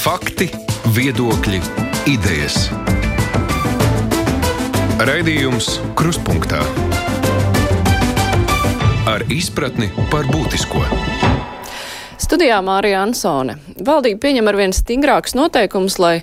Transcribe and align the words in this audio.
Fakti, 0.00 0.46
viedokļi, 0.96 1.58
idejas. 2.08 2.70
Raidījums 5.04 5.66
Kruspunkta 5.98 6.62
ar 9.12 9.26
izpratni 9.28 9.90
par 10.08 10.24
būtisko. 10.32 10.80
Studijā 12.16 12.62
Mārija 12.64 13.02
Ansone. 13.04 13.58
Valdība 13.76 14.22
pieņem 14.24 14.48
arvien 14.48 14.72
stingrākus 14.72 15.36
noteikumus, 15.36 15.98
lai 16.00 16.14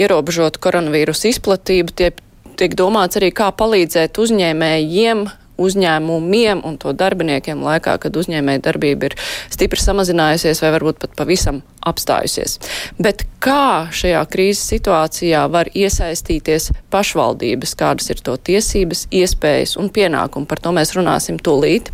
ierobežotu 0.00 0.64
koronavīrusu 0.64 1.28
izplatību. 1.34 1.92
Tie 2.00 2.14
tiek 2.56 2.78
domāts 2.80 3.20
arī, 3.20 3.28
kā 3.28 3.50
palīdzēt 3.52 4.22
uzņēmējiem 4.24 5.26
uzņēmumiem 5.58 6.62
un 6.66 6.78
to 6.80 6.94
darbiniekiem 6.96 7.60
laikā, 7.64 7.96
kad 8.02 8.16
uzņēmēja 8.16 8.62
darbība 8.68 9.10
ir 9.10 9.16
stipri 9.50 9.82
samazinājusies 9.82 10.62
vai 10.62 10.72
varbūt 10.76 11.02
pat 11.02 11.16
pavisam 11.18 11.60
apstājusies. 11.88 12.58
Bet 13.00 13.24
kā 13.42 13.88
šajā 13.94 14.22
krīzes 14.30 14.64
situācijā 14.72 15.44
var 15.52 15.70
iesaistīties 15.74 16.70
pašvaldības, 16.92 17.74
kādas 17.78 18.10
ir 18.12 18.22
to 18.24 18.36
tiesības, 18.48 19.06
iespējas 19.14 19.76
un 19.80 19.90
pienākumi? 19.94 20.48
Par 20.48 20.62
to 20.62 20.74
mēs 20.76 20.94
runāsim 20.96 21.40
tūlīt. 21.40 21.92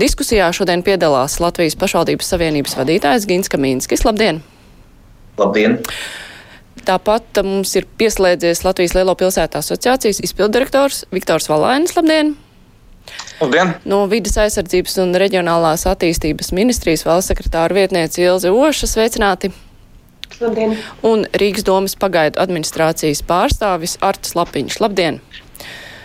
Diskusijā 0.00 0.50
šodien 0.54 0.84
piedalās 0.86 1.38
Latvijas 1.42 1.78
pašvaldības 1.80 2.34
savienības 2.34 2.78
vadītājs 2.78 3.28
Gins 3.30 3.52
Kamīnskis. 3.52 4.06
Labdien! 4.08 4.42
Labdien! 5.40 5.80
Tāpat 6.82 7.38
mums 7.46 7.76
ir 7.78 7.86
pieslēdzies 7.98 8.64
Latvijas 8.66 8.96
Lielo 8.96 9.14
pilsētu 9.18 9.60
asociācijas 9.60 10.18
izpildirektors 10.26 11.04
Viktors 11.14 11.46
Valainis. 11.52 11.94
Labdien! 11.98 12.34
Labdien! 13.42 13.72
No 13.90 14.04
vidas 14.06 14.36
aizsardzības 14.38 15.00
un 15.02 15.16
reģionālās 15.18 15.82
attīstības 15.90 16.52
ministrijas 16.54 17.02
valsts 17.02 17.32
sekretāra 17.32 17.74
vietniece 17.74 18.22
Ilze 18.22 18.52
Oša 18.54 18.86
sveicināti. 18.86 19.50
Labdien! 20.38 20.76
Un 21.02 21.24
Rīgas 21.42 21.66
domas 21.66 21.96
pagaidu 21.98 22.38
administrācijas 22.42 23.24
pārstāvis 23.26 23.96
Arts 23.98 24.36
Lapiņš. 24.38 24.78
Labdien! 24.84 25.18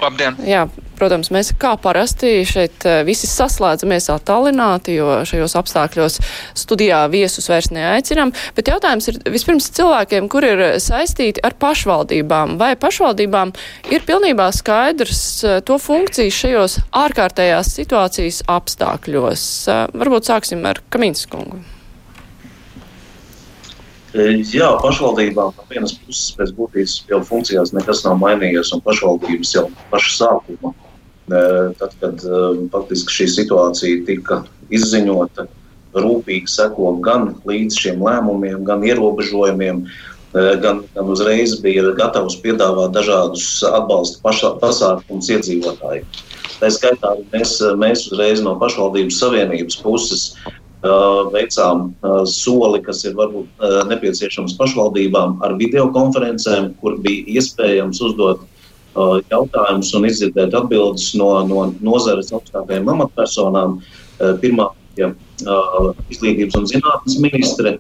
Labdien! 0.02 0.36
Jā, 0.46 0.66
protams, 0.98 1.30
mēs 1.34 1.52
kā 1.58 1.74
parasti 1.82 2.44
šeit 2.48 2.86
eh, 2.86 3.02
visi 3.08 3.30
saslēdzamies 3.30 4.10
attālināti, 4.14 4.98
jo 5.00 5.22
šajos 5.28 5.56
apstākļos 5.62 6.20
studijā 6.58 7.04
viesus 7.14 7.50
vairs 7.50 7.72
neaicinām. 7.74 8.34
Bet 8.58 8.70
jautājums 8.72 9.10
ir 9.12 9.20
vispirms 9.34 9.72
cilvēkiem, 9.78 10.30
kur 10.32 10.46
ir 10.46 10.64
saistīti 10.84 11.42
ar 11.46 11.58
pašvaldībām. 11.62 12.58
Vai 12.62 12.74
pašvaldībām 12.80 13.56
ir 13.94 14.06
pilnībā 14.08 14.52
skaidrs 14.56 15.24
eh, 15.44 15.58
to 15.66 15.80
funkcijas 15.82 16.44
šajos 16.44 16.78
ārkārtējās 17.06 17.74
situācijas 17.80 18.44
apstākļos? 18.60 19.48
Eh, 19.74 19.84
varbūt 19.98 20.30
sāksim 20.30 20.66
ar 20.70 20.84
Kamīnas 20.94 21.26
kungu. 21.32 21.64
Jā, 24.18 24.72
pašvaldībām 24.82 25.54
no 25.54 25.66
vienas 25.70 25.94
puses 26.02 26.34
pēc 26.38 26.52
būtības 26.58 26.94
jau 27.12 27.20
funkcijās 27.26 27.74
nekas 27.76 28.02
nav 28.06 28.18
mainījies, 28.22 28.72
un 28.74 28.82
pašvaldības 28.86 29.54
jau 29.54 29.68
paša 29.92 30.14
sākuma, 30.16 30.74
tad, 31.78 31.94
kad 32.02 32.26
faktiski 32.74 33.14
šī 33.14 33.28
situācija 33.36 34.02
tika 34.08 34.42
izziņota, 34.74 35.46
rūpīgi 35.98 36.50
seko 36.50 36.96
gan 37.06 37.36
līdz 37.48 37.78
šiem 37.78 38.02
lēmumiem, 38.06 38.64
gan 38.66 38.86
ierobežojumiem, 38.86 39.86
gan, 40.34 40.82
gan 40.96 41.14
uzreiz 41.14 41.58
bija 41.62 41.94
gatavs 41.98 42.40
piedāvāt 42.42 42.94
dažādus 42.98 43.46
atbalsta 43.70 44.22
pasākumus 44.62 45.30
iedzīvotājiem. 45.34 46.10
Tā 46.58 46.72
skaitā 46.74 47.14
mēs, 47.34 47.60
mēs 47.78 48.08
uzreiz 48.10 48.42
no 48.42 48.56
pašvaldības 48.58 49.20
savienības 49.22 49.78
puses 49.84 50.32
veicām 51.34 51.94
soli, 52.30 52.82
kas 52.86 53.04
ir 53.06 53.16
varbūt 53.18 53.64
nepieciešams 53.90 54.58
pašvaldībām 54.60 55.40
ar 55.44 55.56
videokonferencēm, 55.58 56.76
kur 56.82 57.00
bija 57.02 57.40
iespējams 57.40 58.02
uzdot 58.02 58.44
jautājumus 59.32 59.94
un 59.98 60.06
izdzirdēt 60.10 60.54
atbildes 60.58 61.14
no, 61.18 61.32
no 61.50 61.74
nozares 61.82 62.32
augstākajām 62.34 62.90
amatpersonām. 62.94 63.80
Pirmā 64.42 64.70
bija 64.96 65.12
izglītības 66.10 66.58
un 66.58 66.70
zinātnes 66.70 67.20
ministre, 67.22 67.78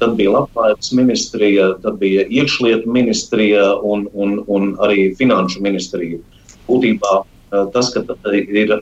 tad 0.00 0.14
bija 0.16 0.34
labklājības 0.36 0.92
ministrija, 0.96 1.72
tad 1.82 1.98
bija 2.02 2.26
iekšlietu 2.30 2.90
ministrija 2.90 3.74
un, 3.82 4.06
un, 4.14 4.40
un 4.46 4.74
arī 4.82 5.10
finanšu 5.18 5.62
ministrija. 5.62 6.18
Būtībā 6.68 7.20
tas, 7.74 7.90
ka 7.94 8.04
ir 8.34 8.78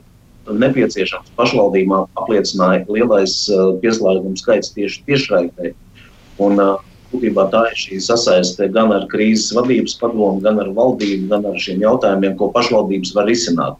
nepieciešams 0.57 1.33
pašvaldībām 1.37 2.07
apliecināja 2.19 2.85
lielais 2.89 3.35
uh, 3.53 3.73
pieslēguma 3.83 4.39
skaits 4.39 4.73
tieši 4.75 5.03
tiešraidē. 5.07 5.73
Un, 6.39 6.61
uh, 6.63 6.77
būtībā 7.11 7.47
tā 7.53 7.65
ir 7.71 7.77
šī 7.77 7.99
sasaiste 8.05 8.69
gan 8.73 8.93
ar 8.93 9.07
krīzes 9.11 9.53
vadības 9.57 9.97
padomu, 10.01 10.41
gan 10.45 10.59
ar 10.61 10.71
valdību, 10.77 11.29
gan 11.31 11.47
ar 11.49 11.57
šiem 11.61 11.81
jautājumiem, 11.85 12.35
ko 12.37 12.51
pašvaldības 12.55 13.13
var 13.17 13.29
risināt. 13.29 13.79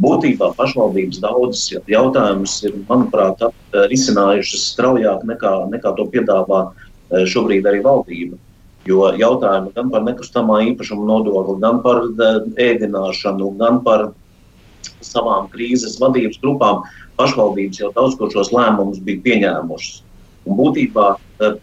Būtībā 0.00 0.54
pašvaldības 0.56 1.20
daudzas 1.20 1.66
jautājumus 1.90 2.54
ir, 2.64 2.78
manuprāt, 2.88 3.44
risinājušas 3.92 4.70
straujāk 4.72 5.26
nekā, 5.28 5.52
nekā 5.74 5.92
to 5.98 6.06
piedāvā 6.14 6.62
šobrīd 7.28 7.68
arī 7.68 7.82
valdība. 7.84 8.40
Jo 8.88 9.12
jautājumi 9.14 9.74
gan 9.76 9.92
par 9.92 10.02
nekustamā 10.06 10.62
īpašuma 10.72 11.04
nodokli, 11.06 11.58
gan 11.62 11.82
par 11.84 12.00
ēdināšanu, 12.56 13.52
gan 13.60 13.82
par 13.84 14.08
savām 15.06 15.48
krīzes 15.52 15.98
vadības 16.00 16.40
grupām 16.42 16.82
pašvaldības 17.20 17.82
jau 17.82 17.92
daudz 17.96 18.16
ko 18.18 18.30
šos 18.32 18.52
lēmumus 18.54 19.02
bija 19.04 19.22
pieņēmušas. 19.26 20.02
Un 20.46 20.58
būtībā, 20.58 21.06
eh, 21.40 21.54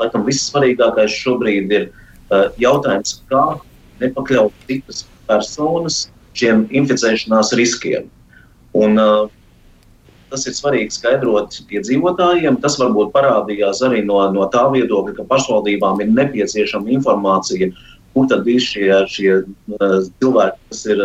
laikam, 0.00 0.24
vissvarīgākais 0.28 1.18
šobrīd 1.24 1.72
ir 1.72 1.90
eh, 1.90 2.48
jautājums, 2.58 3.20
kā 3.30 3.60
nepakļaut 4.00 4.52
citas 4.66 5.04
personas 5.28 6.08
šiem 6.34 6.66
inficēšanās 6.72 7.52
riskiem. 7.58 8.08
Un, 8.72 8.96
uh, 8.96 9.28
tas 10.32 10.46
ir 10.48 10.56
svarīgi 10.56 10.96
skaidrot 10.96 11.58
iedzīvotājiem. 11.68 12.58
Tas 12.64 12.78
varbūt 12.80 13.12
parādījās 13.14 13.82
arī 13.86 14.02
no, 14.08 14.18
no 14.32 14.48
tā 14.52 14.64
viedokļa, 14.72 15.16
ka 15.18 15.28
pašvaldībām 15.28 16.00
ir 16.04 16.12
nepieciešama 16.16 16.92
informācija, 16.96 17.70
kur 18.16 18.28
tad 18.30 18.48
ir 18.48 18.60
šie, 18.64 18.88
šie 19.12 19.30
cilvēki, 19.76 20.60
kas 20.72 20.84
ir 20.88 21.04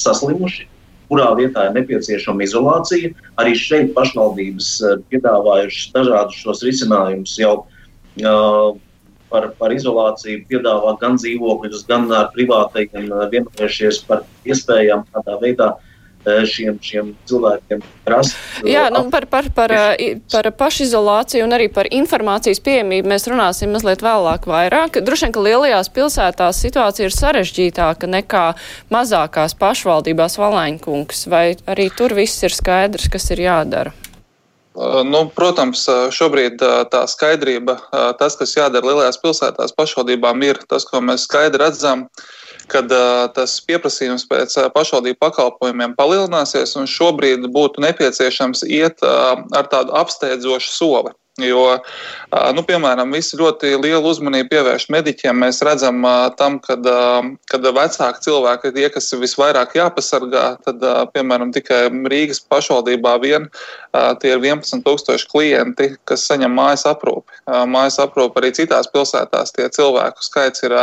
saslimuši, 0.00 0.66
kurā 1.10 1.28
vietā 1.38 1.68
ir 1.68 1.76
nepieciešama 1.76 2.46
izolācija. 2.46 3.12
Arī 3.40 3.54
šeit 3.58 3.92
pašvaldības 3.96 4.70
eh, 4.80 4.96
piedāvājušas 5.12 5.92
dažādus 5.96 6.40
šos 6.40 6.64
risinājumus 6.66 7.38
jau. 7.40 7.60
Uh, 8.14 8.76
par, 9.34 9.48
par 9.58 9.72
izolāciju 9.74 10.44
piedāvā 10.46 10.92
gan 11.00 11.16
dzīvokļus, 11.18 11.82
gan 11.88 12.06
ar 12.14 12.28
privātajiem 12.36 13.08
vienojušies 13.32 14.04
par 14.06 14.22
iespējām 14.46 15.02
kādā 15.10 15.38
veidā 15.42 15.70
šiem, 16.24 16.78
šiem 16.82 17.12
cilvēkiem 17.28 17.82
rast. 18.08 18.36
Jā, 18.66 18.86
nu, 18.92 19.04
par, 19.12 19.26
par, 19.30 19.48
par, 19.54 19.72
par 20.32 20.48
pašizolāciju 20.58 21.44
un 21.46 21.56
arī 21.56 21.68
par 21.72 21.88
informācijas 21.92 22.62
pieejamību 22.64 23.10
mēs 23.12 23.28
runāsim 23.30 23.74
mazliet 23.74 24.04
vēlāk 24.04 24.48
vairāk. 24.48 25.00
Droši 25.04 25.28
vien, 25.28 25.34
ka 25.36 25.44
lielajās 25.44 25.90
pilsētās 25.94 26.62
situācija 26.64 27.08
ir 27.08 27.16
sarežģītāka 27.16 28.10
nekā 28.10 28.46
mazākās 28.94 29.56
pašvaldībās 29.60 30.38
valaiņkungs, 30.40 31.26
vai 31.32 31.46
arī 31.70 31.90
tur 31.94 32.16
viss 32.16 32.44
ir 32.46 32.54
skaidrs, 32.54 33.10
kas 33.12 33.30
ir 33.34 33.44
jādara? 33.44 33.92
Nu, 35.06 35.20
protams, 35.30 35.84
šobrīd 36.10 36.58
tā 36.90 37.04
skaidrība, 37.06 37.76
tas, 38.18 38.34
kas 38.34 38.56
jādara 38.56 38.88
lielajās 38.88 39.20
pilsētās 39.22 39.76
pašvaldībām, 39.76 40.40
ir 40.42 40.58
tas, 40.66 40.82
ko 40.88 40.98
mēs 41.04 41.28
skaidri 41.28 41.62
redzam. 41.62 42.08
Uh, 42.08 42.32
kad 42.70 42.92
uh, 42.92 43.24
tas 43.36 43.56
pieprasījums 43.66 44.26
pēc 44.30 44.56
uh, 44.60 44.70
pašvaldību 44.74 45.20
pakalpojumiem 45.22 45.96
palielināsies, 45.98 46.76
un 46.80 46.90
šobrīd 46.90 47.48
būtu 47.54 47.84
nepieciešams 47.84 48.64
iet 48.68 49.04
uh, 49.04 49.36
ar 49.56 49.68
tādu 49.72 49.94
apsteidzošu 50.00 50.74
soli. 50.74 51.14
Jo, 51.42 51.80
nu, 52.54 52.62
piemēram, 52.62 53.10
visi 53.10 53.34
ļoti 53.34 53.72
lielu 53.82 54.06
uzmanību 54.06 54.52
pievērš 54.52 54.84
mediķiem. 54.94 55.40
Mēs 55.42 55.58
redzam, 55.66 56.04
tam, 56.38 56.60
kad, 56.62 56.86
kad 57.50 57.66
vecāki 57.74 58.22
cilvēki 58.28 58.70
ir 58.70 58.76
tie, 58.76 58.84
kas 58.94 59.10
visvairāk 59.18 59.74
jāpasargā, 59.74 60.44
tad, 60.62 60.86
piemēram, 61.10 61.50
tikai 61.56 61.88
Rīgas 61.90 62.38
pašvaldībā 62.46 63.16
vien 63.26 63.50
tie 64.22 64.30
ir 64.36 64.46
11,000 64.46 65.26
klienti, 65.32 65.90
kas 66.06 66.28
saņem 66.30 66.54
mājas 66.54 66.86
aprūpi. 66.94 67.42
Mājas 67.66 67.98
aprūpi 68.06 68.38
arī 68.38 68.54
citās 68.54 68.94
pilsētās 68.94 69.58
tie 69.58 69.66
cilvēku 69.74 70.22
skaits 70.22 70.62
ir 70.70 70.78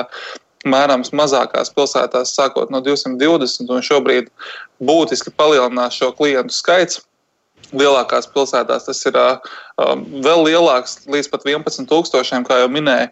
mērams 0.68 1.14
mazākās 1.16 1.72
pilsētās, 1.76 2.36
sākot 2.36 2.72
no 2.74 2.82
220, 2.86 3.72
un 3.72 3.86
šobrīd 3.86 4.30
būtiski 4.84 5.34
palielinās 5.36 5.98
šo 5.98 6.12
klientu 6.18 6.56
skaits. 6.56 7.02
Lielākās 7.72 8.28
pilsētās 8.34 8.88
tas 8.90 9.06
ir 9.08 9.18
vēl 9.78 10.44
lielāks, 10.46 11.02
līdz 11.12 11.30
pat 11.32 11.46
11,000, 11.48 12.44
kā 12.48 12.60
jau 12.62 12.70
minēju. 12.72 13.10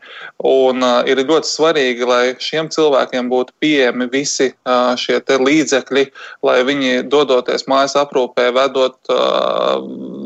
Un, 0.50 0.84
uh, 0.84 1.02
ir 1.10 1.22
ļoti 1.24 1.50
svarīgi, 1.50 2.06
lai 2.08 2.24
šiem 2.40 2.70
cilvēkiem 2.74 3.30
būtu 3.32 3.56
pieejami 3.64 4.10
visi 4.12 4.52
uh, 4.52 4.94
šie 5.00 5.22
līdzekļi, 5.40 6.06
lai 6.46 6.60
viņi 6.68 7.04
dodoties 7.10 7.68
mājas 7.70 7.96
aprūpē, 8.00 8.50
vedot, 8.56 8.98
uh, 9.10 9.80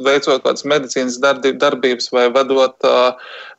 veicot 0.04 0.44
kādas 0.44 0.66
medicīnas 0.68 1.20
darbības 1.22 2.12
vai 2.14 2.28
vedot 2.34 2.76
uh, 2.88 3.14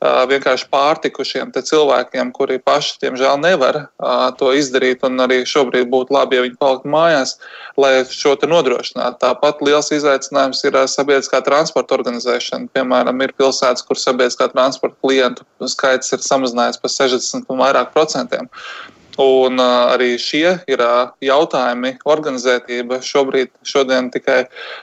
uh, 0.04 0.24
vienkārši 0.30 0.68
pārtiku 0.72 1.24
šiem 1.26 1.52
cilvēkiem, 1.54 2.32
kuri 2.34 2.58
paši, 2.58 2.98
diemžēl, 3.04 3.38
nevar 3.42 3.80
uh, 3.84 4.28
to 4.38 4.52
izdarīt. 4.56 5.04
Un 5.06 5.20
arī 5.24 5.42
šobrīd 5.48 5.88
būtu 5.92 6.14
labi, 6.14 6.38
ja 6.38 6.44
viņi 6.46 6.58
paliktu 6.60 6.90
mājās, 6.92 7.36
lai 7.80 8.04
šo 8.08 8.34
nodrošinātu. 8.44 9.20
Tāpat 9.22 9.62
liels 9.64 9.90
izaicinājums 9.94 10.64
ir 10.66 10.78
sabiedriskā 10.90 11.40
transporta 11.46 11.96
organizēšana 11.96 12.73
piemēram, 12.74 13.22
ir 13.24 13.34
pilsētas, 13.38 13.84
kur 13.86 14.00
sabiedriskā 14.00 14.50
transporta 14.52 14.98
klientu 15.02 15.70
skaits 15.70 16.12
ir 16.14 16.24
samazinājies 16.24 16.80
par 16.82 16.92
60 16.92 17.48
un 17.52 17.62
vairāk 17.62 17.94
procentiem. 17.94 18.50
Un 19.20 19.60
uh, 19.62 19.92
arī 19.94 20.16
šie 20.18 20.56
ir 20.66 20.80
uh, 20.82 21.12
jautājumi, 21.22 21.94
organizētība. 22.10 22.98
Šobrīd, 23.04 23.52
šodien 23.66 24.10
tikai 24.10 24.40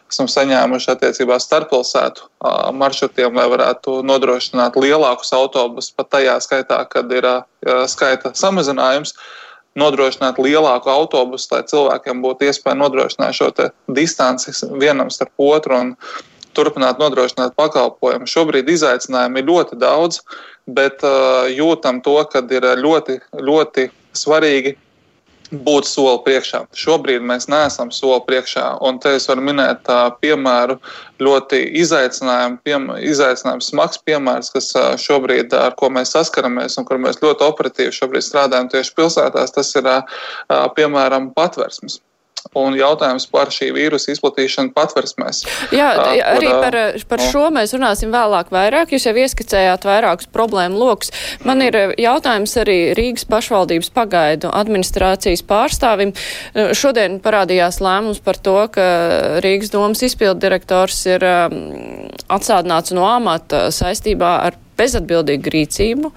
esam 0.08 0.30
saņēmuši 0.32 0.92
attiecībā 0.94 1.36
starppilsētu 1.42 2.24
uh, 2.24 2.72
maršrutiem, 2.72 3.36
lai 3.36 3.50
varētu 3.52 4.00
nodrošināt 4.08 4.80
lielākus 4.80 5.34
autobusus, 5.36 5.92
pat 5.96 6.14
tajā 6.16 6.40
skaitā, 6.48 6.80
kad 6.92 7.12
ir 7.12 7.28
uh, 7.28 7.44
skaita 7.92 8.32
samazinājums. 8.38 9.18
Nodrošināt 9.76 10.36
lielāku 10.44 10.90
autobusu, 10.92 11.48
lai 11.54 11.62
cilvēkiem 11.64 12.24
būtu 12.24 12.44
iespēja 12.48 12.76
nodrošināt 12.76 13.38
šo 13.38 13.54
distanci 13.88 14.52
vienam 14.80 15.08
starp 15.12 15.32
otru. 15.40 15.78
Un, 15.80 15.94
uh, 15.96 16.31
turpināt 16.58 17.02
nodrošināt 17.02 17.56
pakalpojumu. 17.60 18.30
Šobrīd 18.30 18.70
izaicinājumu 18.72 19.42
ir 19.42 19.50
ļoti 19.50 19.80
daudz, 19.82 20.22
bet 20.68 21.04
uh, 21.08 21.50
jūtam 21.52 22.02
to, 22.06 22.18
ka 22.32 22.44
ir 22.52 22.68
ļoti, 22.80 23.20
ļoti 23.40 23.90
svarīgi 24.18 24.76
būt 25.52 25.88
soli 25.88 26.20
priekšā. 26.24 26.62
Šobrīd 26.80 27.24
mēs 27.28 27.50
neesam 27.52 27.90
soli 27.92 28.22
priekšā, 28.28 28.66
un 28.88 29.02
te 29.04 29.16
es 29.18 29.28
varu 29.28 29.44
minēt 29.44 29.82
tā 29.88 30.00
piemēru, 30.24 30.78
ļoti 31.20 31.60
izaicinājumu, 31.82 32.62
piem, 32.64 32.88
izaicinājumu 33.12 33.66
smags 33.66 34.00
piemērs, 34.08 34.52
kas 34.54 34.72
uh, 34.80 34.94
šobrīd, 35.00 35.52
ar 35.58 35.76
ko 35.80 35.92
mēs 35.92 36.16
saskaramies 36.16 36.80
un 36.80 36.88
kur 36.88 37.02
mēs 37.04 37.20
ļoti 37.24 37.48
operatīvi 37.48 38.24
strādājam 38.24 38.72
tieši 38.72 38.96
pilsētās, 38.96 39.52
tas 39.58 39.76
ir 39.76 39.92
uh, 39.92 40.24
piemēram 40.78 41.34
patversmes 41.36 42.00
un 42.58 42.76
jautājums 42.78 43.28
par 43.32 43.52
šī 43.54 43.72
vīrusa 43.76 44.14
izplatīšanu 44.14 44.74
patversmēs. 44.76 45.44
Jā, 45.76 45.90
arī 46.34 46.50
par, 46.52 46.78
par 47.10 47.24
šo 47.32 47.48
mēs 47.54 47.76
runāsim 47.76 48.14
vēlāk 48.14 48.52
vairāk. 48.54 48.94
Jūs 48.96 49.08
jau 49.10 49.16
ieskicējāt 49.24 49.86
vairākus 49.88 50.30
problēmu 50.34 50.80
lokus. 50.80 51.14
Man 51.48 51.64
ir 51.66 51.96
jautājums 52.02 52.56
arī 52.62 52.80
Rīgas 52.98 53.28
pašvaldības 53.30 53.92
pagaidu 53.96 54.52
administrācijas 54.54 55.46
pārstāvim. 55.48 56.16
Šodien 56.78 57.20
parādījās 57.24 57.82
lēmums 57.84 58.24
par 58.24 58.40
to, 58.42 58.58
ka 58.74 58.88
Rīgas 59.44 59.74
domas 59.74 60.04
izpildu 60.06 60.42
direktors 60.48 61.04
ir 61.10 61.26
atsādināts 62.32 62.96
no 62.96 63.08
amata 63.10 63.70
saistībā 63.74 64.36
ar 64.48 64.60
bezatbildīgu 64.82 65.54
rīcību 65.56 66.12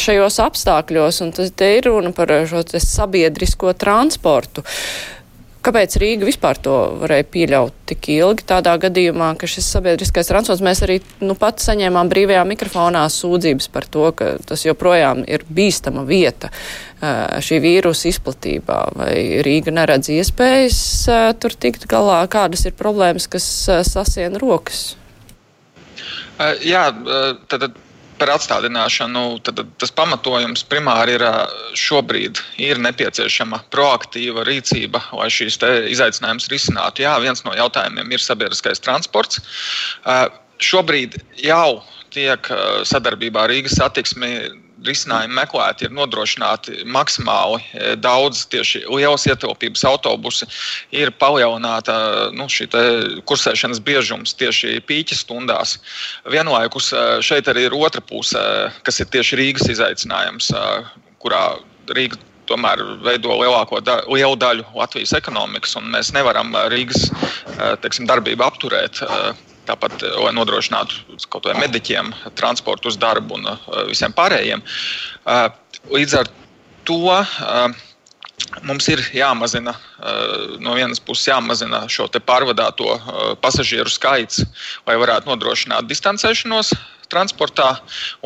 šajos 0.00 0.40
apstākļos, 0.44 1.22
un 1.24 1.34
tas 1.36 1.52
te 1.56 1.70
ir 1.78 1.88
runa 1.88 2.12
par 2.16 2.32
šo 2.50 2.64
sabiedrisko 2.82 3.74
transportu. 3.80 4.64
Kāpēc 5.64 5.94
Rīga 5.96 6.26
vispār 6.28 6.58
to 6.60 6.74
varēja 7.00 7.24
pieļaut 7.32 7.76
tik 7.88 8.08
ilgi 8.12 8.44
tādā 8.50 8.74
gadījumā, 8.82 9.30
ka 9.40 9.48
šis 9.48 9.70
sabiedriskais 9.72 10.28
transports, 10.28 10.60
mēs 10.64 10.82
arī 10.84 10.98
nu, 11.24 11.32
pat 11.40 11.62
saņēmām 11.64 12.10
brīvajā 12.12 12.42
mikrofonā 12.50 13.06
sūdzības 13.08 13.70
par 13.72 13.86
to, 13.88 14.10
ka 14.18 14.34
tas 14.44 14.66
joprojām 14.66 15.22
ir 15.24 15.46
bīstama 15.48 16.04
vieta 16.04 16.50
šī 17.44 17.62
vīrusa 17.64 18.10
izplatībā. 18.12 18.76
Vai 18.98 19.14
Rīga 19.46 19.72
neredz 19.72 20.12
iespējas 20.12 20.82
tur 21.40 21.56
tikt 21.56 21.88
galā? 21.88 22.20
Kādas 22.28 22.66
ir 22.68 22.76
problēmas, 22.76 23.24
kas 23.32 23.48
sasien 23.88 24.36
rokas? 24.40 24.98
Jā, 26.60 26.88
tad 27.48 27.72
par 28.18 28.32
atstādināšanu, 28.34 29.24
tad 29.46 29.62
tas 29.80 29.92
pamatojums 29.94 30.64
primāri 30.70 31.16
ir 31.18 31.24
šobrīd 31.78 32.40
ir 32.62 32.80
nepieciešama 32.82 33.62
proaktīva 33.74 34.46
rīcība, 34.48 35.02
lai 35.18 35.30
šīs 35.32 35.58
izaicinājumus 35.94 36.50
risinātu. 36.52 37.04
Jā, 37.06 37.16
viens 37.22 37.44
no 37.46 37.54
jautājumiem 37.56 38.14
ir 38.14 38.22
sabiedriskais 38.22 38.82
transports. 38.84 39.42
Šobrīd 40.62 41.18
jau 41.42 41.82
tiek 42.14 42.50
sadarbībā 42.86 43.44
ar 43.44 43.52
Rīgas 43.52 43.78
satiksmi 43.80 44.63
risinājumi 44.86 45.36
meklēti, 45.36 45.86
ir 45.86 45.94
nodrošināti 45.94 46.84
maksimāli 46.90 47.60
e, 47.60 47.94
daudz 48.00 48.44
tieši 48.52 48.84
lielas 48.88 49.26
ietilpības 49.28 49.84
autobusi, 49.88 50.48
ir 50.94 51.12
palielināta 51.20 51.96
nu, 52.36 52.48
šī 52.50 52.68
kursēšanas 53.28 53.82
biežums 53.84 54.36
tieši 54.40 54.80
pīķa 54.88 55.18
stundās. 55.20 55.78
Vienlaikus 56.30 56.92
e, 56.92 57.06
šeit 57.24 57.50
arī 57.50 57.68
ir 57.68 57.78
otra 57.78 58.04
puse, 58.04 58.44
kas 58.86 59.00
ir 59.00 59.10
tieši 59.14 59.40
Rīgas 59.40 59.70
izaicinājums, 59.76 60.52
e, 60.52 60.68
kurā 61.24 61.46
Rīga 61.94 62.20
tomēr 62.48 62.80
veido 63.04 63.32
lielāko 63.40 63.80
da 63.80 64.02
lielu 64.04 64.36
daļu 64.36 64.66
Latvijas 64.76 65.14
ekonomikas, 65.16 65.78
un 65.80 65.88
mēs 65.94 66.12
nevaram 66.12 66.52
Rīgas 66.72 67.08
teiksim, 67.80 68.04
darbību 68.08 68.44
apturēt. 68.44 69.00
Tāpat, 69.68 70.02
eh, 70.02 70.18
lai 70.20 70.32
nodrošinātu 70.36 71.18
kaut 71.32 71.46
kādiem 71.46 71.62
mediķiem 71.64 72.12
transportu 72.38 72.90
uz 72.92 72.98
darbu 73.00 73.38
un 73.38 73.48
eh, 73.48 73.66
visiem 73.90 74.14
pārējiem. 74.16 74.62
Eh, 75.26 75.48
līdz 75.92 76.20
ar 76.20 76.30
to 76.84 77.00
mums 78.66 78.86
ir 78.92 79.00
jāmazina 79.14 79.72
no 80.60 80.74
vienas 80.76 81.00
puses 81.00 81.30
jāmazina 81.30 81.84
šo 81.88 82.08
pārvadāto 82.28 82.98
pasažieru 83.40 83.88
skaits, 83.88 84.42
lai 84.86 84.98
varētu 85.00 85.30
nodrošināt 85.30 85.88
distancēšanos 85.88 86.74
transportā 87.14 87.68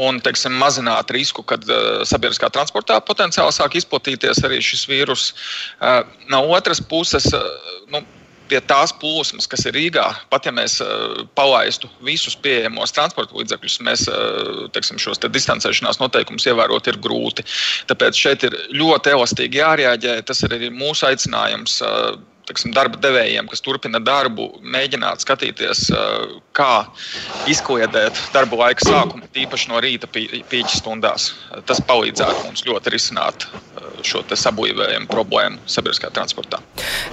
un 0.00 0.20
teiksim, 0.24 0.54
mazināt 0.58 1.10
risku, 1.14 1.44
kad 1.46 1.64
uh, 1.68 2.02
sabiedriskā 2.08 2.50
transportā 2.54 2.98
potenciāli 3.04 3.54
sāk 3.54 3.78
izplatīties 3.78 4.42
arī 4.46 4.60
šis 4.64 4.86
vīrus. 4.90 5.32
Uh, 5.78 6.02
no 6.32 6.44
otras 6.54 6.80
puses, 6.80 7.28
uh, 7.34 7.44
nu, 7.92 8.02
pie 8.48 8.60
tās 8.64 8.92
plūsmas, 9.00 9.48
kas 9.50 9.66
ir 9.68 9.76
Rīgā, 9.76 10.06
pat 10.32 10.48
ja 10.48 10.52
mēs 10.54 10.78
uh, 10.84 11.24
palaistu 11.38 11.90
visus 12.04 12.36
pieejamos 12.44 12.94
transporta 12.96 13.36
līdzekļus, 13.38 13.78
mēs 13.86 14.06
uh, 14.12 14.64
teiksim, 14.74 15.00
šos 15.02 15.20
te 15.22 15.30
distancēšanās 15.32 16.00
noteikumus 16.02 16.48
ievērot 16.48 16.90
ir 16.90 17.00
grūti. 17.04 17.46
Tāpēc 17.90 18.18
šeit 18.18 18.48
ir 18.48 18.56
ļoti 18.74 19.14
elastīgi 19.14 19.62
jārēģē. 19.62 20.18
Tas 20.28 20.42
ir 20.46 20.56
arī 20.58 20.72
mūsu 20.74 21.08
aicinājums. 21.10 21.80
Uh, 21.84 22.18
teksim, 22.48 22.72
darba 22.76 22.98
devējiem, 23.00 23.48
kas 23.50 23.62
turpina 23.64 24.00
darbu, 24.02 24.48
mēģināt 24.62 25.24
skatīties, 25.24 25.88
kā 26.56 26.72
izkliedēt 27.50 28.18
darba 28.34 28.62
laika 28.64 28.88
sākumu, 28.88 29.28
tīpaši 29.34 29.70
no 29.72 29.82
rīta 29.84 30.10
pīķa 30.10 30.74
stundās. 30.74 31.32
Tas 31.68 31.82
palīdzētu 31.88 32.46
mums 32.46 32.64
ļoti 32.68 32.94
risināt 32.94 33.48
šo 34.06 34.22
sabojājumu 34.28 35.10
problēmu 35.10 35.62
sabiedriskajā 35.70 36.12
transportā. 36.14 36.62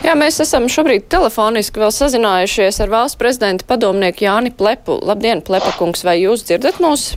Jā, 0.05 0.15
mēs 0.17 0.39
esam 0.43 0.69
šobrīd 0.71 1.07
telefoniski 1.11 1.81
vēl 1.81 1.93
sazinājušies 1.95 2.81
ar 2.85 2.93
valsts 2.93 3.19
prezidenta 3.19 3.67
padomnieku 3.69 4.27
Jāni 4.27 4.53
Plepu. 4.55 4.99
Labdien, 5.05 5.43
Plepa 5.45 5.73
kungs, 5.79 6.05
vai 6.05 6.19
jūs 6.21 6.45
dzirdat 6.47 6.81
mūs? 6.83 7.13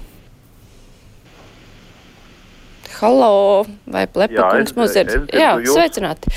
Halo, 2.99 3.65
vai 3.87 4.07
Plepakungs 4.11 4.75
mums 4.75 4.97
ir? 4.99 5.13
Jā, 5.31 5.53
sveicināti. 5.63 6.33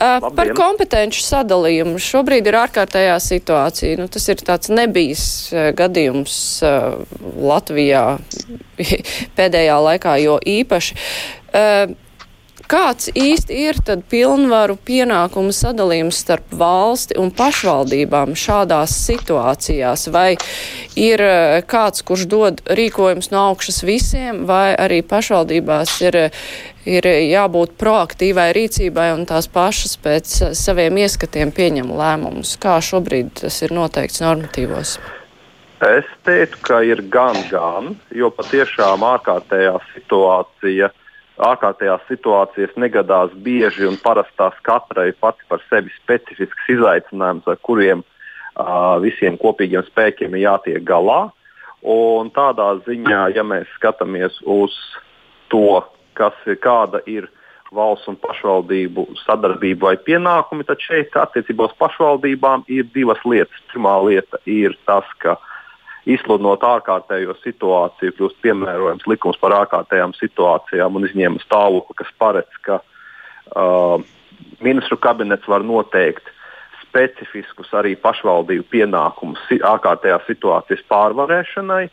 Uh, 0.00 0.30
par 0.36 0.52
kompetenci 0.56 1.20
sadalījumu. 1.20 2.00
Šobrīd 2.00 2.48
ir 2.48 2.56
ārkārtējā 2.62 3.18
situācija. 3.20 3.98
Nu, 4.00 4.08
tas 4.12 4.24
ir 4.32 4.40
tāds 4.46 4.72
nebijis 4.72 5.26
uh, 5.52 5.68
gadījums 5.76 6.38
uh, 6.64 6.96
Latvijā 7.20 8.04
pēdējā 9.38 9.76
laikā, 9.90 10.16
jo 10.24 10.40
īpaši. 10.56 10.98
Uh, 11.52 11.96
Kāds 12.66 13.12
īsti 13.14 13.56
ir 13.68 13.76
tad 13.86 14.00
pilnvaru 14.10 14.74
pienākumu 14.88 15.52
sadalījums 15.54 16.18
starp 16.24 16.50
valsti 16.58 17.14
un 17.22 17.30
pašvaldībām 17.30 18.32
šādās 18.34 18.90
situācijās? 19.06 20.08
Vai 20.10 20.32
ir 20.98 21.22
eh, 21.22 21.60
kāds, 21.62 22.02
kurš 22.02 22.24
dod 22.32 22.64
rīkojums 22.66 23.30
no 23.30 23.44
augšas 23.52 23.84
visiem, 23.86 24.42
vai 24.50 24.74
arī 24.74 24.98
pašvaldībās 25.06 25.94
ir, 26.08 26.20
ir 26.90 27.08
jābūt 27.28 27.78
proaktīvai 27.78 28.48
rīcībai 28.58 29.12
un 29.14 29.22
tās 29.30 29.46
pašas 29.46 29.94
pēc 30.02 30.34
saviem 30.58 30.98
ieskatiem 31.06 31.54
pieņem 31.54 31.94
lēmumus? 31.94 32.58
Kā 32.58 32.80
šobrīd 32.82 33.30
tas 33.44 33.62
ir 33.62 33.78
noteikts 33.78 34.24
normatīvos? 34.26 34.98
Es 35.86 36.06
teiktu, 36.26 36.66
ka 36.66 36.82
ir 36.82 37.06
gan, 37.14 37.38
gan, 37.46 37.94
jo 38.10 38.34
patiešām 38.34 39.06
ārkārtējā 39.06 39.78
situācija 39.94 40.90
uh, 40.90 41.02
ārkārtējās 41.42 42.04
situācijas 42.08 42.74
negadās 42.80 43.32
bieži 43.44 43.86
un 43.88 43.98
parastās 44.02 44.56
katrai 44.66 45.10
pati 45.20 45.44
par 45.50 45.62
sevi 45.70 45.92
specifisks 45.98 46.70
izaicinājums, 46.76 47.46
ar 47.48 47.58
kuriem 47.66 48.02
uh, 48.02 48.96
visiem 49.04 49.36
kopīgiem 49.40 49.84
spēkiem 49.90 50.36
ir 50.36 50.46
jātiek 50.46 50.84
galā. 50.86 51.26
Un 51.86 52.32
tādā 52.34 52.72
ziņā, 52.86 53.28
ja 53.36 53.44
mēs 53.46 53.68
skatāmies 53.76 54.40
uz 54.42 54.74
to, 55.52 55.84
kas 56.18 56.34
ir, 56.48 56.56
kāda 56.64 57.02
ir 57.06 57.28
valsts 57.74 58.08
un 58.10 58.16
pašvaldību 58.22 59.04
sadarbība 59.24 59.90
vai 59.90 59.96
pienākumi, 60.08 60.66
tad 60.66 60.80
šeit 60.82 61.14
attiecībā 61.18 61.68
uz 61.68 61.76
pašvaldībām 61.78 62.64
ir 62.72 62.88
divas 62.94 63.20
lietas. 63.28 63.60
Pirmā 63.70 63.98
lieta 64.06 64.40
ir 64.48 64.74
tas, 64.88 65.06
ka 65.22 65.36
izsludinot 66.06 66.62
ārkārtējo 66.66 67.34
situāciju, 67.42 68.14
kļūst 68.16 68.38
piemērojams 68.44 69.08
likums 69.10 69.38
par 69.42 69.56
ārkārtējām 69.62 70.14
situācijām 70.18 70.98
un 70.98 71.08
izņēma 71.08 71.42
stāvokli, 71.42 71.98
kas 71.98 72.12
paredz, 72.20 72.62
ka 72.66 72.80
uh, 72.80 73.98
ministru 74.62 74.98
kabinets 75.02 75.48
var 75.50 75.66
noteikt 75.66 76.30
specifiskus 76.86 77.72
arī 77.76 77.96
pašvaldību 78.00 78.68
pienākumus 78.72 79.42
ārkārtējās 79.56 80.28
situācijas 80.30 80.84
pārvarēšanai 80.92 81.84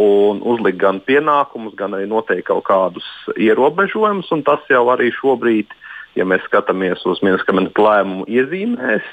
un 0.00 0.42
uzlikt 0.46 0.78
gan 0.82 1.00
pienākumus, 1.06 1.74
gan 1.78 1.96
arī 1.96 2.06
noteikt 2.10 2.48
kaut 2.50 2.66
kādus 2.68 3.06
ierobežojumus. 3.40 4.30
Tas 4.46 4.66
jau 4.70 4.84
arī 4.92 5.10
šobrīd, 5.16 5.72
ja 6.18 6.26
mēs 6.28 6.44
skatāmies 6.46 7.02
uz 7.08 7.22
ministra 7.26 7.50
kabineta 7.50 7.86
lēmumu, 7.86 8.28
iezīmēs. 8.30 9.06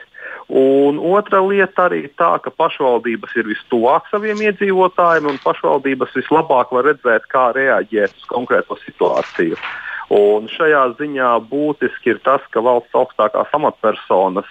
Un 0.48 0.96
otra 1.04 1.42
lieta 1.44 1.90
arī 1.90 2.06
tā, 2.16 2.38
ka 2.40 2.54
pašvaldības 2.56 3.34
ir 3.36 3.50
vistuvāk 3.52 4.08
saviem 4.08 4.40
iedzīvotājiem, 4.48 5.28
un 5.28 5.42
pašvaldības 5.44 6.16
vislabāk 6.16 6.72
var 6.72 6.88
redzēt, 6.88 7.28
kā 7.28 7.50
reaģēt 7.58 8.16
uz 8.16 8.30
konkrēto 8.32 8.80
situāciju. 8.86 9.60
Un 10.16 10.48
šajā 10.48 10.86
ziņā 11.02 11.34
būtiski 11.52 12.16
ir 12.16 12.24
tas, 12.24 12.46
ka 12.56 12.64
valsts 12.64 12.96
augstākās 12.96 13.52
amatpersonas 13.60 14.48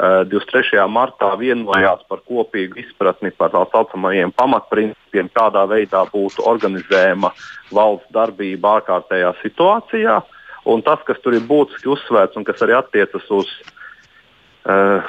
23. 0.00 0.80
Eh, 0.80 0.86
martā 0.90 1.30
vienojās 1.38 2.02
par 2.08 2.24
kopīgu 2.26 2.80
izpratni 2.82 3.30
par 3.30 3.52
tā 3.54 3.62
saucamajiem 3.70 4.32
pamatprincipiem, 4.34 5.30
kādā 5.30 5.66
veidā 5.70 6.06
būtu 6.10 6.42
organizējama 6.42 7.30
valsts 7.70 8.10
darbība 8.10 8.80
ārkārtējā 8.80 9.34
situācijā. 9.44 10.22
Un 10.66 10.82
tas, 10.82 10.98
kas 11.06 11.20
tur 11.22 11.36
ir 11.38 11.46
būtiski 11.46 11.92
uzsvērts 11.92 12.36
un 12.36 12.44
kas 12.48 12.64
arī 12.64 12.74
attiecas 12.80 13.28
uz 13.30 13.46
uh, 13.46 13.76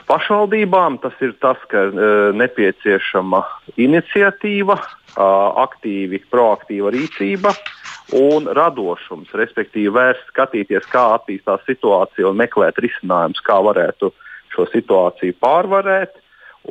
pašvaldībām, 0.08 1.02
tas 1.04 1.18
ir 1.22 1.36
tas, 1.44 1.60
ka 1.72 1.90
uh, 1.90 2.32
nepieciešama 2.40 3.44
iniciatīva, 3.82 4.78
uh, 4.80 5.22
aktīvi, 5.66 6.22
proaktīva 6.32 6.94
rīcība 6.96 7.52
un 8.16 8.48
radošums, 8.56 9.32
respektīvi 9.36 9.92
vērst 9.96 10.32
skatīties, 10.32 10.88
kā 10.92 11.04
attīstās 11.18 11.64
situācija 11.68 12.32
un 12.32 12.40
meklēt 12.40 12.80
risinājumus, 12.80 13.44
kā 13.44 13.60
varētu 13.68 14.12
uh, 14.12 14.28
šo 14.56 14.68
situāciju 14.72 15.38
pārvarēt. 15.42 16.20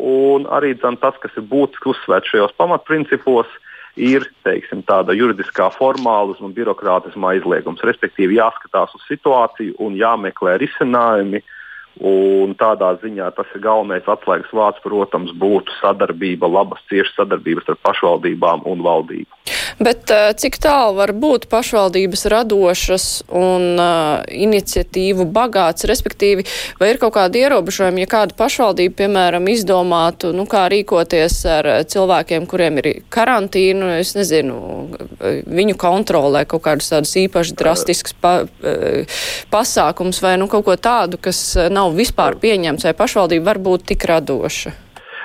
Un 0.01 0.47
arī 0.55 0.77
dzan, 0.79 1.01
tas, 1.03 1.17
kas 1.23 1.35
ir 1.39 1.47
būtiski 1.51 1.91
uzsvērts 1.91 2.31
šajos 2.31 2.55
pamatprincipos, 2.61 3.49
ir 3.99 4.29
teiksim, 4.47 4.85
tāda 4.87 5.17
juridiskā 5.19 5.67
formālisma 5.75 6.47
un 6.47 6.55
birokrātisma 6.55 7.35
aizliegums. 7.35 7.83
Respektīvi, 7.87 8.39
jāskatās 8.39 8.95
uz 8.95 9.03
situāciju 9.09 9.75
un 9.83 9.99
jāmeklē 9.99 10.61
risinājumi. 10.63 11.43
Un 12.01 12.55
tādā 12.57 12.95
ziņā 13.03 13.33
tas 13.37 13.51
ir 13.55 13.65
galvenais 13.65 14.07
atslēgas 14.09 14.53
vārds, 14.57 14.81
protams, 14.85 15.35
būtu 15.37 15.75
sadarbība, 15.81 16.49
labas, 16.49 16.81
ciešas 16.89 17.19
sadarbības 17.19 17.69
ar 17.73 17.81
pašvaldībām 17.85 18.65
un 18.71 18.85
valdību. 18.87 19.41
Bet 19.81 20.11
eh, 20.13 20.31
cik 20.37 20.59
tālu 20.61 20.99
var 20.99 21.15
būt 21.17 21.47
pašvaldības 21.49 22.27
radošas 22.29 23.05
un 23.33 23.79
uh, 23.81 24.21
iniciatīvu 24.29 25.25
bagāts, 25.33 25.87
respektīvi, 25.89 26.45
vai 26.77 26.91
ir 26.93 27.01
kaut 27.01 27.15
kādi 27.15 27.41
ierobežojumi, 27.47 28.03
ja 28.05 28.11
kāda 28.11 28.37
pašvaldība, 28.37 28.99
piemēram, 28.99 29.49
izdomātu, 29.49 30.35
nu, 30.37 30.45
kā 30.51 30.67
rīkoties 30.69 31.39
ar 31.49 31.71
cilvēkiem, 31.89 32.45
kuriem 32.51 32.83
ir 32.83 32.91
karantīnu, 33.09 33.89
es 34.03 34.13
nezinu, 34.19 34.59
viņu 35.49 35.79
kontrolē 35.81 36.45
kaut 36.51 36.67
kādus 36.69 36.93
tādus 36.93 37.17
īpaši 37.23 37.57
drastiskus 37.57 38.19
pa, 38.21 38.35
pasākums 39.53 40.21
vai, 40.21 40.37
nu, 40.43 40.51
kaut 40.53 40.69
ko 40.69 40.77
tādu, 40.77 41.17
kas 41.25 41.41
nav 41.73 41.97
vispār 41.97 42.37
pieņemts, 42.43 42.85
vai 42.85 42.97
pašvaldība 43.01 43.55
var 43.55 43.65
būt 43.71 43.89
tik 43.95 44.09
radoša? 44.13 44.77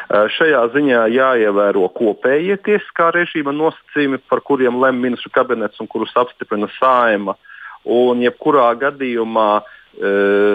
Šajā 0.06 0.62
ziņā 0.70 1.06
jāievēro 1.10 1.88
kopējie 1.98 2.60
tiesiskā 2.66 3.10
režīma 3.16 3.54
nosacījumi, 3.56 4.20
par 4.30 4.44
kuriem 4.46 4.78
lem 4.82 5.00
ministru 5.02 5.32
kabinets 5.34 5.82
un 5.82 5.90
kurus 5.90 6.14
apstiprina 6.20 6.70
saima. 6.78 7.34
Un 7.86 8.22
jebkurā 8.22 8.68
gadījumā, 8.82 9.50
e, 9.62 10.12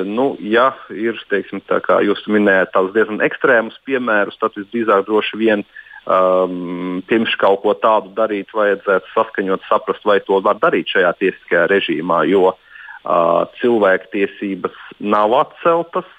nu, 0.07 0.33
ja 0.38 0.71
ir, 0.95 1.19
teiksim, 1.30 1.62
tā 1.66 1.80
kā 1.83 1.99
jūs 2.07 2.23
minējāt, 2.30 2.73
tādus 2.75 2.95
diezgan 2.95 3.23
ekstrēmus 3.26 3.78
piemērus, 3.87 4.38
tad 4.38 4.54
visdrīzāk 4.59 5.07
droši 5.07 5.38
vien 5.42 5.66
um, 6.07 7.02
pirms 7.11 7.35
kaut 7.38 7.62
ko 7.64 7.75
tādu 7.78 8.14
darīt, 8.14 8.54
vajadzētu 8.54 9.14
saskaņot, 9.14 9.66
saprast, 9.66 10.07
vai 10.07 10.21
to 10.26 10.38
var 10.42 10.62
darīt 10.62 10.95
šajā 10.95 11.12
tiesiskajā 11.23 11.66
režīmā, 11.71 12.23
jo 12.30 12.52
uh, 12.54 13.47
cilvēktiesības 13.59 14.78
nav 14.99 15.35
atceltas 15.42 16.11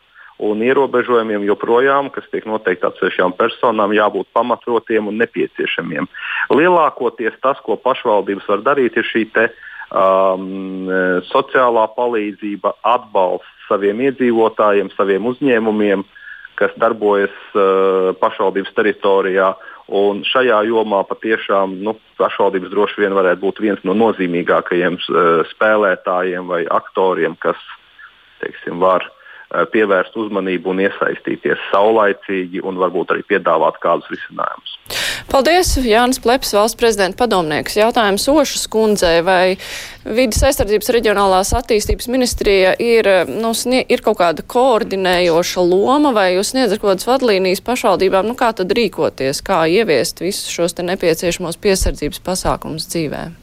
un 0.41 0.61
ierobežojumiem 0.65 1.45
joprojām, 1.45 2.09
kas 2.13 2.25
tiek 2.33 2.47
noteikti 2.49 2.87
atsevišķām 2.89 3.35
personām, 3.37 3.93
jābūt 3.93 4.31
pamatrotiem 4.33 5.11
un 5.11 5.19
nepieciešamiem. 5.21 6.07
Lielākoties 6.53 7.37
tas, 7.45 7.61
ko 7.65 7.77
pašvaldības 7.77 8.49
var 8.49 8.63
darīt, 8.65 8.97
ir 8.97 9.07
šī 9.07 9.25
te, 9.35 9.49
um, 9.93 10.89
sociālā 11.29 11.85
palīdzība, 11.97 12.73
atbalsts 12.81 13.69
saviem 13.69 14.01
iedzīvotājiem, 14.09 14.89
saviem 14.97 15.29
uzņēmumiem, 15.29 16.05
kas 16.59 16.73
darbojas 16.81 17.37
uh, 17.53 18.11
pašvaldības 18.21 18.73
teritorijā. 18.77 19.53
Un 19.91 20.21
šajā 20.23 20.61
jomā 20.69 21.01
patiešām 21.03 21.81
nu, 21.83 21.97
pašvaldības 22.19 22.71
droši 22.71 23.01
vien 23.03 23.15
varētu 23.17 23.41
būt 23.43 23.57
viens 23.61 23.81
no 23.87 23.95
nozīmīgākajiem 23.97 24.97
uh, 24.97 25.41
spēlētājiem 25.53 26.49
vai 26.49 26.61
aktoriem, 26.65 27.35
kas 27.43 27.59
teiksim, 28.41 28.79
var 28.81 29.05
uh, 29.05 29.17
pievērst 29.73 30.15
uzmanību 30.17 30.71
un 30.71 30.83
iesaistīties 30.85 31.69
saulaicīgi 31.71 32.61
un 32.63 32.79
varbūt 32.79 33.15
arī 33.15 33.25
piedāvāt 33.27 33.79
kādus 33.83 34.07
risinājumus. 34.13 34.77
Paldies, 35.31 35.73
Jānis 35.85 36.19
Pleps, 36.23 36.53
valsts 36.55 36.79
prezidenta 36.79 37.19
padomnieks. 37.21 37.77
Jautājums 37.79 38.27
Ošas 38.31 38.65
kundzei, 38.71 39.21
vai 39.23 39.57
vidas 40.03 40.41
aizsardzības 40.47 40.91
reģionālās 40.95 41.53
attīstības 41.55 42.09
ministrija 42.11 42.73
ir, 42.81 43.07
nu, 43.29 43.53
ir 43.81 44.03
kaut 44.05 44.19
kāda 44.21 44.45
koordinējoša 44.55 45.65
loma, 45.67 46.13
vai 46.15 46.31
jūs 46.35 46.53
sniedzat 46.55 46.81
kaut 46.81 46.93
kādas 46.93 47.09
vadlīnijas 47.09 47.63
pašvaldībām, 47.67 48.27
nu 48.31 48.37
kā 48.39 48.51
tad 48.57 48.73
rīkoties, 48.75 49.43
kā 49.45 49.63
ieviest 49.71 50.23
visus 50.23 50.51
šos 50.51 50.75
te 50.75 50.87
nepieciešamos 50.87 51.59
piesardzības 51.61 52.23
pasākumus 52.25 52.89
dzīvēm? 52.91 53.37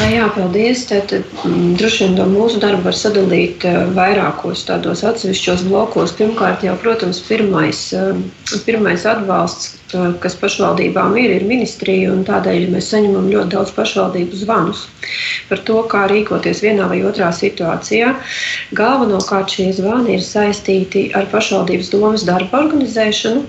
Jā, 0.00 0.30
paldies. 0.32 0.86
Tad, 0.88 1.12
mm, 1.44 1.74
droši 1.76 2.06
vien 2.06 2.32
mūsu 2.32 2.60
darbu 2.62 2.86
var 2.88 2.96
sadalīt 2.96 3.66
uh, 3.68 3.82
vairākos 3.96 4.64
tādos 4.68 5.02
atsevišķos 5.04 5.66
blokos. 5.68 6.14
Pirmkārt, 6.16 6.64
jau, 6.64 6.76
protams, 6.80 7.20
pirmais, 7.28 7.82
uh, 7.96 8.16
pirmais 8.64 9.04
atbalsts, 9.08 9.76
kas 10.22 10.36
pašvaldībām 10.38 11.16
ir, 11.18 11.32
ir 11.34 11.46
ministrija, 11.48 12.12
tādēļ 12.28 12.68
mēs 12.74 12.90
saņemam 12.92 13.26
ļoti 13.32 13.54
daudz 13.56 13.72
pašvaldību 13.74 14.38
zvanus 14.44 14.84
par 15.50 15.62
to, 15.66 15.80
kā 15.90 16.04
rīkoties 16.10 16.62
vienā 16.62 16.86
vai 16.90 17.00
otrā 17.06 17.32
situācijā. 17.34 18.12
Galvenokārt 18.78 19.50
šie 19.56 19.70
zvani 19.74 20.14
ir 20.16 20.22
saistīti 20.22 21.08
ar 21.18 21.26
pašvaldības 21.32 21.90
domas 21.90 22.26
darba 22.28 22.62
organizēšanu 22.64 23.42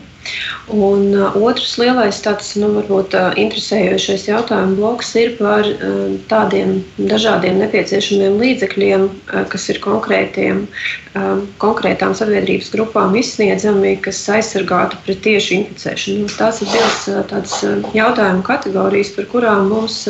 Un 0.72 1.12
uh, 1.18 1.34
otrs 1.36 1.74
lielais 1.82 2.20
tāds, 2.24 2.54
nu, 2.62 2.70
varbūt 2.78 3.16
uh, 3.18 3.32
interesējošais 3.42 4.28
jautājumu 4.30 4.78
bloks 4.78 5.10
ir 5.20 5.34
par 5.40 5.68
uh, 5.68 6.14
tādiem 6.32 6.78
dažādiem 6.96 7.58
nepieciešamiem 7.60 8.38
līdzekļiem, 8.40 9.08
kas 9.52 9.68
ir 9.74 9.82
konkrētiem, 9.84 10.62
uh, 10.64 11.42
konkrētām 11.62 12.14
sabiedrības 12.16 12.70
grupām 12.76 13.18
izsniedzami, 13.20 13.98
kas 14.06 14.22
aizsargātu 14.32 15.00
pret 15.04 15.20
tieši 15.26 15.58
inficēšanu. 15.58 16.24
Nu, 16.24 16.32
tās 16.38 16.62
ir 16.64 16.72
divas 16.72 17.02
tādas 17.34 17.58
jautājumu 17.98 18.46
kategorijas, 18.48 19.12
par 19.18 19.28
kurām 19.34 19.68
mums 19.74 20.06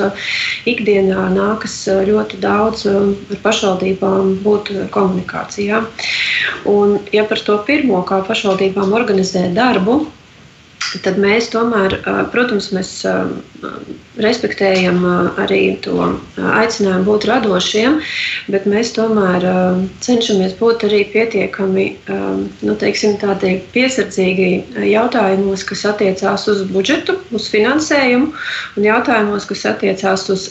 ikdienā 0.69 1.29
nākas 1.33 1.79
ļoti 2.11 2.41
daudz 2.43 2.85
uh, 2.91 3.15
ar 3.31 3.41
pašvaldībām 3.47 4.35
būt 4.45 4.75
komunikācijā. 4.93 5.81
Un, 6.69 6.99
ja 7.15 7.25
par 7.25 7.41
to 7.41 7.57
pirmo, 7.65 8.03
kā 8.05 8.21
pašvaldībām 8.27 8.93
organizēt 8.93 9.55
darbu, 9.57 10.00
tad 11.03 11.19
mēs 11.21 11.49
tomēr, 11.53 11.95
protams, 12.33 12.71
mēs 12.75 12.91
respektējam 14.21 15.03
arī 15.39 15.77
to 15.85 15.95
aicinājumu 16.37 17.05
būt 17.07 17.27
radošiem, 17.29 17.99
bet 18.51 18.65
mēs 18.69 18.93
tomēr 18.97 19.45
cenšamies 20.03 20.55
būt 20.59 20.85
arī 20.87 21.03
pietiekami 21.13 21.85
nu, 22.09 22.75
teiksim, 22.81 23.15
piesardzīgi 23.75 24.49
jautājumos, 24.91 25.65
kas 25.69 25.85
attiecās 25.93 26.47
uz 26.51 26.65
budžetu, 26.71 27.17
uz 27.31 27.47
finansējumu 27.53 28.31
un 28.77 28.89
jautājumos, 28.89 29.47
kas 29.49 29.65
attiecās 29.71 30.27
uz 30.33 30.49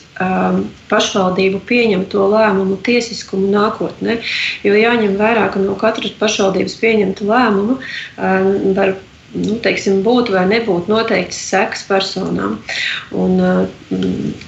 pašvaldību 0.91 1.61
pieņemto 1.69 2.31
lēmumu 2.33 2.81
tiesiskumu 2.87 3.51
nākotnē. 3.53 4.21
Jo 4.67 4.75
jāņem 4.79 5.19
vērā, 5.21 5.51
ka 5.53 5.63
no 5.63 5.77
katras 5.81 6.17
pašvaldības 6.21 6.81
pieņemta 6.81 7.29
lēmuma 7.29 7.79
var 8.79 8.97
nu, 9.35 9.57
teiksim, 9.63 10.01
būt 10.07 10.31
vai 10.35 10.43
nebūt 10.51 10.89
noteikts 10.91 11.39
seks 11.51 11.85
personām. 11.89 12.57
Un, 13.17 13.39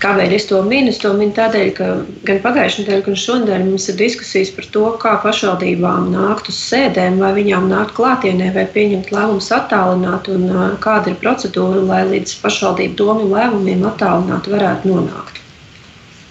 kādēļ 0.02 0.34
es 0.36 0.48
to 0.50 0.62
minu? 0.66 0.90
Es 0.92 1.00
to 1.02 1.12
minu 1.18 1.34
tādēļ, 1.36 1.68
ka 1.76 1.88
gan 2.28 2.40
pagājušajā 2.44 2.84
nedēļā, 2.84 3.04
gan 3.06 3.20
šodien 3.24 3.66
mums 3.68 3.88
ir 3.92 3.98
diskusijas 4.00 4.52
par 4.56 4.68
to, 4.74 4.84
kā 5.02 5.14
pašvaldībām 5.24 6.10
nākt 6.14 6.50
uz 6.52 6.58
sēdēm, 6.70 7.20
vai 7.22 7.32
viņām 7.38 7.68
nākt 7.70 7.94
klātienē, 7.98 8.52
vai 8.56 8.66
pieņemt 8.74 9.12
lēmumus 9.14 9.52
attālināt, 9.54 10.30
un 10.32 10.48
kāda 10.82 11.12
ir 11.12 11.20
procedūra, 11.22 11.84
lai 11.92 12.02
līdz 12.16 12.38
pašvaldību 12.42 12.98
domu 12.98 13.30
lēmumiem 13.34 13.86
attālināt 13.92 14.50
varētu 14.50 14.94
nonākt. 14.94 15.38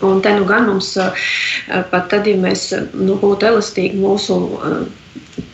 Un 0.02 0.18
te 0.26 0.32
nu 0.34 0.48
gan 0.50 0.66
mums, 0.66 0.96
pat 1.92 2.08
tad, 2.10 2.26
ja 2.26 2.34
mēs 2.42 2.72
nu, 2.98 3.20
būtu 3.22 3.52
elastīgi 3.52 4.00
mūsu 4.02 4.40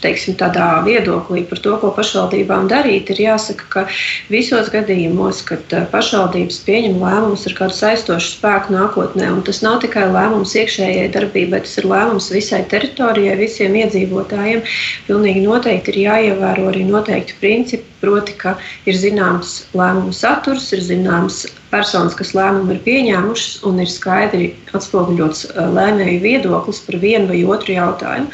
teiksim, 0.01 0.36
tādā 0.39 0.67
viedoklī 0.86 1.43
par 1.50 1.62
to, 1.63 1.75
ko 1.81 1.91
pašvaldībām 1.96 2.67
darīt, 2.72 3.12
ir 3.13 3.22
jāsaka, 3.24 3.67
ka 3.74 3.84
visos 4.31 4.69
gadījumos, 4.74 5.41
kad 5.48 5.75
eh, 5.75 5.86
pašvaldības 5.91 6.60
pieņem 6.67 7.00
lēmumus 7.01 7.48
ar 7.50 7.57
kādu 7.57 7.77
saistošu 7.77 8.34
spēku 8.36 8.75
nākotnē, 8.75 9.29
un 9.34 9.43
tas 9.48 9.62
nav 9.65 9.79
tikai 9.84 10.07
lēmums 10.13 10.55
iekšējai 10.62 11.10
darbībai, 11.15 11.63
tas 11.65 11.77
ir 11.81 11.89
lēmums 11.89 12.31
visai 12.34 12.63
teritorijai, 12.72 13.38
visiem 13.41 13.77
iedzīvotājiem, 13.84 14.65
pilnīgi 15.10 15.46
noteikti 15.46 15.93
ir 15.93 16.01
jāievēro 16.07 16.72
arī 16.72 16.88
noteikti 16.88 17.38
principi, 17.41 17.98
proti, 18.01 18.36
ka 18.38 18.55
ir 18.86 18.98
zināms 18.98 19.63
lēmumu 19.77 20.13
saturs, 20.13 20.69
ir 20.75 20.84
zināms 20.86 21.46
personas, 21.72 22.15
kas 22.17 22.34
lēmumu 22.38 22.75
ir 22.75 22.81
pieņēmušas, 22.86 23.63
un 23.67 23.81
ir 23.84 23.89
skaidri 23.91 24.51
atspoguļots 24.77 25.48
eh, 25.50 25.62
lēmēju 25.77 26.22
viedoklis 26.24 26.84
par 26.86 27.00
vienu 27.01 27.31
vai 27.31 27.41
otru 27.55 27.75
jautājumu. 27.75 28.31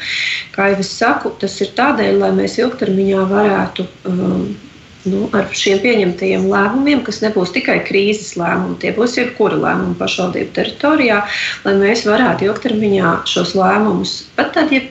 Kā 0.54 0.70
jau 0.72 0.80
es 0.84 0.92
saku, 0.94 1.33
tas 1.40 1.56
ir 1.64 1.72
tādēļ, 1.78 2.20
lai 2.22 2.30
mēs 2.36 2.58
ilgtermiņā 2.60 3.26
varētu 3.30 3.86
um, 4.10 4.46
nu, 5.10 5.26
ar 5.36 5.50
šiem 5.56 5.80
pieņemtajiem 5.84 6.48
lēmumiem, 6.50 7.02
kas 7.06 7.20
nebūs 7.24 7.52
tikai 7.54 7.78
krīzes 7.86 8.34
lēmumi, 8.40 8.78
tie 8.82 8.94
būs 8.96 9.18
jebkura 9.18 9.58
lēmuma 9.60 9.98
pašvaldību 10.00 10.54
teritorijā, 10.56 11.20
lai 11.66 11.74
mēs 11.80 12.06
varētu 12.08 12.48
ilgtermiņā 12.48 13.14
šos 13.30 13.54
lēmumus, 13.58 14.16
pat 14.38 14.54
tad, 14.56 14.72
ja 14.74 14.84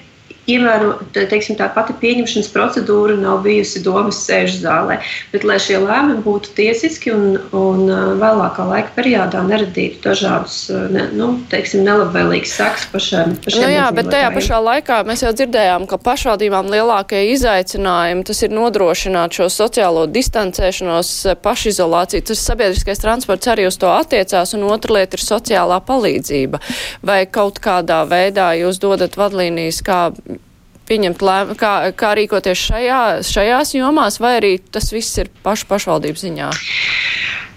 ievēro, 0.50 0.98
teiksim, 1.16 1.56
tā 1.60 1.70
pati 1.74 1.96
pieņemšanas 2.02 2.50
procedūra 2.52 3.16
nav 3.20 3.44
bijusi 3.46 3.82
domas 3.84 4.20
sēžu 4.26 4.60
zālē. 4.64 5.00
Bet, 5.32 5.46
lai 5.48 5.60
šie 5.62 5.80
lēmumi 5.84 6.24
būtu 6.26 6.52
tiesiski 6.58 7.14
un, 7.14 7.38
un 7.56 7.88
vēlākā 8.20 8.66
laika 8.68 8.92
periodā 8.98 9.44
neradītu 9.48 10.02
dažādus 10.04 10.58
ne, 10.92 11.08
nu, 11.16 11.30
teiksim, 11.52 11.86
nelabvēlīgus 11.88 12.56
seks 12.60 12.88
pašiem. 12.92 13.38
pašiem 13.46 13.64
nu, 13.64 13.72
jā, 13.72 13.88
bet 13.96 14.12
tajā 14.12 14.34
pašā 14.36 14.60
laikā 14.68 15.00
mēs 15.08 15.24
jau 15.26 15.34
dzirdējām, 15.36 15.88
ka 15.90 16.00
pašvaldībām 16.04 16.72
lielākie 16.74 17.24
izaicinājumi 17.34 18.28
tas 18.28 18.44
ir 18.44 18.56
nodrošināt 18.56 19.40
šo 19.40 19.50
sociālo 19.54 20.06
distancēšanos, 20.12 21.14
pašizolāciju. 21.44 22.28
Tas 22.28 22.44
sabiedriskais 22.50 23.02
transports 23.04 23.52
arī 23.52 23.68
uz 23.70 23.80
to 23.80 23.92
attiecās, 23.92 24.56
un 24.58 24.68
otra 24.68 25.00
lieta 25.00 25.18
ir 25.18 25.24
sociālā 25.24 25.80
palīdzība. 25.88 26.60
Vai 27.06 27.24
kaut 27.32 27.64
kādā 27.64 28.04
veidā 28.10 28.52
jūs 28.60 28.80
dodat 28.84 29.16
vadlīnijas, 29.20 29.82
kā 29.86 30.00
pieņemt 30.90 31.24
lēmumu, 31.24 31.58
kā, 31.60 31.74
kā 31.98 32.14
rīkoties 32.20 32.68
šajā, 32.70 33.02
šajās 33.28 33.76
jomās, 33.78 34.20
vai 34.24 34.38
arī 34.40 34.54
tas 34.74 34.92
viss 34.94 35.22
ir 35.22 35.32
pašu 35.46 35.70
pašvaldību 35.72 36.24
ziņā? 36.26 36.50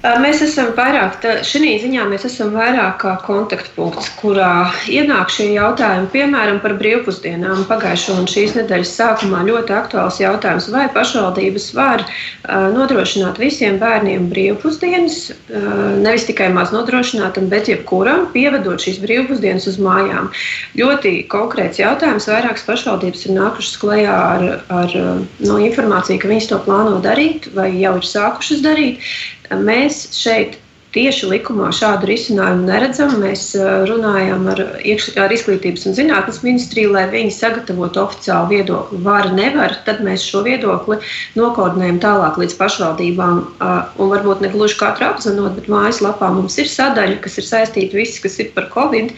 Mēs 0.07 0.39
esam 0.45 0.69
vairāk, 0.77 1.25
šī 1.43 1.73
ziņā 1.83 2.05
mēs 2.07 2.27
esam 2.29 2.53
vairāk 2.55 3.01
kā 3.03 3.15
kontaktpunkts, 3.27 4.13
kurā 4.21 4.69
ienāk 4.93 5.33
šie 5.35 5.49
jautājumi, 5.57 6.07
piemēram, 6.13 6.61
par 6.63 6.77
brīvpusdienām. 6.79 7.65
Pagājušo 7.67 8.15
un 8.21 8.29
šīs 8.31 8.55
nedēļas 8.55 8.93
sākumā 9.01 9.41
ļoti 9.49 9.75
aktuāls 9.75 10.21
jautājums, 10.23 10.69
vai 10.71 10.85
pašvaldības 10.95 11.67
var 11.75 12.05
uh, 12.07 12.69
nodrošināt 12.77 13.41
visiem 13.43 13.81
bērniem 13.83 14.29
brīvpusdienas, 14.31 15.19
uh, 15.33 15.67
nevis 16.05 16.29
tikai 16.29 16.53
maz 16.55 16.71
nodrošinātam, 16.77 17.51
bet 17.51 17.73
jebkuram, 17.73 18.29
pievedot 18.37 18.87
šīs 18.87 19.03
brīvpusdienas 19.03 19.67
uz 19.73 19.81
mājām. 19.83 20.31
Ļoti 20.79 21.17
konkrēts 21.33 21.83
jautājums. 21.83 22.29
Vairākas 22.31 22.67
pašvaldības 22.69 23.27
ir 23.27 23.35
nākušas 23.41 23.83
klajā 23.83 24.21
ar, 24.37 24.47
ar 24.71 24.97
no 25.43 25.59
informāciju, 25.67 26.23
ka 26.23 26.31
viņas 26.31 26.51
to 26.53 26.63
plāno 26.69 27.01
darīt 27.03 27.51
vai 27.59 27.73
jau 27.75 27.97
ir 27.99 28.07
sākušas 28.07 28.63
darīt. 28.63 29.03
Mēs 29.51 30.07
šeit 30.17 30.59
tieši 30.97 31.29
likumā 31.29 31.69
šādu 31.77 32.09
risinājumu 32.09 32.67
neredzam. 32.69 33.13
Mēs 33.21 33.51
uh, 33.59 33.85
runājam 33.89 34.47
ar, 34.53 34.63
iekš, 34.87 35.11
ar 35.21 35.33
Izglītības 35.35 35.87
un 35.91 35.97
zinātnes 35.97 36.41
ministriju, 36.45 36.95
lai 36.95 37.05
viņi 37.13 37.35
sagatavotu 37.37 38.01
oficiālu 38.03 38.51
viedokli. 38.55 39.01
Var, 39.05 39.31
nevar, 39.37 39.77
tad 39.87 40.01
mēs 40.07 40.25
šo 40.25 40.43
viedokli 40.47 40.99
nokoordinējam 41.37 42.01
tālāk 42.05 42.41
līdz 42.41 42.57
pašvaldībām. 42.61 43.43
Uh, 43.61 43.77
un 44.01 44.13
varbūt 44.15 44.45
ne 44.45 44.53
gluži 44.55 44.79
katru 44.81 45.11
apzinot, 45.11 45.59
bet 45.59 45.71
mājaslapā 45.73 46.31
mums 46.33 46.57
ir 46.63 46.71
sadaļa, 46.73 47.21
kas 47.25 47.37
ir 47.43 47.49
saistīta 47.49 48.01
viss, 48.01 48.21
kas 48.23 48.39
ir 48.43 48.53
par 48.57 48.71
Covid. 48.73 49.13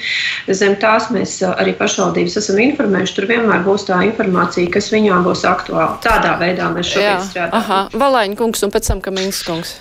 Zem 0.50 0.78
tās 0.82 1.10
mēs 1.14 1.38
uh, 1.44 1.54
arī 1.62 1.76
pašvaldības 1.78 2.40
esam 2.42 2.58
informējuši. 2.64 3.18
Tur 3.18 3.28
vienmēr 3.30 3.62
būs 3.66 3.86
tā 3.88 4.00
informācija, 4.08 4.72
kas 4.74 4.90
viņām 4.94 5.26
būs 5.28 5.46
aktuāla. 5.48 5.98
Tādā 6.04 6.34
veidā 6.42 6.72
mēs 6.74 6.94
šobrīd 6.94 7.28
strādājam. 7.30 8.00
Valaiņa 8.02 8.40
kungs 8.40 8.66
un 8.66 8.74
pēc 8.74 8.90
tam 8.90 9.04
Kamīns 9.04 9.44
kungs. 9.46 9.78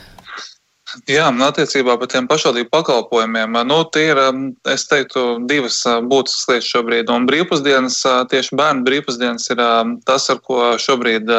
Jā, 1.05 1.27
attiecībā 1.45 1.97
par 1.99 2.09
tiem 2.11 2.27
pašvaldību 2.27 2.71
pakalpojumiem, 2.73 3.57
nu, 3.69 3.79
tie 3.93 4.07
ir, 4.11 4.21
es 4.73 4.87
teiktu, 4.89 5.25
divas 5.49 5.83
būtiskas 6.09 6.49
lietas 6.49 6.69
šobrīd. 6.73 7.11
Un 7.13 7.27
brīvpusdienas, 7.29 8.01
tieši 8.31 8.57
bērnu 8.57 8.85
brīvpusdienas 8.87 9.49
ir 9.53 9.61
tas, 10.07 10.29
ar 10.33 10.41
ko 10.41 10.73
šobrīd 10.81 11.29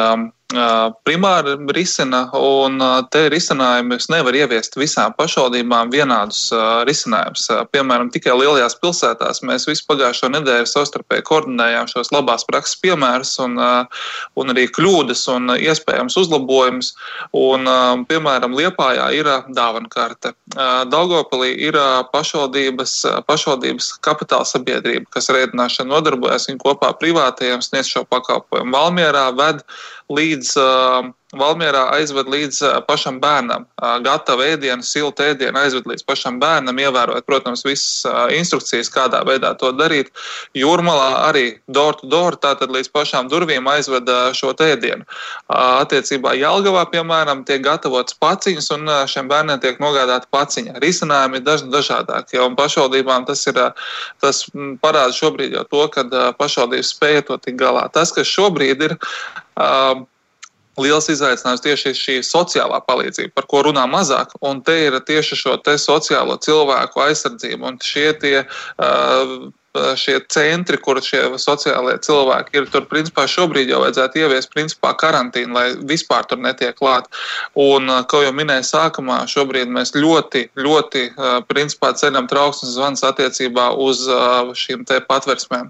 primāri 0.49 1.57
risina, 1.77 2.23
un 2.33 2.81
te 3.13 3.27
risinājumus 3.29 4.09
nevar 4.09 4.33
ieviest 4.33 4.79
visām 4.81 5.13
pašvaldībām 5.19 5.91
vienādus 5.93 6.47
risinājumus. 6.89 7.45
Piemēram, 7.75 8.09
tikai 8.09 8.33
lielajās 8.33 8.79
pilsētās 8.81 9.43
mēs 9.45 9.69
visu 9.69 9.85
pagājušo 9.91 10.31
nedēļu 10.33 10.71
savstarpēji 10.71 11.27
koordinējām 11.29 11.91
šos 11.93 12.09
labās 12.17 12.47
prakses 12.49 12.79
piemērus 12.81 13.35
un, 13.45 13.59
un 13.61 14.55
arī 14.55 14.65
kļūdas 14.73 15.27
un 15.35 15.53
iespējams 15.59 16.17
uzlabojumus. 16.23 16.95
Un, 17.37 17.69
piemēram, 18.09 18.57
Liepājā 18.57 19.11
ir 19.19 19.29
dāvana 19.53 19.93
karte. 19.93 20.33
Daugopilī 20.89 21.53
ir 21.69 21.77
pašvaldības, 22.15 22.97
pašvaldības 23.29 23.93
kapitāla 24.01 24.49
sabiedrība, 24.49 25.11
kas 25.13 25.29
ar 25.29 25.43
ēdināšanu 25.45 25.93
nodarbojas, 25.93 26.49
viņi 26.49 26.65
kopā 26.65 26.95
privātajiem 26.97 27.61
sniedz 27.65 27.93
šo 27.93 28.07
pakalpojumu. 28.09 28.73
Valmierā 28.73 29.29
ved 29.37 29.61
līdz 30.09 30.57
uh, 30.61 31.14
Valmjerā 31.37 31.83
aizved 31.92 32.29
līdz 32.33 32.59
uh, 32.64 32.77
pašam 32.88 33.18
bērnam. 33.21 33.66
Uh, 33.77 33.99
gatavu 34.01 34.47
ēdienu, 34.47 34.81
siltu 34.87 35.27
ēdienu 35.27 35.61
aizved 35.61 35.85
līdz 35.90 36.07
pašam 36.09 36.38
bērnam, 36.40 36.79
ievērojot, 36.81 37.27
protams, 37.29 37.66
visas 37.66 38.07
uh, 38.09 38.31
instrukcijas, 38.33 38.88
kādā 38.88 39.21
veidā 39.29 39.51
to 39.61 39.68
darīt. 39.77 40.09
Jūrmalā 40.57 41.27
arī 41.27 41.44
door 41.68 41.99
to 41.99 42.09
door, 42.09 42.38
tātad 42.40 42.73
līdz 42.73 42.88
pašām 42.94 43.29
durvīm 43.29 43.68
aizved 43.68 44.09
uh, 44.09 44.31
šo 44.33 44.55
ēdienu. 44.57 45.05
Uh, 45.05 45.83
attiecībā 45.83 46.33
Jelgavā, 46.38 46.87
piemēram, 46.94 47.44
tiek 47.44 47.61
gatavots 47.66 48.16
paciņas 48.16 48.71
un 48.79 48.88
uh, 48.88 49.03
šiem 49.11 49.29
bērniem 49.29 49.61
tiek 49.61 49.83
nogādāta 49.85 50.31
paciņa. 50.33 50.79
Risinājumi 50.81 51.42
ir 51.42 51.44
daž, 51.44 51.66
dažādākie, 51.68 52.40
un 52.40 52.57
pašvaldībām 52.57 53.29
tas, 53.29 53.44
ir, 53.53 53.61
uh, 53.61 53.92
tas 54.25 54.47
parāda 54.81 55.12
šobrīd 55.12 55.61
jau 55.61 55.66
to, 55.68 55.85
ka 55.92 56.07
uh, 56.09 56.33
pašvaldības 56.40 56.94
spēja 56.97 57.29
to 57.29 57.37
tik 57.44 57.61
galā. 57.61 57.85
Tas, 57.92 58.16
kas 58.16 58.33
šobrīd 58.33 58.88
ir 58.88 58.97
Uh, 59.59 60.07
liels 60.79 61.11
izaicinājums 61.11 61.64
tieši 61.64 61.94
šī 61.97 62.16
sociālā 62.27 62.81
palīdzība, 62.87 63.35
par 63.37 63.49
ko 63.51 63.64
runā 63.66 63.85
mazāk. 63.90 64.35
Un 64.47 64.62
te 64.64 64.77
ir 64.87 64.99
tieši 65.09 65.38
šo 65.42 65.59
sociālo 65.83 66.38
cilvēku 66.44 67.03
aizsardzību 67.09 67.73
un 67.73 67.81
šie 67.83 68.12
tie. 68.23 68.42
Uh, 68.79 69.51
Šie 70.01 70.16
centri, 70.33 70.79
kur 70.81 70.97
šie 71.05 71.21
sociālie 71.38 71.92
cilvēki 72.03 72.57
ir, 72.57 72.64
tur 72.73 72.87
principā 72.88 73.27
šobrīd 73.31 73.68
jau 73.71 73.83
vajadzētu 73.85 74.23
ieviest 74.25 74.51
principā 74.51 74.94
karantīnu, 74.99 75.53
lai 75.55 75.66
vispār 75.87 76.25
tur 76.27 76.40
netiek 76.42 76.75
klāt. 76.81 77.07
Un, 77.55 77.87
kā 78.11 78.23
jau 78.25 78.33
minēju 78.35 78.64
sākumā, 78.66 79.21
šobrīd 79.31 79.71
mēs 79.71 79.92
ļoti, 79.94 80.49
ļoti 80.59 81.05
principā 81.53 81.92
ceļam 82.01 82.27
trauksmes 82.33 82.75
zvans 82.75 83.05
attiecībā 83.07 83.68
uz 83.77 84.03
šīm 84.59 84.88
te 84.88 84.99
patversmēm 85.05 85.68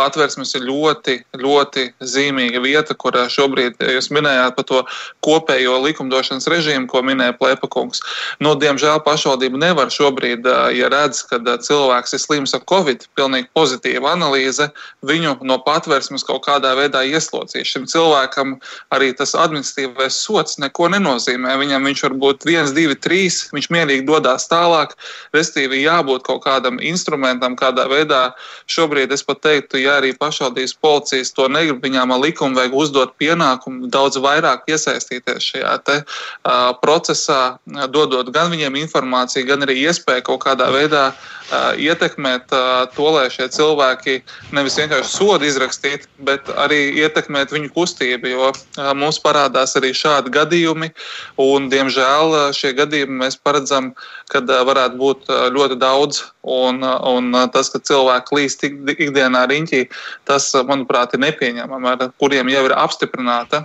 patvērsmes 0.00 0.54
ir 0.56 0.66
ļoti, 0.68 1.16
ļoti 1.40 1.86
zīmīga 2.00 2.62
vieta, 2.64 2.96
kur 2.96 3.16
eh, 3.18 3.28
šobrīd 3.32 3.80
eh, 3.80 3.94
jūs 3.96 4.10
minējāt 4.14 4.56
par 4.56 4.66
to 4.68 4.82
kopējo 5.26 5.76
likumdošanas 5.84 6.48
režīmu, 6.50 6.88
ko 6.90 7.02
minēja 7.06 7.36
Plēpakungs. 7.40 8.02
Nu, 8.42 8.54
diemžēl 8.60 9.02
pašvaldība 9.06 9.60
nevar 9.60 9.92
šobrīd, 9.92 10.46
eh, 10.46 10.62
ja 10.80 10.90
redz, 10.92 11.22
ka 11.28 11.40
cilvēks 11.40 12.16
ir 12.16 12.22
slims 12.22 12.56
ar 12.56 12.64
covid, 12.70 13.06
pilnīgi 13.18 13.50
pozitīva 13.56 14.14
analīze, 14.14 14.70
viņu 15.06 15.36
no 15.46 15.60
patvērsmes 15.66 16.24
kaut 16.26 16.44
kādā 16.46 16.72
veidā 16.78 17.04
ieslodzīt. 17.08 17.68
Šim 17.68 17.86
cilvēkam 17.90 18.56
arī 18.94 19.12
tas 19.16 19.36
administratīvais 19.38 20.16
sots 20.24 20.58
neko 20.62 20.90
nenozīmē. 20.94 21.56
Viņam 21.60 21.88
viņš 21.90 22.04
var 22.06 22.16
būt 22.24 22.48
viens, 22.48 22.74
divi, 22.76 22.96
trīs, 22.96 23.42
viņš 23.54 23.70
mierīgi 23.74 24.06
dodas 24.08 24.48
tālāk. 24.50 24.96
Restīvi 25.36 25.82
jābūt 25.84 26.24
kaut 26.28 26.44
kādam 26.46 26.80
instrumentam, 26.80 27.56
kādā 27.58 27.86
veidā 27.90 28.22
šobrīd 28.70 29.12
es 29.12 29.24
pat 29.26 29.42
teiktu, 29.44 29.80
ja 29.82 29.89
arī 29.98 30.12
pašvaldības 30.18 30.74
policijas 30.82 31.32
to 31.36 31.48
negrib, 31.52 31.80
viņām 31.84 32.14
ar 32.14 32.22
likumu 32.22 32.58
vajag 32.58 32.76
uzdot 32.82 33.14
pienākumu 33.20 33.90
daudz 33.92 34.20
vairāk 34.22 34.68
iesaistīties 34.70 35.50
šajā 35.52 35.74
te, 35.86 35.96
uh, 36.04 36.70
procesā, 36.82 37.58
dodot 37.92 38.30
gan 38.34 38.50
viņiem 38.52 38.78
informāciju, 38.84 39.48
gan 39.48 39.66
arī 39.66 39.78
iespēju 39.84 40.26
kaut 40.30 40.44
kādā 40.44 40.70
veidā 40.74 41.04
uh, 41.10 41.72
ietekmēt 41.78 42.54
uh, 42.54 42.86
to, 42.94 43.08
lai 43.16 43.26
šie 43.32 43.48
cilvēki 43.52 44.20
nevis 44.56 44.78
vienkārši 44.80 45.12
sodu 45.14 45.48
izrakstīt, 45.48 46.06
bet 46.26 46.50
arī 46.60 46.80
ietekmēt 47.04 47.54
viņu 47.54 47.72
kustību, 47.74 48.32
jo 48.34 48.50
uh, 48.52 48.92
mums 48.94 49.20
parādās 49.22 49.76
arī 49.80 49.92
šādi 49.96 50.32
gadījumi, 50.34 50.92
un, 51.40 51.70
diemžēl, 51.72 52.52
šie 52.56 52.74
gadījumi 52.78 53.24
mēs 53.24 53.38
paredzam, 53.40 53.92
kad 54.30 54.50
varētu 54.68 55.00
būt 55.00 55.32
ļoti 55.56 55.76
daudz, 55.80 56.22
un, 56.42 56.84
un 56.84 57.34
tas, 57.52 57.72
ka 57.72 57.82
cilvēki 57.90 58.38
līst 58.38 58.64
ikdienā 58.68 59.44
riņķī, 59.50 59.82
tas, 60.30 60.52
manuprāt, 60.68 61.14
ir 61.14 61.24
nepieņemami, 61.26 61.92
ar 61.94 62.14
kuriem 62.22 62.52
jau 62.52 62.64
ir 62.68 62.76
apstiprināta 62.78 63.64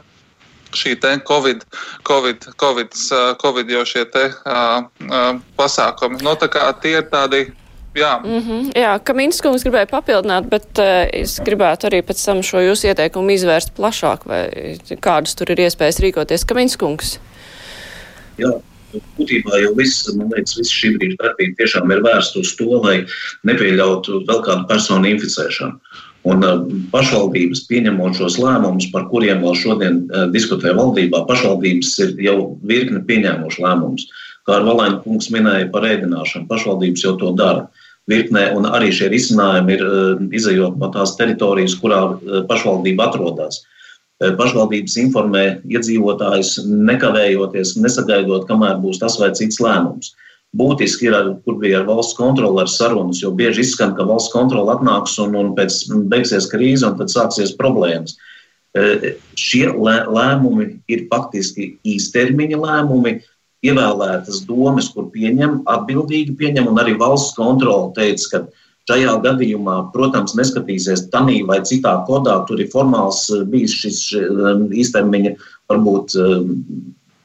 šī 0.76 0.96
COVID, 1.24 1.66
COVID, 2.04 2.50
COVID, 2.56 2.98
COVID 3.42 3.70
jau 3.70 3.84
šie 3.86 4.06
te, 4.12 4.26
uh, 4.46 4.88
uh, 5.08 5.38
pasākumi. 5.58 6.20
No, 6.22 6.34
nu, 6.34 6.40
tā 6.40 6.50
kā 6.52 6.72
tie 6.82 7.00
ir 7.00 7.08
tādi 7.12 7.48
Jā, 7.96 8.20
mm 8.20 8.42
-hmm, 8.44 8.72
jā 8.76 9.00
Kamīns 9.00 9.42
kungs 9.42 9.64
gribēja 9.64 9.88
papildināt, 9.88 10.50
bet 10.52 10.68
uh, 10.80 11.08
es 11.14 11.40
gribētu 11.40 11.88
arī 11.88 12.02
pēc 12.04 12.26
tam 12.26 12.42
šo 12.44 12.60
jūsu 12.60 12.88
ieteikumu 12.88 13.32
izvērst 13.32 13.72
plašāk, 13.78 14.26
vai 14.26 14.42
kādas 15.00 15.36
tur 15.36 15.52
ir 15.52 15.58
iespējas 15.58 16.02
rīkoties. 16.04 16.44
Kamīns 16.44 16.76
kungs. 16.78 17.20
Jā, 18.38 18.52
būtībā 19.18 19.62
jau 19.62 19.72
viss, 19.78 20.08
man 20.18 20.32
liekas, 20.34 20.58
viss 20.60 20.74
šī 20.74 20.96
brīža 20.96 21.20
darbība 21.22 21.60
tiešām 21.62 21.94
ir 21.94 22.04
vērsta 22.06 22.42
uz 22.42 22.52
to, 22.60 22.68
lai 22.84 22.98
nepieļautu 23.48 24.24
vēl 24.30 24.44
kādu 24.46 24.68
personu 24.72 25.10
inficēšanu. 25.14 25.80
Un 26.26 26.42
uh, 26.42 26.64
pašvaldības 26.90 27.66
pieņemot 27.70 28.18
šos 28.18 28.40
lēmumus, 28.42 28.90
par 28.94 29.06
kuriem 29.12 29.44
vēl 29.46 29.58
šodien 29.62 30.00
uh, 30.08 30.26
diskutē 30.34 30.74
valdībā, 30.78 31.22
pašvaldības 31.30 31.92
ir 32.02 32.16
jau 32.26 32.38
virkni 32.66 33.04
pieņēmuši 33.06 33.62
lēmumus. 33.62 34.08
Kā 34.46 34.60
ar 34.60 34.66
Valēnu 34.66 35.04
kungs 35.04 35.30
minēja 35.34 35.70
par 35.74 35.86
ēdināšanu, 35.86 36.50
pašvaldības 36.50 37.06
jau 37.06 37.14
to 37.22 37.32
dara. 37.38 37.68
Virknē, 38.10 38.52
un 38.58 38.68
arī 38.70 38.92
šie 38.94 39.12
risinājumi 39.14 39.78
ir 39.78 39.86
uh, 39.86 40.26
izējot 40.34 40.82
no 40.82 40.90
tās 40.94 41.14
teritorijas, 41.20 41.78
kurā 41.82 42.02
pašvaldība 42.50 43.10
atrodas. 43.12 43.62
Eh, 44.24 44.32
pašvaldības 44.40 44.94
informē 45.02 45.42
iedzīvotājus, 45.68 46.62
nekavējoties, 46.64 47.74
nesagaidot, 47.84 48.46
kamēr 48.48 48.78
būs 48.80 49.02
tas 49.02 49.18
vai 49.20 49.34
cits 49.36 49.60
lēmums. 49.60 50.14
Būtiski 50.56 51.10
ir, 51.10 51.18
kur 51.44 51.58
bija 51.60 51.82
ar 51.82 51.90
valsts 51.90 52.16
kontroli 52.16 52.62
ar 52.64 52.72
sarunas, 52.72 53.20
jo 53.20 53.34
bieži 53.36 53.66
izskan, 53.66 53.92
ka 53.98 54.06
valsts 54.08 54.32
kontrole 54.32 54.72
atnāks 54.72 55.18
un, 55.20 55.36
un 55.36 55.52
pēc 55.58 55.82
beigsies 56.08 56.48
krīze 56.48 56.88
un 56.88 56.96
tad 56.96 57.12
sāksies 57.12 57.52
problēmas. 57.60 58.16
Eh, 58.80 59.18
šie 59.36 59.68
lēmumi 59.76 60.70
ir 60.88 61.10
faktiski 61.12 61.74
īstermiņa 61.84 62.62
lēmumi, 62.64 63.18
ievēlētas 63.68 64.46
domas, 64.48 64.88
kur 64.96 65.10
pieņem, 65.12 65.66
atbildīgi 65.68 66.38
pieņem, 66.40 66.72
un 66.72 66.80
arī 66.80 66.96
valsts 67.02 67.36
kontrole 67.36 67.92
teica, 68.00 68.32
ka 68.32 68.42
Šajā 68.86 69.16
gadījumā, 69.24 69.76
protams, 69.96 70.36
neskatīsies 70.38 71.08
tādā 71.14 71.40
vai 71.50 71.58
citā 71.66 71.96
kodā. 72.06 72.36
Tur 72.46 72.60
ir 72.62 72.70
formāls 72.70 73.24
eh, 73.34 73.42
bijis 73.50 73.74
šis 73.82 74.02
eh, 74.14 74.60
īstermiņa 74.78 75.32
varbūt 75.72 76.14
eh, 76.22 76.44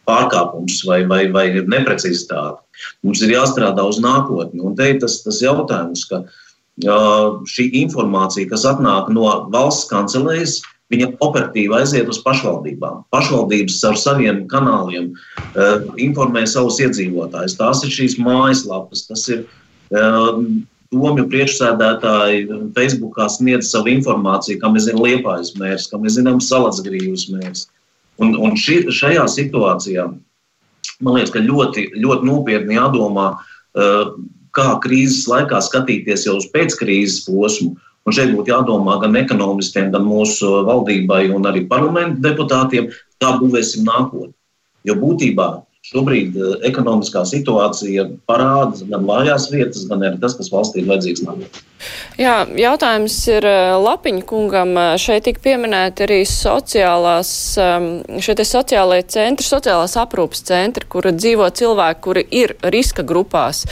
pārkāpums 0.08 0.78
vai, 0.88 1.02
vai, 1.10 1.26
vai 1.34 1.44
neprecizitāte. 1.60 2.64
Mums 3.04 3.20
ir 3.20 3.34
jāstrādā 3.34 3.84
uz 3.84 4.00
nākotni. 4.00 4.62
Un 4.64 4.72
te 4.78 4.88
ir 4.88 5.02
tas, 5.02 5.18
tas 5.26 5.42
jautājums, 5.44 6.06
ka 6.08 6.24
šī 6.80 7.66
informācija, 7.82 8.48
kas 8.48 8.64
atnāk 8.64 9.10
no 9.12 9.26
valsts 9.52 9.90
kancelējas, 9.90 10.54
viņa 10.90 11.10
operatīvi 11.20 11.76
aiziet 11.76 12.08
uz 12.08 12.22
pašvaldībām. 12.24 13.04
Pašvaldības 13.12 13.76
ar 13.84 14.00
saviem 14.00 14.40
kanāliem 14.48 15.10
informē 16.00 16.46
savus 16.48 16.80
iedzīvotājus. 16.80 17.58
Tās 17.60 17.84
ir 17.84 17.92
šīs 17.98 18.16
mājaslapas, 18.24 19.04
tas 19.12 19.28
ir 19.28 19.44
domju 20.94 21.26
priekšsēdētāji 21.30 22.46
Facebookā 22.76 23.28
sniedz 23.30 23.70
savu 23.70 23.92
informāciju, 23.94 24.58
mēs 24.74 24.88
zinām, 24.88 25.04
liepājas 25.06 25.54
mērs, 25.60 25.86
kā 25.90 26.00
mēs 26.02 26.18
zinām, 26.18 26.40
salacgrīvas 26.42 27.28
mērs. 27.34 27.68
Un, 28.20 28.34
un 28.36 28.56
ši, 28.58 28.82
šajā 28.92 29.24
situācijā 29.30 30.08
man 31.00 31.16
liekas, 31.16 31.32
ka 31.34 31.42
ļoti, 31.44 31.86
ļoti 32.00 32.26
nopietni 32.28 32.76
jādomā, 32.76 33.30
uh, 33.38 34.10
kā 34.56 34.66
krīzes 34.82 35.28
laikā 35.30 35.60
skatīties 35.62 36.26
jau 36.26 36.36
uz 36.40 36.48
pēckrīzes 36.52 37.24
posmu. 37.28 37.76
Un 38.08 38.14
šeit 38.16 38.30
būtu 38.32 38.48
jādomā 38.48 38.96
gan 39.02 39.16
ekonomistiem, 39.20 39.90
gan 39.92 40.06
mūsu 40.08 40.48
valdībai 40.66 41.26
un 41.36 41.44
arī 41.46 41.66
parlamentu 41.68 42.22
deputātiem, 42.24 42.88
kā 43.20 43.34
būvēsim 43.36 43.84
nākotni. 43.84 44.32
Jo 44.88 44.96
būtībā 44.96 45.50
Šobrīd 45.80 46.34
uh, 46.36 46.58
ekonomiskā 46.68 47.22
situācija 47.24 48.02
parāda 48.28 48.84
gan 48.90 49.06
vājās 49.08 49.46
vietas, 49.48 49.86
gan 49.88 50.04
arī 50.04 50.18
tas, 50.20 50.34
kas 50.36 50.50
valstī 50.52 50.82
ir 50.82 50.90
vajadzīgs 50.90 51.24
nākotnē. 51.24 51.62
Jā, 52.20 52.34
jautājums 52.52 53.16
ir 53.32 53.46
uh, 53.48 53.78
Lapiņa 53.80 54.26
kungam. 54.28 54.74
Uh, 54.76 54.92
šeit 55.00 55.24
tika 55.24 55.40
pieminēti 55.48 56.04
arī 56.04 56.20
sociālās, 56.28 57.32
um, 57.64 57.88
šie 58.20 58.36
te 58.36 58.44
sociālai 58.44 59.00
centri, 59.08 59.48
sociālās 59.48 59.96
aprūpas 60.04 60.44
centri, 60.52 60.84
kur 60.84 61.08
dzīvo 61.16 61.48
cilvēki, 61.48 62.04
kuri 62.04 62.28
ir 62.28 62.58
riska 62.60 63.00
grupās. 63.00 63.64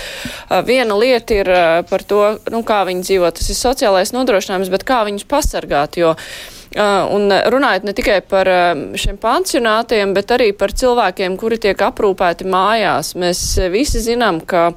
Viena 0.65 0.97
lieta 0.97 1.37
ir 1.37 1.51
par 1.91 2.09
to, 2.09 2.23
nu, 2.49 2.65
kā 2.65 2.87
viņi 2.89 3.05
dzīvo, 3.05 3.37
tas 3.37 3.53
ir 3.53 3.61
sociālais 3.61 4.17
nodrošinājums, 4.17 4.73
bet 4.73 4.89
kā 4.89 5.05
viņus 5.05 5.29
pasargāt, 5.29 6.01
jo 6.01 6.17
Un 6.77 7.33
runājot 7.33 7.87
ne 7.89 7.95
tikai 7.97 8.19
par 8.29 8.49
šiem 8.99 9.17
pansionātiem, 9.21 10.13
bet 10.17 10.35
arī 10.37 10.51
par 10.57 10.75
cilvēkiem, 10.77 11.39
kuri 11.41 11.57
tiek 11.63 11.81
aprūpēti 11.81 12.45
mājās. 12.49 13.15
Mēs 13.19 13.41
visi 13.73 14.03
zinām, 14.05 14.43
ka 14.45 14.69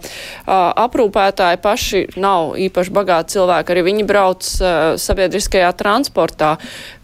aprūpētāji 0.48 1.60
paši 1.64 2.06
nav 2.22 2.56
īpaši 2.64 2.96
bagāti 2.96 3.36
cilvēki, 3.36 3.76
arī 3.76 3.86
viņi 3.90 4.08
brauc 4.08 4.48
sabiedriskajā 5.04 5.74
transportā. 5.80 6.56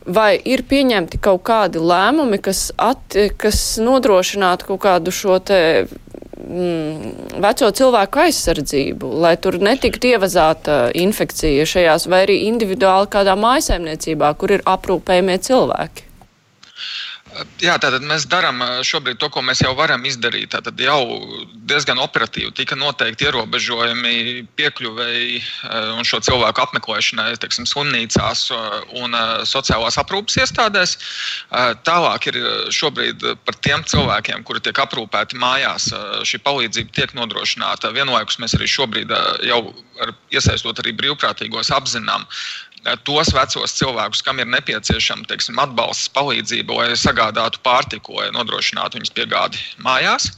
Vai 0.07 0.37
ir 0.47 0.63
pieņemti 0.63 1.19
kaut 1.19 1.41
kādi 1.49 1.81
lēmumi, 1.83 2.39
kas, 2.39 2.69
at, 2.79 3.17
kas 3.35 3.59
nodrošinātu 3.83 4.69
kaut 4.69 4.85
kādu 4.85 5.11
šo 5.11 5.41
te 5.43 5.59
mm, 6.37 7.39
veco 7.43 7.69
cilvēku 7.79 8.21
aizsardzību, 8.27 9.11
lai 9.23 9.35
tur 9.41 9.59
netiktu 9.63 10.11
ievazāta 10.13 10.79
infekcija 10.97 11.65
šajās 11.69 12.07
vai 12.11 12.23
arī 12.27 12.41
individuāli 12.47 13.09
kādā 13.13 13.37
mājasēmniecībā, 13.39 14.33
kur 14.39 14.57
ir 14.57 14.65
aprūpējumie 14.69 15.39
cilvēki? 15.49 16.05
Jā, 17.61 17.75
tātad 17.81 18.01
mēs 18.07 18.25
darām 18.29 18.61
šobrīd 18.85 19.19
to, 19.21 19.27
ko 19.33 19.41
mēs 19.45 19.59
jau 19.61 19.73
varam 19.77 20.05
izdarīt. 20.07 20.51
Tātad 20.53 20.79
jau 20.81 20.99
diezgan 21.69 21.99
operatīvi 22.01 22.53
tika 22.57 22.77
noteikti 22.79 23.27
ierobežojumi 23.27 24.45
piekļuvēji 24.57 25.41
un 25.97 26.07
šo 26.07 26.21
cilvēku 26.25 26.63
apmeklēšanai, 26.63 27.35
teiksim, 27.41 27.67
slimnīcās 27.69 28.47
un 29.01 29.17
sociālās 29.49 29.99
aprūpas 30.01 30.39
iestādēs. 30.45 30.95
Tālāk 31.87 32.29
ir 32.31 32.39
šobrīd 32.73 33.25
par 33.45 33.59
tiem 33.65 33.85
cilvēkiem, 33.85 34.45
kuri 34.47 34.63
tiek 34.65 34.81
aprūpēti 34.85 35.37
mājās. 35.41 35.91
Šī 36.25 36.41
palīdzība 36.45 36.95
tiek 36.95 37.17
nodrošināta. 37.17 37.93
Vienlaikus 37.97 38.39
mēs 38.41 38.57
arī 38.57 38.69
šobrīd 38.71 39.13
jau 39.45 39.61
iesaistot 40.33 40.79
arī 40.81 40.93
brīvprātīgos 40.97 41.73
apzinām 41.73 42.25
tos 43.07 43.31
vecos 43.35 43.73
cilvēkus, 43.77 44.21
kam 44.25 44.39
ir 44.41 44.47
nepieciešama 44.51 45.27
teiksim, 45.29 45.59
atbalsts, 45.61 46.11
palīdzība, 46.15 46.77
lai 46.77 46.99
sagādātu 46.99 47.61
pārtiku, 47.65 48.19
lai 48.19 48.29
nodrošinātu 48.35 48.99
viņas 48.99 49.15
piegādi 49.17 49.63
mājās. 49.83 50.29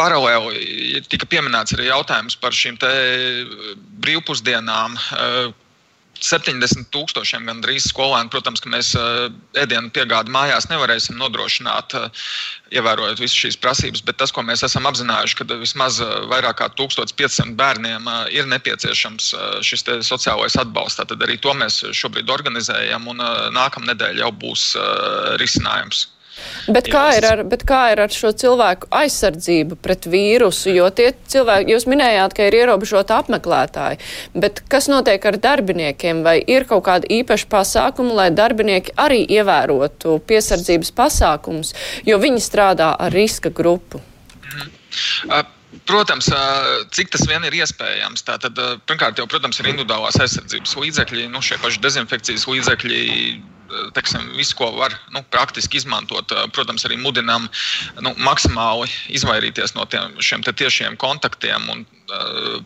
Paralēli 0.00 1.02
tika 1.12 1.28
pieminēts 1.28 1.74
arī 1.76 1.90
jautājums 1.90 2.38
par 2.40 2.56
šīm 2.56 2.78
brīvpusdienām, 4.04 4.96
70 6.24 6.88
tūkstošiem 6.94 7.48
gandrīz 7.48 7.88
skolēnu. 7.90 8.30
Protams, 8.32 8.62
ka 8.62 8.70
mēs 8.72 8.92
eh, 8.98 9.30
ēdienu 9.62 9.92
piegādi 9.94 10.32
mājās 10.34 10.68
nevarēsim 10.70 11.18
nodrošināt, 11.20 11.96
eh, 11.96 12.22
ievērojot 12.76 13.22
visas 13.22 13.38
šīs 13.38 13.58
prasības, 13.60 14.04
bet 14.06 14.20
tas, 14.20 14.32
ko 14.34 14.44
mēs 14.46 14.64
esam 14.66 14.88
apzinājuši, 14.90 15.38
ka 15.40 15.48
vismaz 15.62 16.00
eh, 16.04 16.14
vairāk 16.30 16.60
kā 16.60 16.70
1500 16.78 17.56
bērniem 17.58 18.08
ir 18.34 18.48
nepieciešams 18.50 19.32
šis 19.66 19.86
sociālais 20.06 20.56
atbalsts. 20.60 21.00
Tad 21.00 21.24
arī 21.24 21.38
to 21.40 21.54
mēs 21.56 21.82
šobrīd 21.96 22.30
organizējam, 22.30 23.08
un 23.10 23.22
nākamā 23.54 23.92
nedēļa 23.92 24.24
jau 24.26 24.32
būs 24.44 24.64
risinājums. 25.40 26.06
Bet 26.70 26.88
kā, 26.92 27.04
ir 27.18 27.26
ar, 27.26 27.42
bet 27.48 27.64
kā 27.68 27.80
ir 27.94 28.02
ar 28.04 28.14
šo 28.14 28.32
cilvēku 28.36 28.90
aizsardzību 29.00 29.78
pret 29.82 30.08
vīrusu? 30.10 30.72
Jo 30.74 30.88
tie 30.94 31.10
cilvēki, 31.32 31.74
jūs 31.74 31.86
minējāt, 31.90 32.34
ka 32.36 32.48
ir 32.48 32.58
ierobežota 32.62 33.20
apmeklētāji, 33.22 34.00
bet 34.34 34.62
kas 34.72 34.90
notiek 34.92 35.24
ar 35.30 35.40
darbiniekiem? 35.42 36.24
Vai 36.26 36.38
ir 36.40 36.66
kaut 36.70 36.84
kāda 36.88 37.08
īpaša 37.20 37.48
pasākuma, 37.52 38.16
lai 38.22 38.28
darbinieki 38.34 38.96
arī 39.00 39.22
ievērotu 39.38 40.18
piesardzības 40.28 40.92
pasākumus, 40.96 41.72
jo 42.06 42.20
viņi 42.22 42.44
strādā 42.44 42.92
ar 42.98 43.16
riska 43.16 43.54
grupu? 43.54 44.02
Mhm. 44.44 44.76
Uh 45.30 45.48
Protams, 45.86 46.26
cik 46.90 47.12
tas 47.14 47.22
vien 47.30 47.44
ir 47.46 47.54
iespējams. 47.54 48.24
Tātad, 48.26 48.58
pirmkārt, 48.90 49.20
jau, 49.20 49.26
protams, 49.30 49.60
ir 49.62 49.70
individuālās 49.70 50.18
aizsardzības 50.22 50.74
līdzekļi, 50.82 51.28
nu, 51.30 51.42
šie 51.46 51.60
paši 51.62 51.82
dezinfekcijas 51.84 52.46
līdzekļi, 52.50 53.02
teiksim, 53.96 54.32
visu, 54.38 54.56
ko 54.58 54.70
var 54.76 54.94
nu, 55.14 55.22
praktiski 55.32 55.80
izmantot. 55.80 56.32
Protams, 56.56 56.84
arī 56.88 56.98
mudinām 57.00 57.48
nu, 58.04 58.14
maksimāli 58.22 58.90
izvairīties 59.16 59.76
no 59.78 59.86
tiem, 59.90 60.18
šiem 60.22 60.44
tiešiem 60.46 60.98
kontaktiem. 61.00 61.68
Un, 61.72 61.86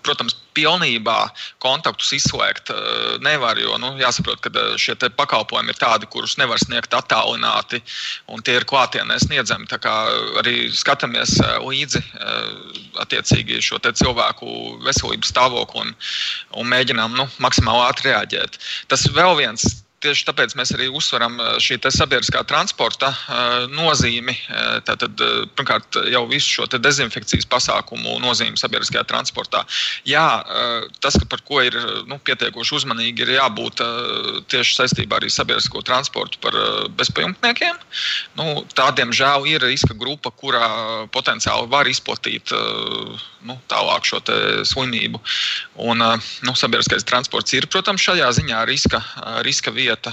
protams, 0.04 0.36
pilnībā 0.56 1.28
kontaktus 1.62 2.12
izslēgt 2.16 2.70
nevar, 3.24 3.58
jo 3.60 3.76
nu, 3.82 3.92
jāsaprot, 4.00 4.40
ka 4.44 4.64
šie 4.80 4.94
pakalpojumi 5.18 5.74
ir 5.74 5.80
tādi, 5.80 6.08
kurus 6.10 6.38
nevar 6.40 6.60
sniegt 6.62 6.94
attālināti, 6.96 7.82
un 8.32 8.44
tie 8.44 8.56
ir 8.60 8.68
klātienē 8.68 9.18
sniedzami. 9.20 9.68
Tā 9.70 9.80
kā 9.82 9.94
arī 10.40 10.70
skatāmies 10.72 11.36
līdzi 11.60 12.02
attiecīgi 13.02 13.60
šo 13.64 13.82
cilvēku 13.84 14.78
veselības 14.86 15.34
stāvokli 15.34 15.84
un, 15.84 15.94
un 16.60 16.70
mēģinām 16.70 17.18
nu, 17.18 17.28
maksimāli 17.44 17.88
ātri 17.88 18.12
reaģēt. 18.12 18.60
Tas 18.88 19.08
vēl 19.12 19.36
viens 19.42 19.83
tieši 20.04 20.26
tāpēc 20.28 20.54
mēs 20.58 20.74
arī 20.76 20.90
uzsveram 20.92 21.38
šī 21.62 21.78
sabiedriskā 21.94 22.44
transporta 22.48 23.10
nozīmi. 23.72 24.34
Tātad, 24.86 25.20
pirmkārt, 25.56 25.98
jau 26.12 26.24
visu 26.30 26.58
šo 26.58 26.68
dezinfekcijas 26.74 27.48
pasākumu 27.50 28.18
nozīmi 28.22 28.60
sabiedriskajā 28.60 29.04
transportā. 29.08 29.64
Jā, 30.08 30.26
tas, 31.04 31.16
par 31.30 31.42
ko 31.48 31.62
ir 31.64 31.76
nu, 32.10 32.18
pietiekoši 32.24 32.76
uzmanīgi, 32.80 33.24
ir 33.24 33.34
jābūt 33.38 33.82
tieši 34.52 34.78
saistībā 34.80 35.20
ar 35.20 35.28
sabiedrisko 35.32 35.84
transportu 35.86 36.40
par 36.44 36.58
bezpajumtniekiem. 36.98 37.80
Nu, 38.38 38.64
tā, 38.76 38.90
diemžēl, 38.98 39.48
ir 39.50 39.64
riska 39.64 39.96
grupa, 39.98 40.32
kurā 40.34 40.68
potenciāli 41.14 41.70
var 41.72 41.88
izplatīt 41.88 42.52
nu, 43.44 43.58
tālāk 43.70 44.08
šo 44.08 44.20
slimību. 44.68 45.20
Un, 45.84 46.04
nu, 46.44 46.56
sabiedriskais 46.58 47.06
transports 47.08 47.56
ir, 47.56 47.68
protams, 47.70 48.04
šajā 48.04 48.30
ziņā 48.40 48.64
riska, 48.68 49.00
riska 49.46 49.72
vieta 49.74 49.93
lieta, 49.94 50.12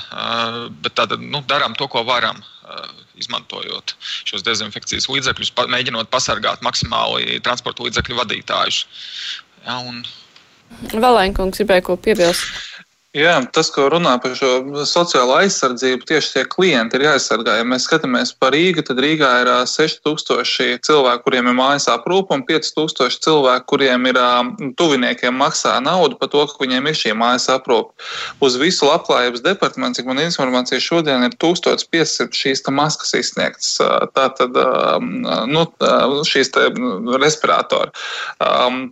bet 0.82 0.96
tad 0.96 1.17
nu, 1.20 1.41
darām 1.48 1.76
to, 1.76 1.88
ko 1.88 2.04
varam. 2.08 2.41
Izmantojot 3.20 3.91
šos 4.02 4.41
dezinfekcijas 4.46 5.10
līdzekļus, 5.12 5.52
mēģinot 5.70 6.10
pasargāt 6.10 6.63
maksimāli 6.65 7.41
transporta 7.44 7.84
līdzekļu 7.84 8.15
vadītājus. 8.17 8.86
Ja, 9.65 9.82
un... 9.84 10.00
Valēnkungs 10.96 11.60
gribēja 11.60 11.84
ko 11.86 11.98
piebilst. 12.00 12.70
Jā, 13.12 13.34
tas, 13.52 13.67
ko 13.76 13.89
runā 13.91 14.13
par 14.24 14.38
šo 14.39 14.86
sociālo 14.88 15.34
aizsardzību, 15.41 16.06
tieši 16.08 16.30
tie 16.32 16.41
klienti 16.47 16.95
ir 16.95 17.10
jāaizsargā. 17.10 17.58
Ja 17.60 17.65
mēs 17.67 17.84
skatāmies 17.84 18.30
par 18.39 18.54
Rīgu, 18.56 18.86
tad 18.88 19.02
Rīgā 19.04 19.32
ir 19.41 19.50
6000 19.67 20.80
cilvēku, 20.88 21.26
kuriem 21.26 21.50
ir 21.52 21.58
mājas 21.58 21.89
aprūpe, 21.91 22.32
un 22.32 22.45
5000 22.47 23.19
cilvēku, 23.26 23.65
kuriem 23.74 24.08
ir 24.08 24.19
tuviniekiem 24.80 25.36
maksā 25.36 25.74
naudu 25.84 26.15
par 26.21 26.32
to, 26.32 26.45
ka 26.47 26.63
viņiem 26.63 26.88
ir 26.88 26.95
šī 27.02 27.12
mājas 27.19 27.50
aprūpe. 27.52 27.91
Uz 28.47 28.56
visu 28.62 28.88
labklājības 28.88 29.43
departamentu, 29.43 30.00
cik 30.00 30.08
man 30.08 30.24
informācija 30.24 30.80
šodien 30.80 31.28
ir 31.28 31.36
1500 31.36 32.32
šīs 32.32 32.63
maskas 32.71 33.12
izsniegtas. 33.19 33.74
Tātad, 34.15 34.56
nu, 35.52 35.65
šīs 36.32 36.56
respiratori. 37.19 37.91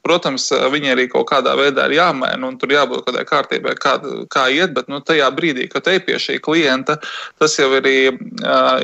Protams, 0.04 0.52
viņi 0.76 0.94
arī 0.98 1.08
kaut 1.16 1.32
kādā 1.32 1.56
veidā 1.56 1.88
ir 1.88 2.02
jāmaina, 2.02 2.44
un 2.52 2.60
tur 2.60 2.76
jābūt 2.76 3.08
kādai 3.08 3.24
kārtībai. 3.32 3.80
Kāda 3.80 4.09
kā 4.34 4.48
iet, 4.54 4.74
bet 4.76 4.90
nu, 4.92 5.00
tajā 5.06 5.30
brīdī, 5.36 5.68
kad 5.72 5.86
te 5.88 5.98
pie 6.04 6.18
šī 6.22 6.40
klienta, 6.44 6.98
tas 7.42 7.58
jau 7.60 7.70
uh, 7.72 7.82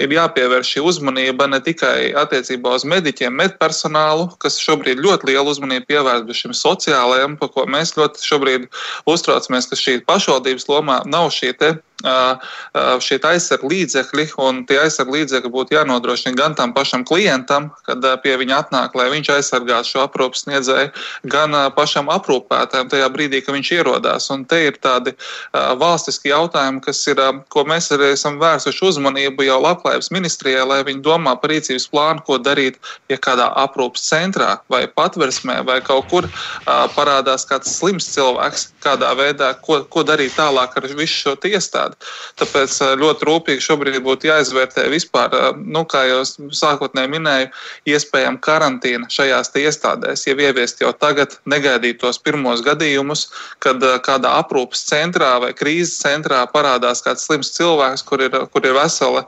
ir 0.01 0.15
jāpievērš 0.17 0.75
šī 0.75 0.85
uzmanība 0.91 1.47
ne 1.51 1.61
tikai 1.63 2.11
attiecībā 2.17 2.75
uz 2.77 2.85
mediķiem, 2.87 3.35
medpersonālu, 3.41 4.29
kas 4.41 4.59
šobrīd 4.63 5.01
ļoti 5.03 5.31
lielu 5.31 5.55
uzmanību 5.55 5.89
pievērš, 5.91 6.43
šim 6.45 6.55
sociālajam, 6.57 7.39
par 7.41 7.51
ko 7.55 7.65
mēs 7.69 7.95
ļoti 7.99 8.23
šobrīd 8.25 8.69
uztraucamies, 9.09 9.69
ka 9.71 9.79
šī 9.79 9.99
pašvaldības 10.07 10.69
lomā 10.71 11.01
nav 11.09 11.31
šī 11.35 11.53
te 11.59 11.75
šie 12.03 13.17
aizsardzības 13.23 13.71
līdzekļi, 13.71 14.25
un 14.43 14.65
tie 14.67 14.77
aizsardzības 14.81 15.15
līdzekļi 15.15 15.51
būtu 15.51 15.75
jānodrošina 15.77 16.35
gan 16.35 16.55
tam 16.55 16.73
pašam 16.75 17.05
klientam, 17.07 17.71
kad 17.87 18.03
pie 18.21 18.35
viņa 18.37 18.57
atnāk, 18.65 18.95
lai 18.95 19.07
viņš 19.13 19.31
aizsargātu 19.37 19.93
šo 19.93 20.03
aprūpas 20.03 20.43
sniedzēju, 20.45 20.91
gan 21.31 21.55
pašam 21.75 22.11
aprūpētājam 22.11 22.89
tajā 22.91 23.07
brīdī, 23.13 23.41
kad 23.45 23.55
viņš 23.55 23.71
ierodās. 23.77 24.27
Un 24.35 24.43
te 24.45 24.59
ir 24.67 24.79
tādi 24.83 25.15
valstiski 25.53 26.33
jautājumi, 26.33 26.83
kas 26.83 26.99
ir, 27.07 27.21
ko 27.49 27.63
mēs 27.63 27.89
arī 27.95 28.11
esam 28.13 28.39
vērsuši 28.43 28.85
uzmanību 28.91 29.47
jau 29.47 29.61
labklājības 29.63 30.11
ministrijai, 30.11 30.67
lai 30.67 30.81
viņi 30.83 31.03
domā 31.05 31.37
par 31.39 31.53
rīcības 31.55 31.87
plānu, 31.93 32.25
ko 32.27 32.37
darīt, 32.43 32.77
ja 33.09 33.17
kādā 33.17 33.47
aprūpas 33.63 34.03
centrā 34.09 34.59
vai 34.69 34.83
patversmē 34.87 35.61
vai 35.65 35.79
kaut 35.85 36.11
kur 36.11 36.29
parādās 36.67 37.47
kāds 37.47 37.77
slims 37.79 38.11
cilvēks, 38.13 38.69
kādā 38.83 39.15
veidā, 39.17 39.53
ko, 39.63 39.81
ko 39.89 40.03
darīt 40.03 40.35
tālāk 40.37 40.75
ar 40.75 40.91
visu 40.91 41.23
šo 41.23 41.35
iestādi 41.45 41.84
iestādi. 41.85 41.95
Tāpēc 42.39 42.81
eh, 42.81 42.95
ļoti 42.99 43.27
rūpīgi 43.27 43.63
šobrīd 43.63 44.01
būtu 44.03 44.29
jāizvērtē 44.29 44.87
vispār, 44.89 45.33
eh, 45.33 45.51
nu, 45.57 45.85
kā 45.85 46.05
jau 46.07 46.23
sākotnēji 46.25 47.11
minēju, 47.11 47.49
iespējama 47.85 48.39
karantīna 48.39 49.09
šajās 49.09 49.53
iestādēs. 49.55 50.27
Ja 50.27 50.35
ieviest 50.35 50.81
jau 50.81 50.93
tagad, 50.93 51.37
negaidīt 51.45 51.99
tos 51.99 52.17
pirmos 52.17 52.61
gadījumus, 52.61 53.29
kad 53.59 53.81
eh, 53.83 53.99
kādā 53.99 54.37
aprūpes 54.41 54.85
centrā 54.85 55.39
vai 55.41 55.53
krīzes 55.53 55.99
centrā 56.01 56.45
parādās 56.51 57.03
kāds 57.03 57.25
slims 57.25 57.53
cilvēks, 57.55 58.03
kur 58.05 58.21
ir, 58.21 58.31
kur 58.51 58.65
ir 58.65 58.75
vesela 58.75 59.25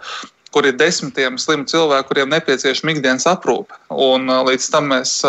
kur 0.54 0.68
ir 0.68 0.78
desmitiem 0.80 1.38
slimu 1.42 1.68
cilvēku, 1.70 2.10
kuriem 2.12 2.32
nepieciešama 2.32 2.96
ikdienas 2.96 3.28
aprūpe. 3.30 3.76
Un 3.92 4.30
līdz 4.48 4.70
tam, 4.72 4.90
mēs, 4.94 5.20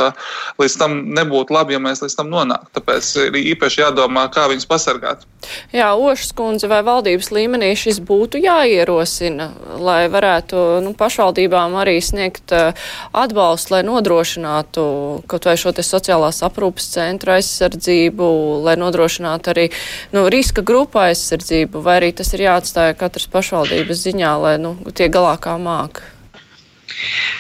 līdz 0.61 0.79
tam 0.81 0.99
nebūtu 1.17 1.55
labi, 1.55 1.77
ja 1.77 1.83
mēs 1.83 2.03
līdz 2.05 2.19
tam 2.19 2.31
nonāktu. 2.33 2.71
Tāpēc 2.79 3.11
ir 3.27 3.39
īpaši 3.55 3.83
jādomā, 3.85 4.29
kā 4.35 4.47
viņus 4.51 4.69
pasargāt. 4.71 5.27
Jā, 5.75 5.93
Ošas 5.95 6.33
kundze, 6.37 6.69
vai 6.71 6.81
valdības 6.87 7.31
līmenī 7.35 7.71
šis 7.79 8.01
būtu 8.05 8.41
jāierosina, 8.43 9.51
lai 9.83 10.01
varētu 10.11 10.81
nu, 10.85 10.95
pašvaldībām 10.99 11.77
arī 11.79 11.99
sniegt 12.05 12.55
atbalstu, 12.55 13.77
lai 13.77 13.83
nodrošinātu 13.87 14.87
kaut 15.31 15.49
vai 15.49 15.57
šo 15.61 15.73
sociālās 15.79 16.41
aprūpas 16.47 16.89
centru 16.95 17.35
aizsardzību, 17.37 18.29
lai 18.67 18.75
nodrošinātu 18.81 19.53
arī 19.53 19.69
nu, 20.15 20.27
riska 20.33 20.65
grupu 20.67 21.03
aizsardzību, 21.03 21.83
vai 21.85 21.99
arī 22.01 22.13
tas 22.19 22.33
ir 22.35 22.45
jāatstāja 22.49 22.97
katras 22.99 23.29
pašvaldības 23.31 24.03
ziņā, 24.09 24.33
lai 24.43 24.57
nu, 24.63 24.75
tie 24.95 25.08
galā 25.13 25.35
kā 25.43 25.57
māca? 25.61 26.15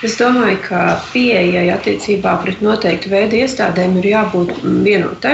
Es 0.06 0.14
domāju, 0.14 0.58
ka 0.68 0.80
pieejai 1.10 1.64
attiecībā 1.74 2.36
pret 2.44 2.60
noteiktu 2.62 3.10
veidu 3.10 3.40
iestādēm 3.40 3.96
ir 3.98 4.06
jābūt 4.12 4.52
vienotai. 4.84 5.32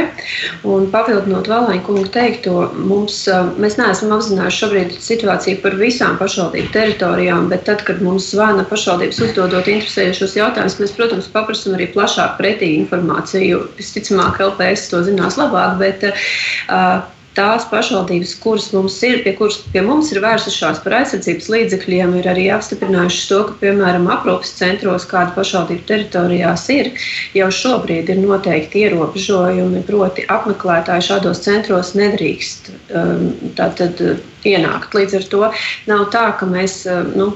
Un 0.65 0.87
papildinot 0.93 1.51
Valēņa 1.53 1.85
kungu 1.85 2.09
teikto, 2.15 2.55
mums, 2.89 3.19
mēs 3.61 3.77
neesam 3.77 4.15
apzinājuši 4.17 4.63
šobrīd 4.63 4.95
situāciju 5.05 5.61
par 5.65 5.77
visām 5.81 6.17
pašvaldību 6.21 6.73
teritorijām, 6.77 7.51
bet 7.53 7.67
tad, 7.69 7.85
kad 7.85 8.01
mums 8.05 8.31
zvana 8.33 8.65
pašvaldības 8.71 9.21
uzdodot 9.29 9.69
interesējušos 9.75 10.39
jautājumus, 10.41 10.79
mēs, 10.81 10.97
protams, 10.97 11.29
paprasam 11.35 11.77
arī 11.77 11.91
plašāk 11.93 12.39
pretī 12.41 12.73
informāciju. 12.79 13.67
Visticamāk, 13.77 14.41
LPS 14.49 14.89
to 14.95 15.05
zinās 15.05 15.37
labāk, 15.41 15.77
bet 15.85 16.09
uh, 16.09 17.05
tās 17.37 17.67
pašvaldības, 17.71 18.35
kuras 18.43 18.69
mums 18.75 18.97
ir, 19.07 19.23
pie 19.25 19.35
kuras 19.39 19.59
pie 19.73 19.83
mums 19.85 20.11
ir 20.15 20.21
vērsušās 20.25 20.81
par 20.85 20.99
aizsardzības 21.01 21.49
līdzekļiem, 21.55 22.15
ir 22.21 22.29
arī 22.31 22.47
apstiprinājušas 22.55 23.31
to, 23.31 23.41
ka, 23.49 23.57
piemēram, 23.63 24.07
aprūpes 24.15 24.55
centros, 24.59 25.07
kāda 25.11 25.35
pašvaldība 25.37 25.89
teritorijās 25.91 26.69
ir, 26.75 26.93
jau 27.39 27.51
šobrīd 27.63 28.13
ir 28.15 28.23
noteikti 28.23 28.85
ierobežojumi, 28.87 29.83
proti 29.89 30.27
apmeklētāji 30.37 31.09
šādos 31.11 31.43
centros 31.47 31.95
nedrīkst. 31.99 32.71
Um, 32.95 33.27
tātad, 33.59 34.01
ienākt. 34.49 34.95
Līdz 34.97 35.19
ar 35.19 35.27
to 35.33 35.43
nav 35.91 36.05
tā, 36.15 36.25
ka 36.39 36.49
mēs, 36.49 36.83
eh, 36.87 37.03
nu, 37.17 37.33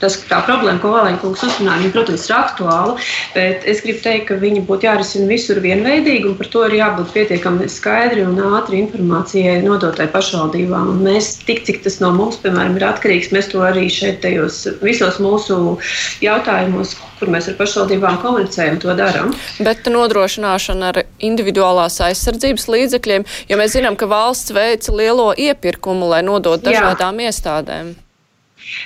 tas, 0.00 0.16
tā 0.28 0.40
problēma, 0.46 0.80
ko 0.82 0.92
Valēņkungs 0.94 1.44
uzrunāja, 1.46 1.82
viņa, 1.82 1.92
protams, 1.94 2.26
ir 2.28 2.36
aktuāla, 2.36 2.94
bet 3.34 3.66
es 3.68 3.82
gribu 3.84 4.02
teikt, 4.04 4.26
ka 4.30 4.38
viņi 4.40 4.64
būtu 4.68 4.88
jārisina 4.88 5.28
visur 5.30 5.60
vienveidīgi, 5.60 6.30
un 6.30 6.38
par 6.38 6.50
to 6.52 6.64
ir 6.68 6.78
jābūt 6.78 7.12
pietiekami 7.16 7.68
skaidri 7.68 8.24
un 8.26 8.40
ātri 8.40 8.80
informācijai 8.84 9.60
nodotai 9.66 10.08
pašvaldībām. 10.12 10.94
Un 10.96 11.04
mēs, 11.06 11.34
tik 11.46 11.64
cik 11.68 11.82
tas 11.84 12.00
no 12.00 12.12
mums, 12.16 12.40
piemēram, 12.42 12.78
ir 12.80 12.88
atkarīgs, 12.88 13.32
mēs 13.36 13.52
to 13.52 13.64
arī 13.66 13.88
šeit 13.92 14.22
tajos 14.24 14.66
visos 14.82 15.20
mūsu 15.22 15.78
jautājumos, 16.24 16.96
kur 17.20 17.32
mēs 17.32 17.50
ar 17.52 17.58
pašvaldībām 17.60 18.20
komunicējam, 18.24 18.80
to 18.80 18.96
darām. 18.96 19.34
Bet 19.60 19.88
nodrošināšana 19.90 20.92
ar 20.94 21.02
individuālās 21.20 22.00
aizsardzības 22.10 22.68
līdzekļiem, 22.74 23.26
jo 23.50 23.60
mēs 23.60 23.76
zinām, 23.78 23.96
ka 23.96 24.10
valsts 24.10 24.54
veica 24.56 24.94
lielo 24.96 25.32
iepirkumu, 25.36 26.10
lai 26.14 26.22
nodot 26.26 26.62
dažādām 26.64 27.20
Jā. 27.20 27.30
iestādēm? 27.30 27.96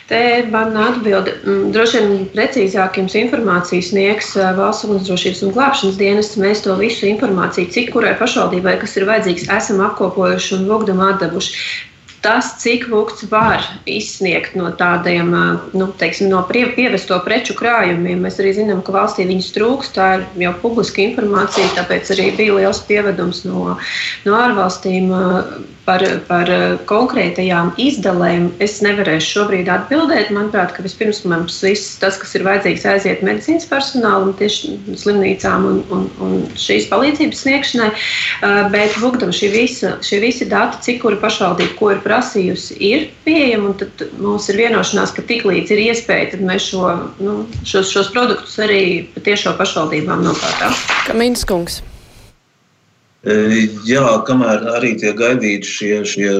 Te 0.08 0.46
man 0.50 0.76
atbildi, 0.78 1.32
mm, 1.44 1.72
droši 1.74 2.00
vien 2.00 2.28
precīzāk 2.32 2.98
jums 3.00 3.16
informāciju 3.18 3.84
sniegs 3.84 4.30
Valsts 4.58 4.86
ugunsdrošības 4.86 5.42
un 5.44 5.54
glābšanas 5.56 5.98
dienests. 6.00 6.38
Mēs 6.40 6.62
to 6.64 6.76
visu 6.78 7.08
informāciju, 7.10 7.72
cik 7.74 7.90
kurai 7.96 8.14
pašvaldībai, 8.20 8.78
kas 8.80 8.96
ir 8.96 9.08
vajadzīgs, 9.10 9.48
esam 9.56 9.82
apkopojuši 9.88 10.54
un 10.58 10.68
logdam 10.70 11.02
atdevuši. 11.04 11.58
Tas, 12.24 12.54
cik 12.62 12.86
vukts 12.92 13.26
var 13.30 13.62
izsniegt 13.90 14.56
no 14.58 14.70
tādiem, 14.78 15.30
nu, 15.76 15.88
teiksim, 16.00 16.30
no 16.32 16.42
pievesto 16.48 17.18
preču 17.26 17.56
krājumiem, 17.58 18.24
mēs 18.24 18.40
arī 18.42 18.54
zinām, 18.56 18.80
ka 18.84 18.96
valstī 18.96 19.28
viņas 19.28 19.52
trūks. 19.56 19.92
Tā 19.94 20.08
ir 20.18 20.26
jau 20.46 20.54
publiska 20.64 21.04
informācija, 21.04 21.74
tāpēc 21.76 22.14
arī 22.16 22.30
bija 22.38 22.58
liels 22.58 22.82
pievedums 22.88 23.44
no, 23.48 23.76
no 24.24 24.40
ārvalstīm 24.40 25.12
par, 25.84 26.02
par 26.28 26.50
konkrētajām 26.88 27.72
izdalēm. 27.80 28.48
Es 28.64 28.78
nevarēšu 28.84 29.30
šobrīd 29.34 29.68
atbildēt. 29.72 30.32
Manuprāt, 30.34 30.72
ka 30.74 30.84
vispirms 30.84 31.22
mums 31.28 31.60
viss 31.64 31.98
tas, 32.00 32.18
kas 32.20 32.34
ir 32.38 32.46
vajadzīgs, 32.46 32.86
aiziet 32.88 33.24
medicīnas 33.26 33.68
personālam, 33.70 34.32
tieši 34.38 34.74
slimnīcām 35.00 35.68
un, 35.68 35.80
un, 35.94 36.06
un 36.24 36.34
šīs 36.60 36.88
palīdzības 36.92 37.44
sniegšanai. 37.44 37.90
Bet, 38.72 38.96
lūgdam, 39.02 39.32
šie 39.34 39.50
visi, 39.54 39.92
šie 40.04 40.20
visi 40.24 40.48
dati, 40.50 40.80
cik 40.86 41.02
kura 41.04 41.20
pašvaldība 41.22 41.76
ko 41.78 41.92
ir 41.94 42.00
prasījusi, 42.04 42.13
ir 42.76 43.08
pieejami. 43.24 43.72
Tad 43.80 44.04
mums 44.20 44.48
ir 44.52 44.60
vienošanās, 44.60 45.14
ka 45.16 45.24
tiklīdz 45.26 45.72
ir 45.74 45.82
iespēja, 45.88 46.34
tad 46.34 46.44
mēs 46.46 46.68
šo, 46.70 46.84
nu, 47.22 47.40
šos, 47.66 47.90
šos 47.94 48.12
produktus 48.14 48.58
arī 48.62 48.84
patiešām 49.16 49.58
pašvaldībām 49.60 50.24
nopērkam. 50.26 50.78
Kamīns 51.08 51.44
kungs. 51.48 51.82
Jā, 53.88 54.04
kamēr 54.28 54.66
arī 54.74 54.94
tiek 55.00 55.16
gaidīti 55.16 55.70
šie, 55.70 55.94
šie 56.04 56.32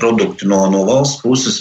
produkti 0.00 0.48
no, 0.48 0.62
no 0.72 0.84
valsts 0.88 1.20
puses, 1.20 1.58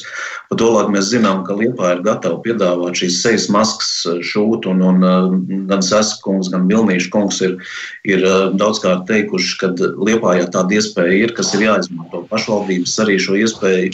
pat 0.54 0.62
tolaik 0.62 0.92
mēs 0.94 1.10
zinām, 1.10 1.42
ka 1.46 1.56
Liepa 1.58 1.96
ir 1.96 2.04
gatava 2.06 2.38
piedāvāt 2.44 3.00
šīs 3.00 3.22
sejas 3.24 3.50
maskas 3.50 4.06
šūt, 4.22 4.68
un, 4.70 4.82
un 4.86 5.66
gan 5.70 5.82
Saskungs, 5.82 6.52
gan 6.54 6.68
Vilnīša 6.70 7.10
kungs 7.13 7.42
ir, 7.42 7.58
ir 8.06 8.22
daudzkārt 8.60 9.08
teikuši, 9.10 9.58
ka 9.60 9.74
Liepā 9.98 10.38
ja 10.38 10.48
tāda 10.48 10.78
iespēja 10.78 11.26
ir, 11.26 11.34
kas 11.34 11.54
ir 11.56 11.66
jāizmanto. 11.66 12.26
Pašvaldības 12.30 12.96
arī 13.04 13.18
šo 13.20 13.38
iespēju 13.42 13.94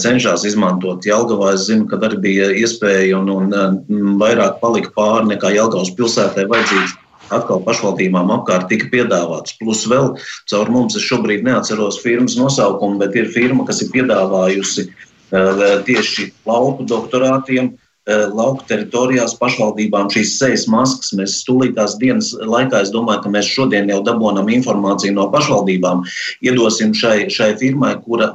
cenšas 0.00 0.44
izmantot. 0.48 1.04
Jelgavā 1.06 1.54
es 1.56 1.66
zinu, 1.68 1.88
ka 1.88 2.00
arī 2.04 2.20
bija 2.20 2.52
iespēja 2.52 3.18
un, 3.20 3.32
un 3.32 4.16
vairāk 4.20 4.60
palika 4.62 4.92
pāri 4.96 5.34
nekā 5.34 5.52
Jelgavas 5.56 5.92
pilsētai 5.96 6.48
vajadzīgs 6.48 6.96
atkal 7.28 7.60
pašvaldībām 7.60 8.30
apkārt 8.32 8.70
tika 8.70 8.86
piedāvāts. 8.88 9.58
Plus 9.60 9.82
vēl 9.84 10.14
caur 10.48 10.70
mums, 10.72 10.96
es 10.96 11.04
šobrīd 11.04 11.44
neatceros 11.44 12.00
firmas 12.00 12.38
nosaukumu, 12.40 12.96
bet 13.02 13.18
ir 13.20 13.28
firma, 13.34 13.66
kas 13.68 13.82
ir 13.84 13.90
piedāvājusi 13.92 14.86
uh, 14.86 15.07
tieši 15.30 16.30
lauku 16.48 16.86
doktorātiem 16.88 17.74
lauku 18.08 18.64
teritorijās 18.68 19.34
pašvaldībām 19.36 20.08
šīs 20.12 20.36
sejas 20.38 20.64
maskas. 20.70 21.10
Mēs 21.16 21.38
stulītās 21.42 21.98
dienas 22.00 22.30
laikā, 22.32 22.80
es 22.84 22.92
domāju, 22.94 23.24
ka 23.24 23.32
mēs 23.34 23.50
šodien 23.52 23.90
jau 23.92 23.98
dabūnam 24.06 24.48
informāciju 24.52 25.12
no 25.16 25.26
pašvaldībām, 25.32 26.04
iedosim 26.44 26.94
šai, 26.96 27.28
šai 27.32 27.50
firmai, 27.60 27.94
kura 28.06 28.30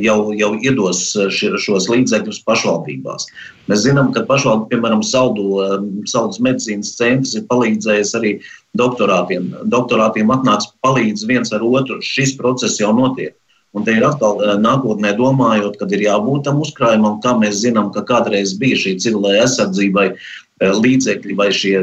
jau, 0.00 0.18
jau 0.36 0.50
iedos 0.56 1.02
šos 1.36 1.90
līdzekļus 1.92 2.40
pašvaldībās. 2.48 3.28
Mēs 3.68 3.84
zinām, 3.84 4.14
ka 4.16 4.24
pašvaldība, 4.28 4.70
piemēram, 4.72 5.04
Saldu, 5.04 5.60
Saldus 6.08 6.40
medicīnas 6.42 6.94
centrs 6.96 7.36
ir 7.36 7.44
palīdzējis 7.50 8.16
arī 8.18 8.38
doktorātiem. 8.80 9.52
Doktorātiem 9.68 10.32
atnāks 10.32 10.72
palīdz 10.84 11.28
viens 11.28 11.52
ar 11.52 11.66
otru. 11.66 12.00
Šis 12.00 12.38
process 12.40 12.80
jau 12.80 12.94
notiek. 12.96 13.36
Un 13.76 13.86
te 13.86 13.94
ir 13.94 14.04
atkal 14.06 14.40
eh, 14.42 14.56
nākotnē 14.58 15.14
domājot, 15.18 15.78
kad 15.80 15.92
ir 15.94 16.04
jābūt 16.08 16.48
tam 16.48 16.62
uzkrājumam, 16.64 17.20
kā 17.22 17.36
mēs 17.38 17.62
zinām, 17.62 17.92
ka 17.94 18.02
kādreiz 18.08 18.56
bija 18.58 18.78
šī 18.82 18.96
civilai 19.02 19.38
aizsardzībai 19.44 20.06
eh, 20.10 20.72
līdzekļi 20.74 21.36
vai 21.38 21.50
šie 21.54 21.76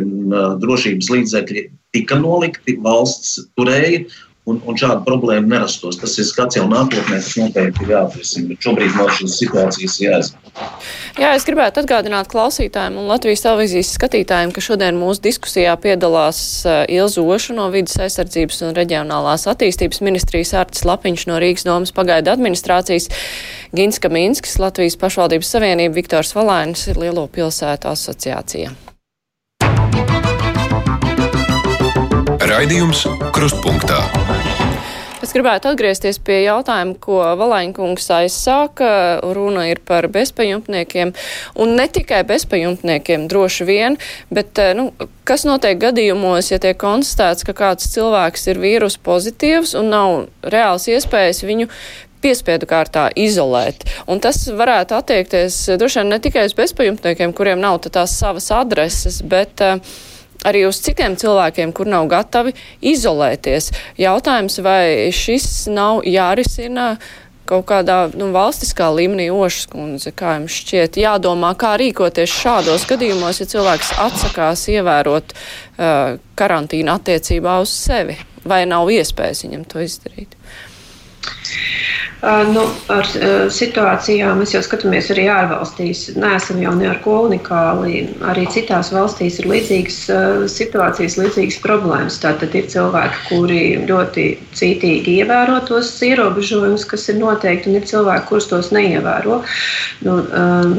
drošības 0.63 1.11
līdzekļi 1.15 1.67
tika 1.95 2.19
nolikti, 2.19 2.75
valsts 2.83 3.37
turēja, 3.57 4.03
un, 4.47 4.59
un 4.63 4.79
šāda 4.79 5.01
problēma 5.05 5.47
nerastos. 5.51 5.99
Tas 5.99 6.15
ir 6.19 6.27
skats 6.27 6.57
jau 6.57 6.65
nākotnē, 6.71 7.19
kas 7.19 7.35
noteikti 7.39 7.85
ir 7.85 7.93
jāatrisina, 7.93 8.49
bet 8.51 8.67
šobrīd 8.67 8.95
no 8.97 9.07
šīs 9.17 9.37
situācijas 9.41 9.97
jāizmanto. 10.01 10.53
Jā, 11.17 11.33
es 11.37 11.45
gribētu 11.45 11.83
atgādināt 11.83 12.29
klausītājiem 12.31 12.97
un 12.97 13.09
Latvijas 13.11 13.43
televīzijas 13.45 13.93
skatītājiem, 13.97 14.53
ka 14.55 14.63
šodien 14.63 14.97
mūsu 14.97 15.21
diskusijā 15.27 15.75
piedalās 15.81 16.39
Ilza 16.65 17.21
Oša 17.21 17.57
no 17.57 17.67
vidas 17.73 17.97
aizsardzības 18.07 18.63
un 18.65 18.75
reģionālās 18.77 19.47
attīstības 19.51 20.01
ministrijas 20.05 20.55
Artis 20.57 20.85
Lapiņš 20.87 21.27
no 21.29 21.37
Rīgas 21.43 21.67
domas 21.67 21.93
pagaida 21.93 22.33
administrācijas, 22.37 23.09
Gins 23.75 24.01
Kaminskis, 24.01 24.57
Latvijas 24.63 24.97
pašvaldības 25.01 25.53
savienība, 25.57 25.97
Viktors 25.99 26.33
Valainis 26.37 26.87
ir 26.89 27.01
Lielo 27.01 27.27
pilsētu 27.29 27.91
asociācija. 27.93 28.73
Raidījums 32.47 33.03
Krustpunktā. 33.35 33.99
Gribētu 35.37 35.69
atgriezties 35.69 36.17
pie 36.25 36.39
jautājuma, 36.47 36.95
ko 36.97 37.19
Valaņkungs 37.37 38.07
aizsāka. 38.15 38.87
Runa 39.37 39.67
ir 39.69 39.77
par 39.85 40.07
bezpajumtniekiem, 40.09 41.11
un 41.61 41.73
ne 41.77 41.85
tikai 41.93 42.23
bezpajumtniekiem 42.25 43.27
droši 43.29 43.67
vien, 43.67 43.99
bet 44.33 44.57
eh, 44.63 44.71
nu, 44.73 44.87
kas 45.29 45.45
notiek 45.45 45.77
gadījumos, 45.83 46.49
ja 46.49 46.57
tiek 46.63 46.79
konstatēts, 46.81 47.45
ka 47.45 47.53
kāds 47.53 47.91
cilvēks 47.93 48.49
ir 48.49 48.63
vīrus 48.63 48.97
pozitīvs 48.97 49.75
un 49.77 49.93
nav 49.93 50.17
reāls 50.41 50.89
iespējas 50.89 51.45
viņu 51.45 51.69
piespiedu 52.25 52.65
kārtā 52.65 53.11
izolēt. 53.13 53.85
Un 54.09 54.23
tas 54.23 54.41
varētu 54.49 54.97
attiekties 54.97 55.59
droši 55.77 56.01
vien 56.01 56.13
ne 56.15 56.23
tikai 56.23 56.49
uz 56.49 56.57
bezpajumtniekiem, 56.57 57.37
kuriem 57.37 57.61
nav 57.61 57.83
tās 57.85 58.17
savas 58.17 58.49
adreses, 58.57 59.21
bet 59.21 59.61
uh, 59.61 59.77
arī 60.45 60.65
uz 60.67 60.81
citiem 60.83 61.15
cilvēkiem, 61.19 61.73
kur 61.75 61.89
nav 61.89 62.07
gatavi 62.11 62.53
izolēties. 62.81 63.71
Jautājums, 64.01 64.59
vai 64.65 65.09
šis 65.15 65.67
nav 65.73 66.03
jārisina 66.07 66.95
kaut 67.47 67.63
kādā 67.69 68.09
nu, 68.19 68.27
valstiskā 68.35 68.89
līmenī, 68.91 69.29
Ošas 69.31 69.69
kundze, 69.71 70.11
kā 70.11 70.35
jums 70.35 70.57
šķiet, 70.59 70.99
jādomā, 70.99 71.53
kā 71.55 71.77
rīkoties 71.79 72.33
šādos 72.43 72.83
gadījumos, 72.89 73.39
ja 73.39 73.47
cilvēks 73.47 73.93
atsakās 74.03 74.67
ievērot 74.73 75.31
uh, 75.31 76.17
karantīnu 76.35 76.91
attiecībā 76.91 77.55
uz 77.63 77.71
sevi, 77.71 78.17
vai 78.43 78.65
nav 78.67 78.91
iespējas 78.91 79.45
viņam 79.47 79.63
to 79.71 79.85
izdarīt? 79.85 80.35
Uh, 80.35 80.66
nu, 82.49 82.63
ar 82.89 83.05
uh, 83.05 83.45
situācijām 83.53 84.39
mēs 84.41 84.55
jau 84.55 84.61
skatāmies 84.65 85.11
arī 85.13 85.27
ārvalstīs. 85.29 86.07
Neesam 86.17 86.61
jau 86.63 86.73
ne 86.77 86.87
ar 86.89 87.01
ko 87.03 87.19
unikāli. 87.27 88.07
Arī 88.25 88.47
citās 88.53 88.89
valstīs 88.95 89.37
ir 89.41 89.49
līdzīgas 89.51 89.99
uh, 90.09 90.45
situācijas, 90.51 91.19
līdzīgas 91.21 91.59
problēmas. 91.65 92.17
Tātad 92.23 92.55
ir 92.57 92.69
cilvēki, 92.73 93.21
kuri 93.29 93.61
ļoti 93.89 94.25
cītīgi 94.57 95.19
ievēro 95.21 95.59
tos 95.69 95.93
ierobežojumus, 96.07 96.87
kas 96.89 97.05
ir 97.13 97.21
noteikti, 97.21 97.69
un 97.69 97.81
ir 97.81 97.85
cilvēki, 97.89 98.27
kurus 98.31 98.49
tos 98.49 98.73
neievēro. 98.73 99.43
Nu, 100.07 100.17
um, 100.25 100.75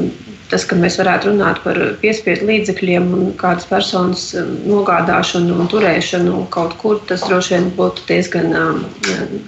tas, 0.49 0.65
ka 0.67 0.77
mēs 0.79 0.97
varētu 0.99 1.31
runāt 1.31 1.61
par 1.63 1.77
piespiedu 2.01 2.47
līdzekļiem 2.49 3.07
un 3.15 3.27
kādas 3.39 3.67
personas 3.69 4.25
um, 4.37 4.51
nogādāšanu 4.69 5.57
un 5.61 5.69
turēšanu 5.71 6.45
kaut 6.53 6.75
kur, 6.81 6.99
tas 7.09 7.23
droši 7.27 7.55
vien 7.55 7.69
būtu 7.77 8.05
diezgan 8.09 8.55
um, 8.57 8.81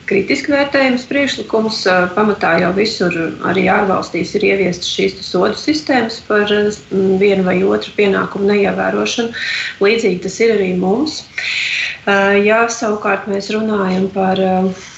kritiski 0.09 0.53
vērtējums 0.53 1.07
priekšlikums. 1.09 1.81
Uh, 1.89 2.05
pamatā 2.15 2.53
jau 2.61 2.71
visur, 2.77 3.17
arī 3.49 3.67
ārvalstīs, 3.73 4.35
ir 4.37 4.47
ieviestas 4.51 4.93
šīs 4.93 5.17
sodu 5.25 5.57
sistēmas 5.59 6.21
par 6.29 6.51
um, 6.57 7.17
vienu 7.21 7.47
vai 7.47 7.57
otru 7.65 7.95
pienākumu 7.97 8.51
neievērošanu. 8.53 9.33
Līdzīgi 9.81 10.23
tas 10.27 10.39
ir 10.43 10.55
arī 10.59 10.71
mums. 10.79 11.21
Uh, 12.05 12.37
ja 12.45 12.63
savukārt 12.71 13.29
mēs 13.31 13.51
runājam 13.53 14.09
par 14.13 14.41
uh, 14.41 14.89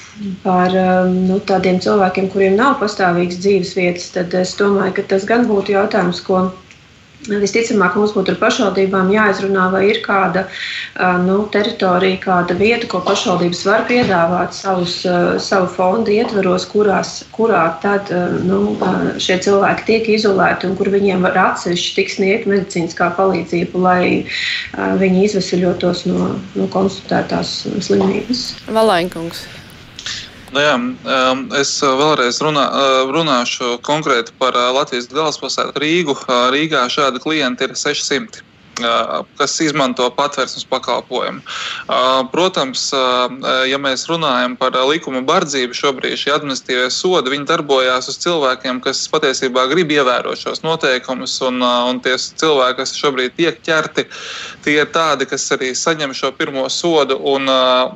par 0.44 0.76
um, 0.78 1.16
nu, 1.30 1.40
tādiem 1.52 1.80
cilvēkiem, 1.84 2.30
kuriem 2.34 2.58
nav 2.60 2.78
pastāvīgas 2.82 3.40
dzīves 3.42 3.74
vietas, 3.78 4.12
tad 4.16 4.36
es 4.38 4.54
domāju, 4.60 4.98
ka 5.00 5.08
tas 5.16 5.26
gan 5.30 5.48
būtu 5.50 5.74
jautājums, 5.78 6.22
ko 6.28 6.46
Visticamāk, 7.24 7.96
mums 7.96 8.12
būtu 8.16 8.34
ar 8.34 8.40
pašvaldībām 8.42 9.12
jāizrunā, 9.14 9.70
vai 9.72 9.84
ir 9.88 10.02
kāda 10.04 10.44
uh, 10.50 11.16
nu, 11.24 11.38
teritorija, 11.54 12.20
kāda 12.24 12.58
vieta, 12.60 12.90
ko 12.92 13.00
pašvaldības 13.06 13.64
var 13.68 13.86
piedāvāt 13.88 14.58
savus, 14.58 14.98
uh, 15.08 15.38
savu 15.40 15.70
fondu 15.72 16.12
ietveros, 16.12 16.68
kurās, 16.72 17.16
kurā 17.36 17.64
tad 17.84 18.12
uh, 18.12 18.36
nu, 18.44 18.76
šie 19.24 19.40
cilvēki 19.46 19.88
tiek 19.88 20.12
izolēti 20.18 20.68
un 20.68 20.76
kur 20.80 20.92
viņiem 20.92 21.24
var 21.24 21.40
atsevišķi 21.46 21.96
tikt 22.00 22.16
sniegt 22.18 22.52
medicīniskā 22.52 23.14
palīdzība, 23.16 23.84
lai 23.88 24.04
viņi 25.00 25.28
izvesaļotos 25.30 26.06
no, 26.12 26.34
no 26.60 26.70
konstatētās 26.76 27.62
slimības. 27.88 28.50
Valaiņkungs. 28.68 29.46
Nu 30.54 30.62
jā, 30.62 30.74
um, 30.78 31.40
es 31.58 31.70
uh, 31.82 31.96
vēlreiz 31.98 32.38
runā, 32.46 32.68
uh, 32.70 33.10
runāšu 33.10 33.80
konkrēti 33.82 34.36
par 34.38 34.54
uh, 34.54 34.68
Latvijas 34.76 35.08
galvaspilsētu 35.10 35.82
Rīgu. 35.82 36.14
Rīgā 36.54 36.84
šādi 36.94 37.22
klienti 37.24 37.66
ir 37.66 37.74
600. 37.80 38.44
Kas 39.38 39.60
izmanto 39.62 40.08
patvērsnes 40.18 40.66
pakalpojumu. 40.70 41.42
Protams, 42.34 42.88
ja 43.70 43.80
mēs 43.82 44.08
runājam 44.10 44.56
par 44.58 44.76
likuma 44.90 45.22
bardzību, 45.26 45.76
šobrīd 45.78 46.18
šie 46.18 46.34
administratīvie 46.36 46.90
sodi 46.94 47.38
darbojās 47.44 48.10
uz 48.10 48.18
cilvēkiem, 48.24 48.82
kas 48.84 49.06
patiesībā 49.12 49.68
grib 49.72 49.92
ievērot 49.92 50.40
šos 50.40 50.64
noteikumus, 50.66 51.36
un, 51.46 51.62
un 51.62 52.00
tie 52.04 52.16
cilvēki, 52.18 52.78
kas 52.80 52.96
šobrīd 52.98 53.36
tiek 53.38 53.60
ķerti, 53.66 54.06
tie 54.66 54.80
ir 54.82 54.90
tādi, 54.94 55.28
kas 55.30 55.46
arī 55.54 55.74
saņem 55.78 56.14
šo 56.18 56.32
pirmo 56.38 56.66
sodu 56.70 57.18
un, 57.18 57.50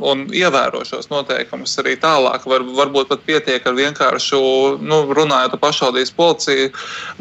un 0.04 0.26
ievēro 0.34 0.84
šos 0.86 1.10
noteikumus 1.10 1.78
arī 1.82 1.97
tālāk. 2.02 2.45
Var, 2.47 2.66
varbūt 2.78 3.12
pat 3.12 3.26
pietiek 3.28 3.66
ar 3.66 3.78
vienkāršu, 3.78 4.39
nu, 4.84 5.02
runājot 5.18 5.58
ar 5.58 5.64
pašvaldības 5.64 6.14
policiju 6.18 6.70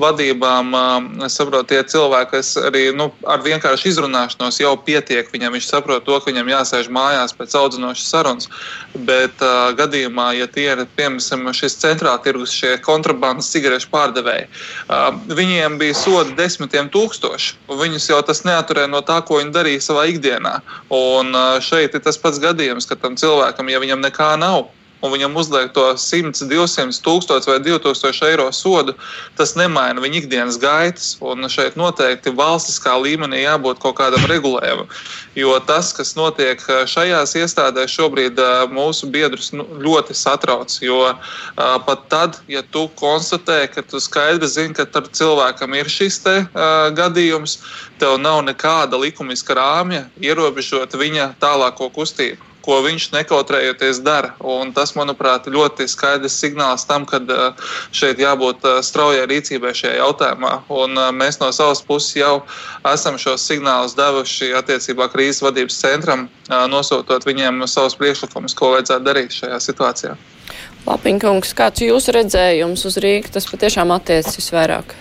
vadībām, 0.03 0.75
saprotu, 1.33 1.73
tie 1.73 1.83
cilvēki, 1.87 2.31
kas 2.37 2.55
arī 2.69 2.89
nu, 2.97 3.11
ar 3.27 3.43
vienkārši 3.47 3.91
izrunāšanos 3.93 4.61
jau 4.61 4.75
pietiek. 4.87 5.29
Viņam 5.33 5.57
viņš 5.57 5.69
saprot 5.71 6.05
to, 6.07 6.19
ka 6.21 6.31
viņam 6.31 6.51
jāsēž 6.53 6.91
mājās 6.93 7.35
pēc 7.37 7.57
audzinošas 7.59 8.11
sarunas. 8.13 8.51
Bet 9.09 9.43
uh, 9.45 9.73
gadījumā, 9.79 10.29
ja 10.39 10.49
tie 10.51 10.69
ir 10.75 10.85
piemēram 10.99 11.53
šis 11.57 11.79
centrāla 11.81 12.21
tirgus, 12.25 12.55
šie 12.55 12.77
kontrabandas 12.85 13.51
cigarešu 13.55 13.91
pārdevēji, 13.93 14.49
uh, 14.91 15.09
viņiem 15.39 15.79
bija 15.81 15.97
sodi 15.97 16.37
desmitiem 16.39 16.91
tūkstoši. 16.95 17.57
Viņus 17.83 18.11
jau 18.11 18.23
tas 18.27 18.45
neaturēja 18.47 18.91
no 18.93 19.03
tā, 19.07 19.21
ko 19.27 19.41
viņi 19.41 19.55
darīja 19.55 19.85
savā 19.89 20.07
ikdienā. 20.13 20.59
Un 20.95 21.35
uh, 21.35 21.59
šeit 21.65 21.97
ir 21.97 22.05
tas 22.05 22.19
pats 22.21 22.43
gadījums, 22.43 22.89
ka 22.89 22.99
tam 23.01 23.19
cilvēkam, 23.21 23.71
ja 23.73 23.83
viņam 23.83 24.05
nekā 24.05 24.35
nav, 24.41 24.67
un 25.05 25.13
viņam 25.13 25.37
uzliek 25.37 25.73
to 25.77 25.85
100, 26.01 26.47
200, 26.49 27.01
1000 27.05 27.51
vai 27.51 27.59
2000 27.65 28.31
eiro 28.31 28.47
sodu, 28.53 28.97
tas 29.37 29.55
nemaina 29.59 30.03
viņa 30.03 30.23
ikdienas 30.23 30.59
gaitas. 30.63 31.15
Un 31.21 31.49
šeit 31.53 31.77
noteikti 31.77 32.35
valstiskā 32.37 32.97
līmenī 33.03 33.45
jābūt 33.45 33.83
kaut 33.83 33.99
kādam 34.01 34.25
regulējumam. 34.31 34.89
Jo 35.37 35.59
tas, 35.61 35.91
kas 35.93 36.15
notiek 36.17 36.63
eh, 36.65 36.85
šajās 36.89 37.35
iestādēs, 37.37 37.93
šobrīd 37.93 38.39
eh, 38.41 38.63
mūsu 38.73 39.11
biedrus 39.13 39.51
nu, 39.53 39.67
ļoti 39.85 40.17
satrauc. 40.17 40.73
Jo 40.81 41.03
uh, 41.11 41.19
pat 41.85 42.07
tad, 42.13 42.39
ja 42.49 42.63
tu 42.63 42.87
konstatē, 42.97 43.59
ka 43.69 43.85
tu 43.85 44.01
skaidri 44.01 44.49
zini, 44.49 44.73
ka 44.77 44.87
tam 44.89 45.11
cilvēkam 45.13 45.77
ir 45.77 45.93
šis 45.93 46.19
te, 46.25 46.37
uh, 46.47 46.89
gadījums, 46.97 47.59
tev 48.01 48.17
nav 48.23 48.41
nekāda 48.49 48.97
likumiska 49.01 49.57
rāmja 49.61 50.07
ierobežot 50.25 50.97
viņa 50.97 51.35
tālāko 51.43 51.93
kustību 51.93 52.57
ko 52.67 52.81
viņš 52.83 53.11
nekautrējoties 53.15 54.03
dara. 54.05 54.35
Un 54.43 54.73
tas, 54.77 54.93
manuprāt, 54.99 55.47
ļoti 55.53 55.87
skaidrs 55.91 56.37
signāls 56.43 56.87
tam, 56.89 57.07
ka 57.07 57.21
šeit 57.95 58.21
jābūt 58.23 58.67
straujai 58.87 59.29
rīcībai 59.31 59.73
šajā 59.77 60.01
jautājumā. 60.01 60.53
Un 60.83 60.99
mēs 61.17 61.39
no 61.43 61.53
savas 61.55 61.83
puses 61.87 62.17
jau 62.19 62.41
esam 62.91 63.21
šos 63.23 63.47
signālus 63.47 63.95
devuši 63.99 64.53
attiecībā 64.59 65.09
krīzes 65.13 65.26
vadības 65.45 65.81
centram, 65.81 66.27
nosūtot 66.73 67.27
viņiem 67.27 67.65
savus 67.71 67.97
priekšlikumus, 68.01 68.57
ko 68.57 68.75
vajadzētu 68.75 69.07
darīt 69.07 69.37
šajā 69.37 69.61
situācijā. 69.63 70.17
Lapiņkungs, 70.87 71.55
kāds 71.59 71.83
jūsu 71.83 72.15
redzējums 72.15 72.87
uz 72.87 73.01
Rīgas 73.03 73.35
tas 73.35 73.49
patiešām 73.51 73.91
attiecas 73.97 74.39
visvairāk? 74.39 74.95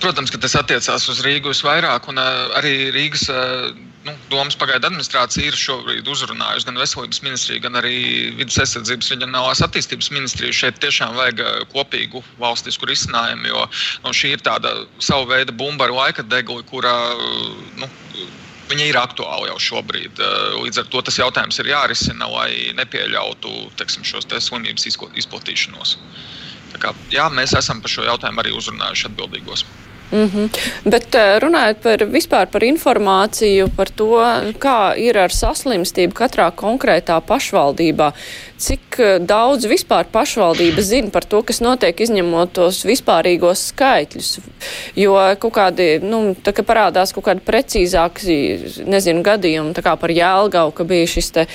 Protams, 0.00 0.32
ka 0.32 0.40
tas 0.40 0.56
attiecās 0.56 1.06
uz 1.12 1.20
Rīgu 1.24 1.52
visvairāk, 1.52 2.08
un 2.08 2.20
arī 2.20 2.90
Rīgas 2.94 3.26
nu, 4.06 4.14
domas 4.32 4.56
pagaidu 4.60 4.88
administrācija 4.88 5.50
ir 5.50 5.56
šobrīd 5.56 6.08
uzrunājusi 6.08 6.68
gan 6.68 6.80
veselības 6.80 7.20
ministriju, 7.24 7.62
gan 7.66 7.76
arī 7.80 7.96
vidas 8.38 8.56
aizsardzības 8.64 9.12
reģionālās 9.14 9.60
attīstības 9.66 10.10
ministriju. 10.16 10.56
Šeit 10.56 10.80
tiešām 10.84 11.16
vajag 11.18 11.44
kopīgu 11.74 12.24
valstisku 12.40 12.88
risinājumu, 12.88 13.50
jo 13.52 13.66
nu, 14.06 14.14
šī 14.16 14.34
ir 14.36 14.44
tāda 14.46 14.72
sava 15.02 15.28
veida 15.34 15.52
bumba 15.52 15.88
ar 15.88 15.96
laika 15.96 16.24
degli, 16.24 16.64
kura 16.70 16.94
uh, 17.16 17.50
nu, 17.80 17.90
Viņa 18.70 18.86
ir 18.86 18.98
aktuāla 19.00 19.50
jau 19.50 19.58
šobrīd. 19.66 20.20
Uh, 20.22 20.60
līdz 20.64 20.82
ar 20.84 20.90
to 20.92 21.02
tas 21.06 21.18
jautājums 21.18 21.58
ir 21.62 21.72
jārisina, 21.72 22.28
lai 22.30 22.70
nepieļautu 22.78 23.70
teiksim, 23.80 24.06
šos 24.06 24.28
te 24.30 24.40
slimības 24.40 24.86
izplatīšanos. 25.18 25.96
Kā, 26.80 26.94
jā, 27.12 27.26
mēs 27.34 27.56
esam 27.58 27.82
par 27.82 27.90
šo 27.92 28.06
jautājumu 28.06 28.40
arī 28.44 28.54
uzrunājuši 28.56 29.08
atbildīgos. 29.10 29.64
Mm 30.10 30.30
-hmm. 30.30 30.48
Bet 30.90 31.14
eh, 31.14 31.38
runājot 31.38 31.82
par 31.82 31.98
vispār 31.98 32.46
par 32.46 32.62
informāciju 32.62 33.68
par 33.76 33.88
to, 33.88 34.18
kā 34.58 34.94
ir 34.98 35.18
ar 35.18 35.30
saslimstību 35.30 36.12
katrā 36.12 36.50
konkrētā 36.50 37.20
pašvaldībā, 37.20 38.12
cik 38.60 38.98
eh, 39.00 39.16
daudz 39.24 39.66
vispār 39.70 40.08
pašvaldība 40.12 40.82
zina 40.84 41.12
par 41.12 41.24
to, 41.28 41.42
kas 41.46 41.62
notiek, 41.64 41.96
izņemot 41.96 42.52
tos 42.58 42.82
vispārīgos 42.88 43.70
skaitļus. 43.72 44.32
Jo 44.98 45.16
kaut 45.40 45.54
kādi, 45.56 45.88
nu, 46.04 46.34
tā 46.36 46.54
kā 46.56 46.64
parādās 46.66 47.14
kaut 47.16 47.28
kādi 47.30 47.44
precīzāki, 47.46 48.36
nezinu, 48.88 49.24
gadījumi, 49.26 49.74
tā 49.76 49.84
kā 49.86 49.96
par 50.00 50.12
Jēlgavu, 50.14 50.74
ka 50.76 50.86
bija 50.88 51.08
šis 51.10 51.32
te 51.36 51.46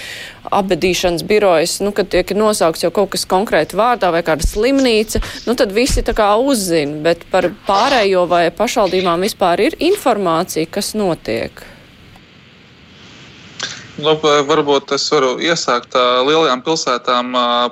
abedīšanas 0.53 1.25
birojas, 1.25 1.79
nu, 1.85 1.93
kad 1.95 2.09
tiek 2.13 2.33
nosaukts 2.37 2.85
jau 2.85 2.91
kaut 2.93 3.13
kas 3.15 3.25
konkrēti 3.29 3.77
vārdā 3.77 4.11
vai 4.13 4.23
kāda 4.25 4.45
slimnīca, 4.45 5.21
nu, 5.49 5.55
tad 5.57 5.73
visi 5.75 6.05
tā 6.05 6.15
kā 6.17 6.31
uzzina, 6.41 6.99
bet 7.05 7.25
par 7.31 7.49
pārējo 7.67 8.25
vai 8.29 8.47
pašvaldībām 8.55 9.25
vispār 9.25 9.67
ir 9.69 9.79
informācija, 9.93 10.69
kas 10.69 10.93
notiek. 10.97 11.65
Nu, 13.95 14.11
varbūt 14.19 14.91
es 14.91 15.05
varu 15.07 15.37
iesākt 15.39 15.93
lielajām 16.27 16.59
pilsētām. 16.65 17.29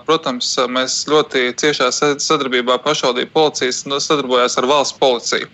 Protams, 0.08 0.54
mēs 0.72 1.02
ļoti 1.12 1.50
ciešā 1.60 1.90
sadarbībā 1.92 2.78
pašvaldību 2.86 3.34
policijas 3.34 3.82
nu, 3.92 4.00
sadarbojās 4.00 4.56
ar 4.62 4.68
valsts 4.70 4.96
policiju. 5.02 5.50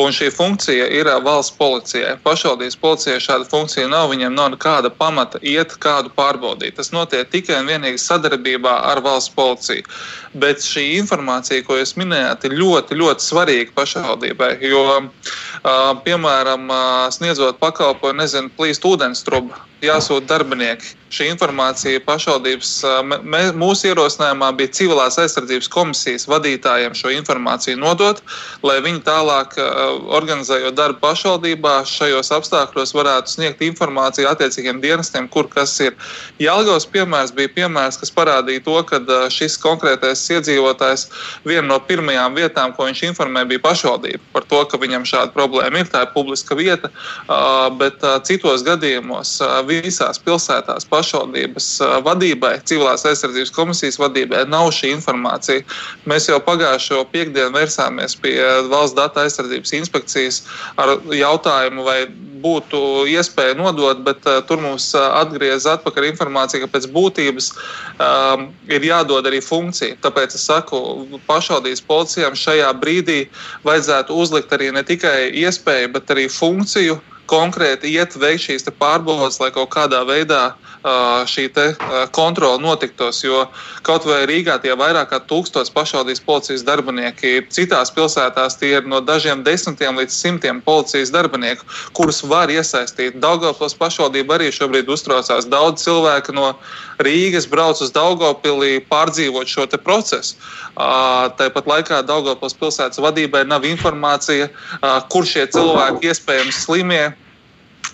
Un 0.00 0.16
šī 0.16 0.30
funkcija 0.32 0.86
ir 0.96 1.10
valsts 1.26 1.52
policijai. 1.60 2.14
Pašvaldības 2.24 2.78
policijai 2.80 3.20
šāda 3.20 3.50
funkcija 3.52 3.90
nav. 3.92 4.08
Viņiem 4.14 4.32
nav 4.32 4.54
nekāda 4.54 4.88
pamata 4.88 5.42
iet 5.44 5.76
kādu 5.76 6.08
pārbaudīt. 6.16 6.78
Tas 6.80 6.88
notiek 6.96 7.28
tikai 7.28 7.60
un 7.60 7.68
vienīgi 7.68 8.00
sadarbībā 8.00 8.78
ar 8.88 9.04
valsts 9.04 9.36
policiju. 9.36 9.84
Bet 10.40 10.64
šī 10.64 10.86
informācija, 11.02 11.66
ko 11.68 11.76
jūs 11.76 11.98
minējāt, 12.00 12.48
ir 12.48 12.56
ļoti, 12.56 12.96
ļoti 12.96 13.28
svarīga 13.28 13.76
pašvaldībai. 13.76 14.54
Jo, 14.64 14.84
piemēram, 16.08 16.70
sniedzot 17.12 17.60
pakalpojumu, 17.60 18.22
nezinu, 18.22 18.56
plīst 18.56 18.88
ūdens 18.88 19.26
truba 19.28 19.68
jāsūta 19.84 20.26
darbinieki. 20.34 20.94
Šī 21.08 21.30
informācija 21.32 22.02
pašvaldības 22.04 22.70
mē, 23.24 23.38
mūsu 23.56 23.88
ierosinājumā 23.88 24.50
bija 24.58 24.74
civilās 24.76 25.16
aizsardzības 25.22 25.70
komisijas 25.72 26.26
vadītājiem 26.28 26.92
šo 26.98 27.08
informāciju 27.14 27.78
nodot, 27.80 28.20
lai 28.60 28.74
viņi 28.84 29.00
tālāk, 29.06 29.56
organizējot 30.18 30.76
darbu 30.76 31.00
pašvaldībā, 31.00 31.78
šajos 31.88 32.28
apstākļos 32.36 32.92
varētu 32.92 33.32
sniegt 33.32 33.64
informāciju 33.64 34.28
attiecīgiem 34.28 34.82
dienestiem, 34.82 35.30
kur 35.32 35.48
kas 35.48 35.72
ir. 35.80 35.96
Jālgaus 36.42 36.84
piemērs 36.92 37.32
bija 37.32 37.54
piemērs, 37.56 37.96
kas 38.02 38.12
parādīja 38.12 38.66
to, 38.68 38.76
ka 38.90 39.00
šis 39.32 39.56
konkrētais 39.64 40.26
iedzīvotājs 40.36 41.06
viena 41.48 41.70
no 41.70 41.80
pirmajām 41.88 42.36
vietām, 42.36 42.76
ko 42.76 42.84
viņš 42.90 43.06
informēja, 43.08 43.48
bija 43.54 43.64
pašvaldība 43.64 44.20
par 44.36 44.44
to, 44.52 44.60
ka 44.68 44.82
viņam 44.84 45.08
šāda 45.08 45.32
problēma 45.32 45.80
ir. 45.80 45.88
Tā 45.88 46.04
ir 46.04 46.12
publiska 46.12 46.52
vieta, 46.58 46.92
bet 47.80 48.04
citos 48.28 48.66
gadījumos 48.68 49.38
visās 49.68 50.20
pilsētās 50.24 50.86
pašvaldības 50.88 51.68
vadībai, 52.06 52.54
civilās 52.68 53.06
aizsardzības 53.08 53.54
komisijas 53.54 54.00
vadībai 54.00 54.44
nav 54.48 54.70
šī 54.74 54.92
informācija. 54.96 55.64
Mēs 56.08 56.28
jau 56.30 56.40
pagājušo 56.44 57.04
piekdienu 57.12 57.54
vērsāmies 57.56 58.16
pie 58.22 58.36
valsts 58.72 58.96
datu 58.98 59.22
aizsardzības 59.24 59.74
inspekcijas 59.80 60.42
ar 60.80 60.96
jautājumu, 61.14 61.84
vai 61.86 62.00
būtu 62.42 62.80
iespēja 63.10 63.56
nodot, 63.58 64.00
bet 64.06 64.26
uh, 64.28 64.40
tur 64.46 64.60
mums 64.62 64.90
uh, 64.96 65.08
atgriezās 65.20 65.78
atpakaļ 65.78 66.08
informācija, 66.12 66.62
ka 66.62 66.70
pēc 66.74 66.88
būtības 66.94 67.50
um, 67.54 68.48
ir 68.70 68.86
jādod 68.86 69.26
arī 69.28 69.42
funkcija. 69.44 69.98
Tāpēc 70.04 70.36
es 70.38 70.46
saku, 70.48 70.80
pašvaldības 71.28 71.84
policijām 71.88 72.38
šajā 72.38 72.70
brīdī 72.80 73.20
vajadzētu 73.66 74.16
uzlikt 74.22 74.54
arī 74.54 74.72
ne 74.74 74.84
tikai 74.86 75.30
iespēju, 75.44 75.92
bet 75.96 76.14
arī 76.14 76.28
funkciju 76.32 76.98
konkrēti 77.28 77.92
iet 77.94 78.16
veikt 78.16 78.48
šīs 78.48 78.66
pārbaudas, 78.78 79.38
lai 79.42 79.52
kaut 79.54 79.70
kādā 79.74 80.02
veidā 80.08 80.54
šī 81.28 81.48
kontrole 82.14 82.60
notiktos. 82.62 83.24
Jo 83.24 83.46
kaut 83.82 84.06
vai 84.06 84.22
Rīgā 84.30 84.58
tie 84.62 84.72
vairāk 84.78 85.10
kā 85.10 85.18
tūkstoši 85.26 85.74
pašvaldības 85.74 86.22
policijas 86.24 86.64
darbinieki, 86.64 87.48
citās 87.50 87.90
pilsētās 87.94 88.58
tie 88.60 88.76
ir 88.78 88.86
no 88.86 89.00
dažiem 89.00 89.42
desmitiem 89.44 89.98
līdz 89.98 90.14
simtiem 90.14 90.62
policijas 90.62 91.10
darbinieku, 91.10 91.66
kurus 91.92 92.22
var 92.22 92.48
iesaistīt. 92.52 93.18
Daugavpils 93.20 93.74
pašvaldība 93.78 94.38
arī 94.38 94.52
šobrīd 94.54 94.88
uztraucās. 94.88 95.50
Daudz 95.50 95.82
cilvēku 95.82 96.36
no 96.36 96.54
Rīgas 97.02 97.48
brauc 97.50 97.82
uz 97.82 97.92
Daugavpilī 97.94 98.78
pārdzīvot 98.88 99.50
šo 99.50 99.66
procesu. 99.82 100.38
Tāpat 100.78 101.66
laikā 101.66 102.02
Daugavpils 102.06 102.54
pilsētas 102.54 103.02
vadībai 103.02 103.44
nav 103.50 103.66
informācija, 103.66 104.46
kur 105.10 105.26
šie 105.26 105.48
cilvēki 105.50 106.12
iespējams 106.12 106.62
slimie 106.64 107.08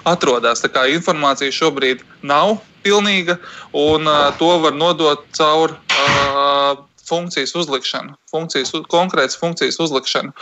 atrodas. 0.09 0.63
Tā 0.65 0.71
kā 0.73 0.87
informācija 0.93 1.55
šobrīd 1.55 2.05
nav 2.23 2.59
pilnīga, 2.85 3.39
un 3.73 4.09
uh, 4.09 4.29
to 4.39 4.51
var 4.63 4.77
nodot 4.77 5.25
caur 5.37 5.77
uh, 5.77 6.83
funkcijas 7.05 7.55
uzlikšanu, 7.55 8.15
funkcijas, 8.31 8.73
konkrētas 8.89 9.37
funkcijas 9.37 9.79
uzlikšanu 9.85 10.33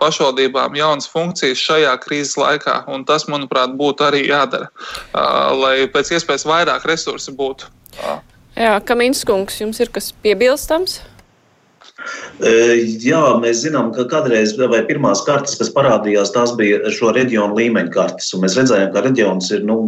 pašvaldībām, 0.00 0.76
jaunas 0.78 1.08
funkcijas 1.10 1.58
šajā 1.58 1.94
krīzes 2.04 2.36
laikā. 2.38 2.84
Un 2.94 3.04
tas, 3.08 3.26
manuprāt, 3.30 3.74
būtu 3.78 4.06
arī 4.06 4.24
jādara, 4.28 4.70
lai 5.58 5.88
pēc 5.90 6.14
iespējas 6.16 6.46
vairāk 6.48 6.86
resursi 6.88 7.34
būtu. 7.34 7.70
Jā, 8.54 8.78
Kamīns 8.86 9.24
kungs, 9.26 9.60
jums 9.62 9.80
ir 9.82 9.90
kas 9.94 10.12
piebilstams? 10.22 11.00
Jā, 12.40 13.22
mēs 13.42 13.60
zinām, 13.64 13.90
ka 13.92 14.06
kādreiz 14.08 14.54
pirmās 14.88 15.22
kartes, 15.26 15.58
kas 15.60 15.72
parādījās, 15.74 16.32
tās 16.34 16.54
bija 16.56 16.80
šo 16.94 17.12
reģionu 17.16 17.58
līmeņa 17.58 17.92
kartes. 17.94 18.32
Mēs 18.40 18.56
redzējām, 18.58 18.92
ka 18.94 19.04
reģions 19.04 19.50
ir 19.56 19.64
nu, 19.68 19.78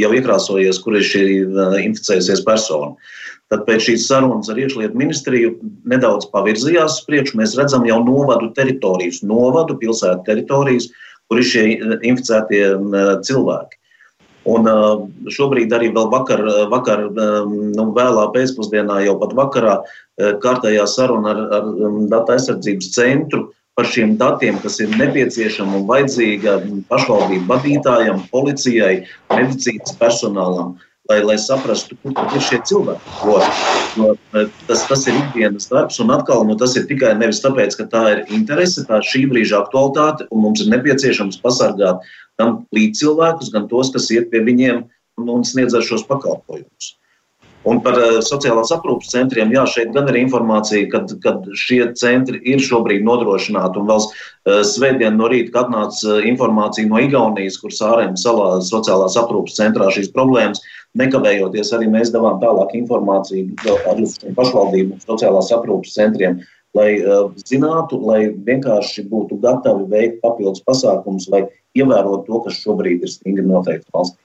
jau 0.00 0.12
iekrāsojies, 0.12 0.80
kur 0.84 0.98
ir 0.98 1.06
šī 1.08 1.24
inficējusies 1.86 2.44
persona. 2.46 2.92
Tad 3.52 3.66
pēc 3.68 3.84
šīs 3.84 4.06
sarunas 4.08 4.48
ar 4.48 4.60
iekšlietu 4.60 4.96
ministriju 4.96 5.56
nedaudz 5.88 6.30
pavirzījās 6.32 7.00
uz 7.00 7.06
priekšu. 7.08 7.36
Mēs 7.40 7.56
redzam 7.58 7.84
jau 7.88 7.98
novadu 8.04 8.48
teritorijas, 8.56 9.20
novadu 9.28 9.76
pilsētu 9.80 10.24
teritorijas, 10.28 10.88
kur 11.28 11.40
ir 11.40 11.48
šie 11.48 11.66
inficētie 12.00 12.64
cilvēki. 13.28 13.81
Un 14.50 14.66
šobrīd 15.30 15.70
arī 15.74 15.92
vēl 15.94 16.08
vakar, 16.10 16.42
vakar 16.70 17.04
nu, 17.14 17.84
vēlā 17.94 18.24
pēcpusdienā, 18.34 18.98
jau 19.06 19.16
pat 19.20 19.34
vakarā, 19.38 19.74
kārtējā 20.42 20.86
saruna 20.90 21.34
ar, 21.34 21.42
ar 21.58 21.68
datu 22.10 22.34
aizsardzības 22.34 22.90
centru 22.96 23.44
par 23.78 23.86
šiem 23.88 24.16
datiem, 24.20 24.58
kas 24.60 24.80
ir 24.82 24.90
nepieciešama 24.98 25.78
un 25.78 25.86
vajadzīga 25.88 26.58
pašvaldību 26.90 27.46
vadītājiem, 27.48 28.24
policijai, 28.34 28.96
medicīnas 29.32 29.94
personālam. 30.00 30.74
Lai, 31.10 31.18
lai 31.26 31.34
saprastu, 31.40 31.96
kur 32.02 32.14
ir 32.14 32.44
šie 32.46 32.60
cilvēki. 32.68 33.14
Jo, 33.26 33.38
jo 33.98 34.44
tas, 34.68 34.84
tas 34.86 35.02
ir 35.10 35.16
ikdienas 35.18 35.66
darbs, 35.70 35.98
un 36.02 36.12
atkal 36.14 36.44
nu, 36.46 36.54
tas 36.60 36.76
ir 36.78 36.86
tikai 36.86 37.10
nevis 37.18 37.42
tāpēc, 37.42 37.74
ka 37.80 37.88
tā 37.90 38.02
ir 38.12 38.22
interese, 38.36 38.84
tā 38.86 39.00
ir 39.00 39.08
šī 39.10 39.24
brīža 39.32 39.64
aktualitāte, 39.64 40.28
un 40.30 40.44
mums 40.44 40.62
ir 40.62 40.70
nepieciešams 40.70 41.40
pasargāt 41.42 42.06
gan 42.38 42.60
līdzcilvēkus, 42.76 43.50
gan 43.54 43.66
tos, 43.72 43.90
kas 43.94 44.06
iet 44.14 44.30
pie 44.30 44.44
viņiem 44.46 44.84
un 45.26 45.46
sniedz 45.46 45.74
šos 45.88 46.06
pakalpojumus. 46.06 46.94
Un 47.68 47.78
par 47.82 47.94
uh, 47.94 48.18
sociālās 48.26 48.72
aprūpas 48.74 49.12
centriem, 49.12 49.52
jā, 49.54 49.62
šeit 49.70 49.92
gan 49.94 50.08
ir 50.10 50.18
informācija, 50.18 50.88
kad, 50.90 51.12
kad 51.22 51.44
šie 51.58 51.84
centri 51.98 52.40
ir 52.50 52.62
šobrīd 52.62 53.04
nodrošināti. 53.06 53.78
Un 53.78 53.90
vēl 53.90 54.00
uh, 54.02 54.62
svētdien 54.66 55.14
no 55.18 55.28
rīta 55.30 55.62
atnāca 55.62 56.16
uh, 56.16 56.24
informācija 56.26 56.90
no 56.90 56.98
Igaunijas, 57.02 57.60
kur 57.62 57.74
Sārēm 57.74 58.16
salā 58.18 58.56
sociālās 58.66 59.18
aprūpas 59.20 59.58
centrā 59.60 59.90
šīs 59.94 60.10
problēmas. 60.16 60.62
Nekavējoties 60.98 61.70
arī 61.76 61.86
mēs 61.92 62.10
devām 62.12 62.42
tālāk 62.42 62.74
informāciju 62.76 63.54
pašvaldību 64.36 64.98
sociālās 65.06 65.54
aprūpas 65.54 65.94
centriem, 65.94 66.42
lai 66.76 66.90
uh, 66.98 67.30
zinātu, 67.46 68.00
lai 68.10 68.26
vienkārši 68.50 69.06
būtu 69.12 69.38
gatavi 69.44 69.86
veikt 69.92 70.20
papildus 70.24 70.66
pasākumus, 70.66 71.30
lai 71.32 71.46
ievērotu 71.78 72.26
to, 72.26 72.42
kas 72.48 72.60
šobrīd 72.64 73.06
ir 73.06 73.14
stingri 73.14 73.46
noteikts 73.46 73.94
valstī. 73.94 74.21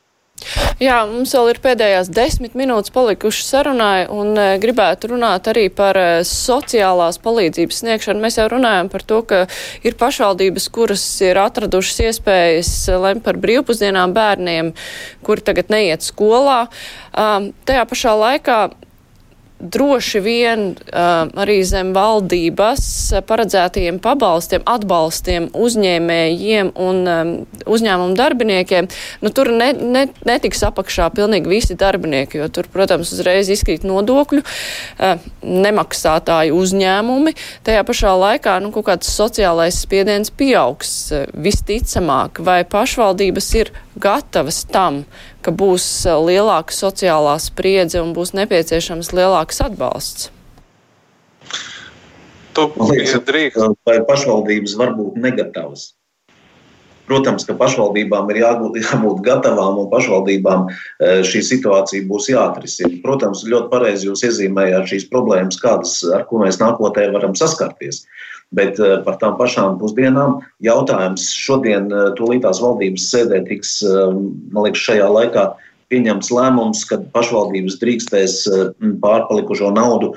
Jā, 0.78 1.00
mums 1.10 1.32
vēl 1.34 1.50
ir 1.52 1.60
pēdējās 1.64 2.12
desmit 2.14 2.54
minūtes 2.58 2.94
palikušas 2.94 3.50
sarunai 3.50 4.06
un 4.14 4.38
e, 4.38 4.46
gribētu 4.62 5.10
runāt 5.16 5.50
arī 5.50 5.66
par 5.74 5.98
e, 5.98 6.06
sociālās 6.28 7.18
palīdzības 7.24 7.82
sniegšanu. 7.82 8.22
Mēs 8.22 8.38
jau 8.38 8.46
runājam 8.54 8.92
par 8.94 9.06
to, 9.10 9.24
ka 9.26 9.40
ir 9.82 9.98
pašvaldības, 9.98 10.70
kuras 10.74 11.06
ir 11.26 11.42
atradušas 11.42 12.04
iespējas 12.06 12.74
lemt 13.02 13.26
par 13.26 13.42
brīvpusdienām 13.42 14.14
bērniem, 14.14 14.76
kuri 15.26 15.48
tagad 15.50 15.74
neiet 15.74 16.06
skolā. 16.06 16.68
Um, 17.18 17.52
tajā 17.66 17.88
pašā 17.90 18.14
laikā 18.22 18.60
droši 19.60 20.20
vien 20.22 20.66
uh, 20.70 21.30
arī 21.42 21.58
zem 21.66 21.90
valdības 21.96 22.84
paredzētajiem 23.28 23.98
pabalstiem, 24.04 24.62
atbalstiem 24.70 25.50
uzņēmējiem 25.58 26.70
un 26.78 27.00
um, 27.10 27.32
uzņēmumu 27.66 28.18
darbiniekiem, 28.18 28.90
nu, 29.26 29.32
tur 29.34 29.50
ne, 29.54 29.72
ne, 29.74 30.06
netiks 30.30 30.62
apakšā 30.68 31.10
pilnīgi 31.18 31.50
visi 31.50 31.78
darbinieki, 31.80 32.42
jo 32.42 32.50
tur, 32.54 32.70
protams, 32.74 33.14
uzreiz 33.16 33.50
izkrīt 33.54 33.88
nodokļu, 33.88 34.44
uh, 34.44 35.26
nemaksātāju 35.42 36.58
uzņēmumi. 36.62 37.34
Tajā 37.66 37.86
pašā 37.88 38.14
laikā 38.22 38.60
nu, 38.62 38.72
kaut 38.76 38.90
kāds 38.92 39.10
sociālais 39.10 39.82
spiediens 39.88 40.30
pieaugs 40.30 40.94
uh, 41.16 41.26
visticamāk, 41.34 42.44
vai 42.46 42.62
pašvaldības 42.70 43.52
ir 43.58 43.74
gatavas 43.98 44.62
tam, 44.70 45.02
ka 45.48 45.54
būs 45.56 45.84
e, 46.04 46.16
lielāka 46.28 46.76
sociālā 46.76 47.38
spriedze 47.40 48.02
un 48.04 48.12
būs 48.18 48.36
nepieciešams 48.36 49.14
lielāks 49.16 49.64
atbalsts? 49.64 50.34
Man 52.58 52.90
liekas, 52.90 53.14
vai 53.86 54.00
pašvaldības 54.04 54.74
var 54.80 54.96
būt 54.98 55.22
negatavas? 55.22 55.94
Protams, 57.08 57.46
ka 57.48 57.54
pašvaldībām 57.56 58.28
ir 58.34 58.42
jābūt, 58.42 58.80
jābūt 58.84 59.22
gatavām 59.24 59.78
un 59.86 59.88
pašvaldībām 59.94 60.68
e, 60.68 60.74
šī 61.24 61.44
situācija 61.54 62.08
būs 62.10 62.28
jāatrisina. 62.34 62.98
Protams, 63.06 63.46
ļoti 63.48 63.72
pareizi 63.72 64.10
jūs 64.10 64.26
iezīmējāt 64.28 64.92
šīs 64.92 65.08
problēmas, 65.14 65.62
kādas, 65.62 66.02
ar 66.12 66.28
ko 66.28 66.42
mēs 66.44 66.60
nākotnē 66.60 67.08
varam 67.16 67.38
saskarties. 67.40 68.04
Bet 68.56 68.80
eh, 68.80 69.00
par 69.04 69.18
tām 69.20 69.36
pašām 69.40 69.76
pusdienām 69.82 70.38
jautājums 70.64 71.28
šodien, 71.36 71.90
eh, 71.92 72.12
tūlītās 72.16 72.62
valdības 72.64 73.10
sēdē, 73.12 73.44
tiks, 73.50 73.82
eh, 73.84 74.14
man 74.54 74.70
liekas, 74.70 74.86
šajā 74.88 75.10
laikā 75.12 75.50
pieņemts 75.92 76.32
lēmums, 76.32 76.86
ka 76.88 77.02
pašvaldības 77.16 77.78
drīkstēs 77.80 78.42
pārpalikušo 79.04 79.72
naudu 79.72 80.14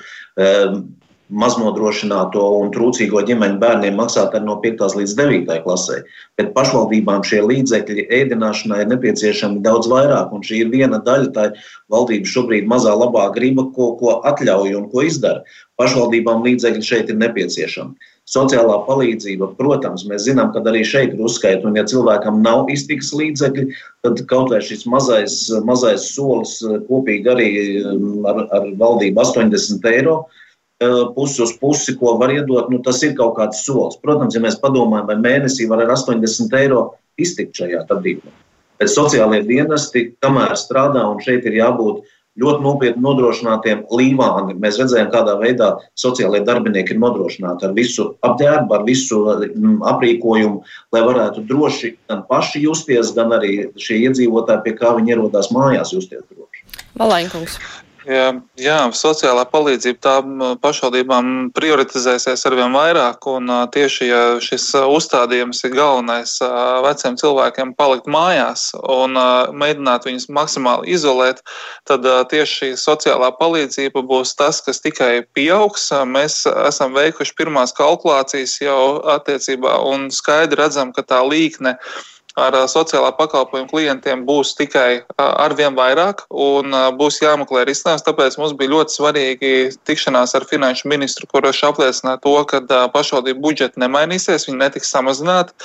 maznodrošināto 1.30 2.42
un 2.58 2.72
trūcīgo 2.74 3.22
ģimeņu 3.26 3.60
bērniem 3.62 3.94
maksāt 3.98 4.34
arī 4.34 4.48
no 4.48 4.56
5. 4.62 4.96
līdz 4.98 5.14
9. 5.18 5.58
klasē. 5.62 6.00
Bet 6.38 6.50
pašvaldībām 6.56 7.22
šie 7.26 7.44
līdzekļi 7.46 8.08
ēdināšanai 8.18 8.80
ir 8.82 8.90
nepieciešami 8.90 9.62
daudz 9.62 9.86
vairāk, 9.90 10.34
un 10.34 10.42
šī 10.46 10.64
ir 10.64 10.72
viena 10.74 10.98
daļa 11.06 11.30
tā 11.36 11.46
valdības 11.92 12.34
šobrīd 12.34 12.66
mazā 12.70 12.96
labā 12.98 13.28
griba, 13.36 13.68
ko, 13.76 13.92
ko 14.00 14.18
atļauj 14.26 14.74
un 14.80 14.88
ko 14.90 15.06
izdara. 15.06 15.46
Pašvaldībām 15.78 16.42
līdzekļi 16.46 16.88
šeit 16.90 17.14
ir 17.14 17.22
nepieciešami. 17.22 18.09
Sociālā 18.30 18.76
palīdzība, 18.86 19.48
protams, 19.58 20.04
mēs 20.06 20.28
zinām, 20.28 20.52
ka 20.54 20.62
arī 20.70 20.84
šeit 20.86 21.16
ir 21.16 21.22
uzskaita, 21.26 21.66
un 21.66 21.78
ja 21.78 21.82
cilvēkam 21.90 22.38
nav 22.44 22.68
iztikas 22.70 23.10
līdzekļi, 23.18 23.64
tad 24.06 24.22
kaut 24.30 24.52
vai 24.52 24.60
šis 24.62 24.84
mazais, 24.90 25.38
mazais 25.66 26.12
solis 26.14 26.60
eh, 26.62 26.76
kopīgi 26.86 27.32
arī 27.32 27.48
mm, 27.80 28.20
ar, 28.30 28.44
ar 28.54 28.68
valdību 28.78 29.24
80 29.24 29.88
eiro 29.90 30.14
eh, 30.22 31.00
pusi 31.16 31.42
uz 31.42 31.56
pusi, 31.58 31.96
ko 31.98 32.14
var 32.22 32.30
iedot, 32.36 32.70
nu, 32.70 32.78
tas 32.86 33.02
ir 33.02 33.16
kaut 33.18 33.34
kāds 33.40 33.64
solis. 33.66 33.98
Protams, 34.04 34.38
ja 34.38 34.44
mēs 34.44 34.60
padomājam, 34.62 35.10
vai 35.10 35.18
mēnesī 35.24 35.66
var 35.72 35.82
ar 35.82 35.96
80 35.96 36.54
eiro 36.60 36.84
iztikt 37.18 37.58
šajā 37.58 37.82
darbībā. 37.90 38.30
Bet 38.80 38.94
sociālie 38.94 39.42
dienesti, 39.44 40.06
kamēr 40.22 40.54
strādā, 40.56 41.02
un 41.10 41.18
šeit 41.20 41.50
ir 41.50 41.58
jābūt 41.58 42.06
ļoti 42.38 42.62
nopietni 42.64 43.02
nodrošinātiem 43.04 43.82
līvāni. 43.90 44.54
Mēs 44.62 44.78
redzējām, 44.80 45.10
kādā 45.12 45.34
veidā 45.40 45.70
sociālajie 45.98 46.44
darbinieki 46.46 46.94
ir 46.94 47.02
nodrošināti 47.02 47.66
ar 47.66 47.74
visu 47.76 48.10
apģērbu, 48.26 48.76
ar 48.76 48.86
visu 48.86 49.20
mm, 49.26 49.80
aprīkojumu, 49.90 50.62
lai 50.94 51.04
varētu 51.06 51.44
droši 51.50 51.94
gan 52.10 52.24
paši 52.30 52.64
justies, 52.68 53.14
gan 53.16 53.34
arī 53.36 53.70
šie 53.80 54.02
iedzīvotāji, 54.06 54.64
pie 54.66 54.76
kā 54.78 54.94
viņi 54.98 55.16
ierodās 55.16 55.50
mājās, 55.54 55.94
justies 55.96 56.26
droši. 56.30 56.66
Valainkungs. 57.00 57.58
Jā, 58.08 58.30
jā, 58.56 58.76
sociālā 58.96 59.42
palīdzība 59.52 59.98
tām 60.00 60.42
pašvaldībām 60.62 61.50
prioritizēsies 61.52 62.46
ar 62.48 62.54
vien 62.56 62.72
vairāk, 62.72 63.26
un 63.28 63.50
tieši 63.74 64.06
ja 64.08 64.20
šis 64.40 64.70
uzstādījums 64.80 65.60
ir 65.68 65.74
galvenais 65.74 66.38
veciem 66.86 67.18
cilvēkiem 67.20 67.74
palikt 67.76 68.08
mājās 68.08 68.70
un 68.80 69.18
mēģināt 69.52 70.08
viņus 70.08 70.30
maksimāli 70.32 70.94
izolēt, 70.96 71.42
tad 71.84 72.08
tieši 72.32 72.72
sociālā 72.80 73.34
palīdzība 73.36 74.00
būs 74.08 74.32
tas, 74.38 74.62
kas 74.64 74.80
tikai 74.80 75.26
pieaugs. 75.36 75.90
Mēs 76.08 76.46
esam 76.48 76.96
veikuši 76.96 77.36
pirmās 77.36 77.76
kalkulācijas 77.76 78.56
jau 78.64 78.80
attiecībā 79.12 79.76
un 79.92 80.08
skaidri 80.14 80.62
redzam, 80.62 80.96
ka 80.96 81.04
tā 81.04 81.20
līkne 81.26 81.76
ar 82.38 82.54
sociālā 82.70 83.10
pakalpojuma 83.18 83.68
klientiem 83.70 84.22
būs 84.26 84.52
tikai 84.58 85.02
arvien 85.18 85.74
vairāk 85.74 86.22
un 86.30 86.70
būs 86.98 87.18
jāmeklē 87.22 87.64
risinājums. 87.66 88.04
Tāpēc 88.06 88.36
mums 88.38 88.54
bija 88.58 88.70
ļoti 88.74 88.94
svarīgi 88.94 89.52
tikšanās 89.88 90.36
ar 90.38 90.46
finanšu 90.50 90.88
ministru, 90.90 91.26
kurš 91.30 91.64
apliecināja 91.70 92.20
to, 92.22 92.36
ka 92.50 92.62
pašvaldību 92.94 93.42
budžeti 93.42 93.82
nemainīsies, 93.82 94.46
viņi 94.48 94.60
netiks 94.60 94.92
samazināti. 94.94 95.56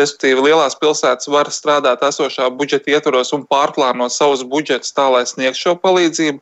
Respektīvi, 0.00 0.46
lielās 0.48 0.78
pilsētas 0.78 1.30
var 1.32 1.50
strādāt 1.50 2.04
esošā 2.06 2.48
budžeta 2.54 2.94
ietvaros 2.94 3.34
un 3.34 3.44
pārplānot 3.50 4.14
savus 4.14 4.44
budžetus 4.46 4.94
tā, 4.94 5.08
lai 5.12 5.24
sniegtu 5.26 5.58
šo 5.58 5.76
palīdzību. 5.82 6.40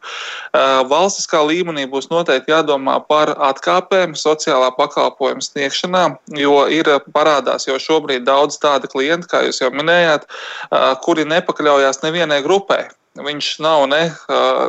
Valstiskā 0.91 1.41
līmenī 1.47 1.87
būs 1.91 2.11
noteikti 2.13 2.53
jādomā 2.53 2.99
par 3.09 3.33
atkāpēm 3.51 4.15
sociālā 4.19 4.71
pakalpojuma 4.77 5.45
sniegšanā, 5.45 6.05
jo 6.37 6.61
ir 6.69 6.93
parādās 7.15 7.67
jau 7.69 7.79
šobrīd 7.81 8.27
daudz 8.29 8.61
tādu 8.61 8.91
klientu, 8.93 9.31
kā 9.31 9.45
jūs 9.47 9.63
jau 9.63 9.70
minējāt, 9.75 10.27
kuri 11.05 11.29
nepakļaujās 11.29 12.03
nevienai 12.07 12.43
grupai. 12.47 12.87
Viņš 13.19 13.47
nav 13.59 13.89
ne, 13.91 14.05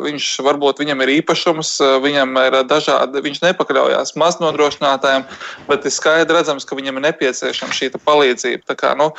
viņš 0.01 0.27
varbūt 0.41 0.79
viņam 0.81 1.03
ir 1.03 1.11
īpašums, 1.19 1.75
viņam 2.01 2.39
ir 2.41 2.55
dažādi, 2.65 3.21
viņš 3.21 3.37
nepakļaujās 3.43 4.15
maznodrošinātājiem, 4.17 5.27
bet 5.67 5.85
ir 5.85 5.93
skaidri 5.93 6.39
redzams, 6.39 6.65
ka 6.65 6.73
viņam 6.75 6.97
ir 6.97 7.05
nepieciešama 7.05 7.77
šī 7.77 7.91
palīdzība. 8.01 8.65
Tā 8.65 8.75
kā, 8.79 8.95
nu, 8.97 9.11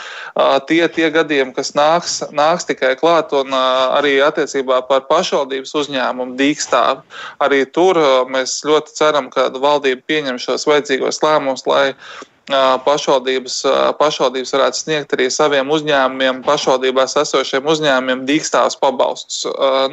tie, 0.67 0.83
tie 0.91 1.13
gadījumi, 1.15 1.55
kas 1.55 1.71
nāks, 1.79 2.19
nāks 2.35 2.67
tikai 2.67 2.97
klāt, 2.99 3.31
un 3.39 3.55
arī 3.55 4.17
attiecībā 4.27 4.83
par 4.91 5.07
pašvaldības 5.07 5.77
uzņēmumu 5.85 6.35
dīkstāvu, 6.43 7.07
arī 7.47 7.63
tur 7.71 8.03
mēs 8.27 8.59
ļoti 8.67 8.99
ceram, 8.99 9.31
ka 9.31 9.53
valdība 9.55 10.03
pieņem 10.03 10.43
šos 10.43 10.67
vajadzīgos 10.67 11.23
lēmumus, 11.23 11.63
lai 11.71 11.93
pašvaldības, 12.51 13.61
pašvaldības 13.99 14.53
varētu 14.55 14.79
sniegt 14.81 15.13
arī 15.15 15.29
saviem 15.31 15.69
uzņēmumiem, 15.71 16.41
pašvaldībās 16.43 17.15
esošiem 17.23 17.67
uzņēmumiem 17.71 18.25
dīkstāvus 18.27 18.79
pabalstus. 18.83 19.45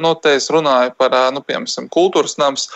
Nu, 0.02 0.14
te 0.18 0.34
es 0.34 0.50
runāju 0.50 0.94
par, 0.98 1.14
nu, 1.34 1.44
piemēram, 1.46 1.88
kultūras 1.94 2.36
nams, 2.42 2.68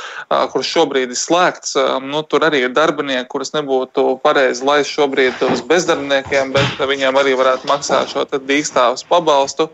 kurš 0.52 0.70
šobrīd 0.76 1.10
ir 1.10 1.18
slēgts. 1.18 1.74
Nu, 2.06 2.22
tur 2.22 2.46
arī 2.46 2.64
ir 2.68 2.76
darbinieki, 2.76 3.28
kurus 3.32 3.54
nebūtu 3.56 4.20
pareizi 4.22 4.64
laist 4.64 4.94
šobrīd 4.94 5.42
uz 5.50 5.64
bezdarbiniekiem, 5.66 6.54
bet 6.54 6.78
viņiem 6.78 7.18
arī 7.18 7.34
varētu 7.38 7.70
maksāt 7.70 8.14
šo 8.14 8.26
dīkstāvus 8.30 9.06
pabalstu 9.10 9.70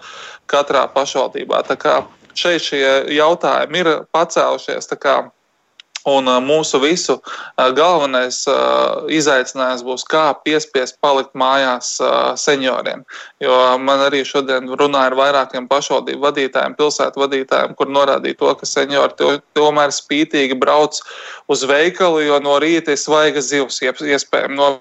katrā 0.50 0.86
pašvaldībā. 0.94 1.60
Tā 1.68 1.76
kā 1.76 2.00
šeit 2.34 2.64
šie 2.64 2.84
jautājumi 3.12 3.84
ir 3.84 3.92
pacēlušies. 4.14 4.88
Un 6.08 6.24
mūsu 6.46 6.78
visu 6.80 7.18
galvenais 7.76 8.38
izaicinājums 9.12 9.82
būs, 9.84 10.04
kā 10.08 10.30
piespiest 10.46 10.96
palikt 11.04 11.34
mājās 11.36 11.98
senioriem. 12.40 13.04
Jo 13.44 13.56
man 13.78 14.06
arī 14.06 14.22
šodien 14.24 14.70
runāja 14.80 15.10
ar 15.10 15.18
vairākiem 15.18 15.68
pašvaldību 15.68 16.24
vadītājiem, 16.24 16.76
pilsētu 16.78 17.20
vadītājiem, 17.20 17.76
kur 17.76 17.92
norādīja 17.92 18.38
to, 18.40 18.54
ka 18.56 18.68
seniori 18.68 19.40
tomēr 19.58 19.92
spītīgi 19.92 20.56
brauc 20.60 21.02
uz 21.52 21.64
veikalu, 21.68 22.24
jo 22.30 22.40
no 22.40 22.56
rīta 22.62 22.96
ir 22.96 23.00
svaiga 23.00 23.44
zivs 23.44 23.82
iespējams. 23.84 24.56
No 24.56 24.78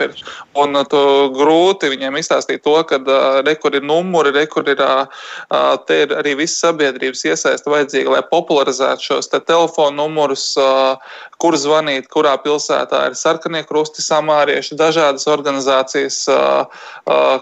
nopirkt. 0.00 0.24
Un 0.54 0.74
uh, 0.74 0.84
tu 0.88 1.00
grūti 1.34 1.90
viņiem 1.90 2.16
izstāstīt 2.18 2.62
to, 2.64 2.74
ka 2.84 2.98
uh, 3.00 3.40
rekur 3.46 3.74
ir 3.74 3.82
numuri, 3.82 4.32
rekur 4.32 4.68
ir, 4.68 4.80
uh, 4.80 5.76
te 5.86 6.02
ir 6.04 6.14
arī 6.16 6.36
viss 6.38 6.60
sabiedrības 6.60 7.24
iesaista 7.24 7.70
vajadzīga, 7.70 8.10
lai 8.16 8.22
popularizētu 8.30 9.02
šos 9.10 9.30
te 9.30 9.40
telefonu 9.40 9.96
numurus, 10.00 10.54
kur 11.40 11.56
zvanīt, 11.56 12.08
kurā 12.12 12.36
pilsētā 12.40 13.06
ir 13.08 13.16
sarkanie 13.18 13.62
krusti 13.66 14.02
samārieši, 14.02 14.76
dažādas 14.78 15.26
organizācijas, 15.30 16.22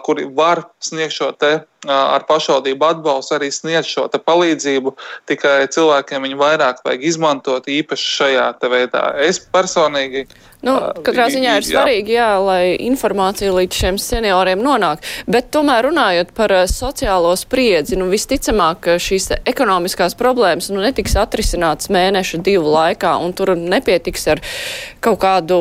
kuri 0.06 0.28
var 0.34 0.64
sniegt 0.82 1.16
šo 1.18 1.32
te 1.38 1.52
ar 1.86 2.24
pašvaldību 2.26 2.86
atbalstu 2.88 3.36
arī 3.36 3.52
sniedz 3.54 3.86
šo 3.86 4.08
palīdzību, 4.10 4.94
tikai 5.30 5.68
cilvēkiem 5.70 6.26
viņu 6.26 6.38
vairāk 6.40 6.82
vajag 6.84 7.04
izmantot 7.06 7.68
īpaši 7.70 8.14
šajā 8.18 8.46
veidā. 8.66 9.04
Es 9.22 9.38
personīgi. 9.38 10.26
Nu, 10.58 10.74
katrā 11.06 11.28
ziņā 11.30 11.52
ir 11.60 11.66
svarīgi, 11.68 12.16
jā, 12.16 12.32
lai 12.42 12.62
informācija 12.82 13.52
līdz 13.54 13.76
šiem 13.78 13.98
senioriem 14.02 14.58
nonāk. 14.58 15.04
Bet 15.30 15.52
tomēr 15.54 15.86
runājot 15.86 16.32
par 16.34 16.50
sociālo 16.66 17.30
spriedzi, 17.38 17.94
nu, 18.00 18.08
visticamāk, 18.10 18.88
šīs 18.98 19.30
ekonomiskās 19.46 20.18
problēmas 20.18 20.72
nu, 20.74 20.82
netiks 20.82 21.14
atrisinātas 21.20 21.92
mēneša 21.94 22.42
divu 22.42 22.72
laikā, 22.74 23.14
un 23.22 23.36
tur 23.38 23.54
nepietiks 23.54 24.26
ar 24.34 24.42
kaut 25.04 25.20
kādu, 25.22 25.60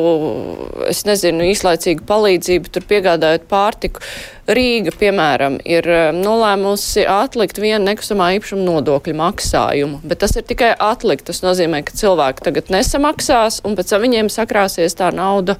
es 0.90 1.04
nezinu, 1.06 1.46
īslaicīgu 1.52 2.02
palīdzību, 2.08 2.74
tur 2.74 2.90
piegādājot 2.90 3.46
pārtiku. 3.46 4.02
Rīga, 4.48 4.94
piemēram, 4.96 5.58
ir 5.68 5.84
nolēmusi 6.16 7.02
atlikt 7.04 7.58
vienu 7.60 7.82
nekustamā 7.84 8.30
īpašuma 8.38 8.64
nodokļu 8.64 9.12
maksājumu, 9.18 10.00
bet 10.08 10.22
tas 10.22 10.32
ir 10.40 10.46
tikai 10.48 10.70
atlikt. 10.72 11.26
Tas 11.28 11.42
nozīmē, 11.44 11.82
ka 11.84 11.96
cilvēki 11.98 12.46
tagad 12.46 12.72
nesamaksās 12.72 13.60
un 13.68 13.76
pēc 13.76 13.92
tam 13.92 14.06
viņiem 14.06 14.30
sakrāsies 14.32 14.96
tā 14.96 15.10
nauda 15.12 15.58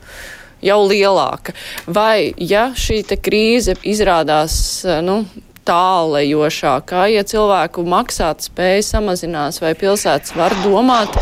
jau 0.65 0.79
lielāka. 0.89 1.53
Vai, 1.85 2.33
ja 2.41 2.71
šī 2.73 3.03
krīze 3.21 3.77
izrādās, 3.85 4.57
nu, 5.05 5.21
tālējošākā, 5.69 7.05
ja 7.13 7.27
cilvēku 7.29 7.85
maksāt 7.85 8.49
spēja 8.49 8.87
samazinās, 8.95 9.61
vai 9.61 9.75
pilsētas 9.77 10.33
var 10.39 10.57
domāt 10.65 11.21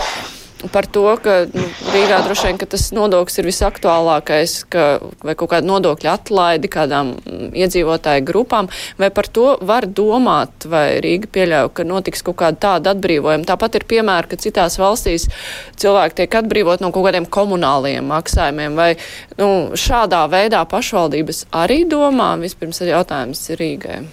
par 0.73 0.89
to, 0.91 1.05
ka 1.23 1.37
nu, 1.51 1.65
Rīgā 1.93 2.19
droši 2.25 2.51
vien 2.51 2.61
tas 2.63 2.87
nodoklis 2.97 3.41
ir 3.41 3.49
visaktuālākais, 3.49 4.57
ka, 4.73 4.87
vai 5.27 5.37
kaut 5.39 5.53
kāda 5.53 5.69
nodokļa 5.69 6.17
atlaidi 6.19 6.71
kādām 6.73 7.15
mm, 7.17 7.49
iedzīvotāju 7.57 8.27
grupām, 8.27 8.71
vai 9.01 9.11
par 9.15 9.31
to 9.31 9.57
var 9.67 9.87
domāt, 9.87 10.69
vai 10.71 10.99
Rīga 11.05 11.31
pieļauj, 11.37 11.73
ka 11.77 11.87
notiks 11.89 12.25
kaut 12.27 12.39
kāda 12.43 12.61
tāda 12.67 12.97
atbrīvojuma. 12.97 13.47
Tāpat 13.49 13.81
ir 13.81 13.89
piemēri, 13.89 14.33
ka 14.33 14.41
citās 14.43 14.79
valstīs 14.83 15.29
cilvēki 15.81 16.23
tiek 16.23 16.39
atbrīvot 16.43 16.85
no 16.85 16.93
kaut 16.95 17.09
kādiem 17.09 17.31
komunāliem 17.31 18.07
maksājumiem, 18.13 18.79
vai 18.79 18.93
nu, 19.41 19.51
šādā 19.79 20.27
veidā 20.33 20.67
pašvaldības 20.69 21.47
arī 21.65 21.85
domā. 21.89 22.35
Vispirms 22.43 22.83
ir 22.83 22.97
jautājums 22.97 23.49
Rīgai. 23.57 24.05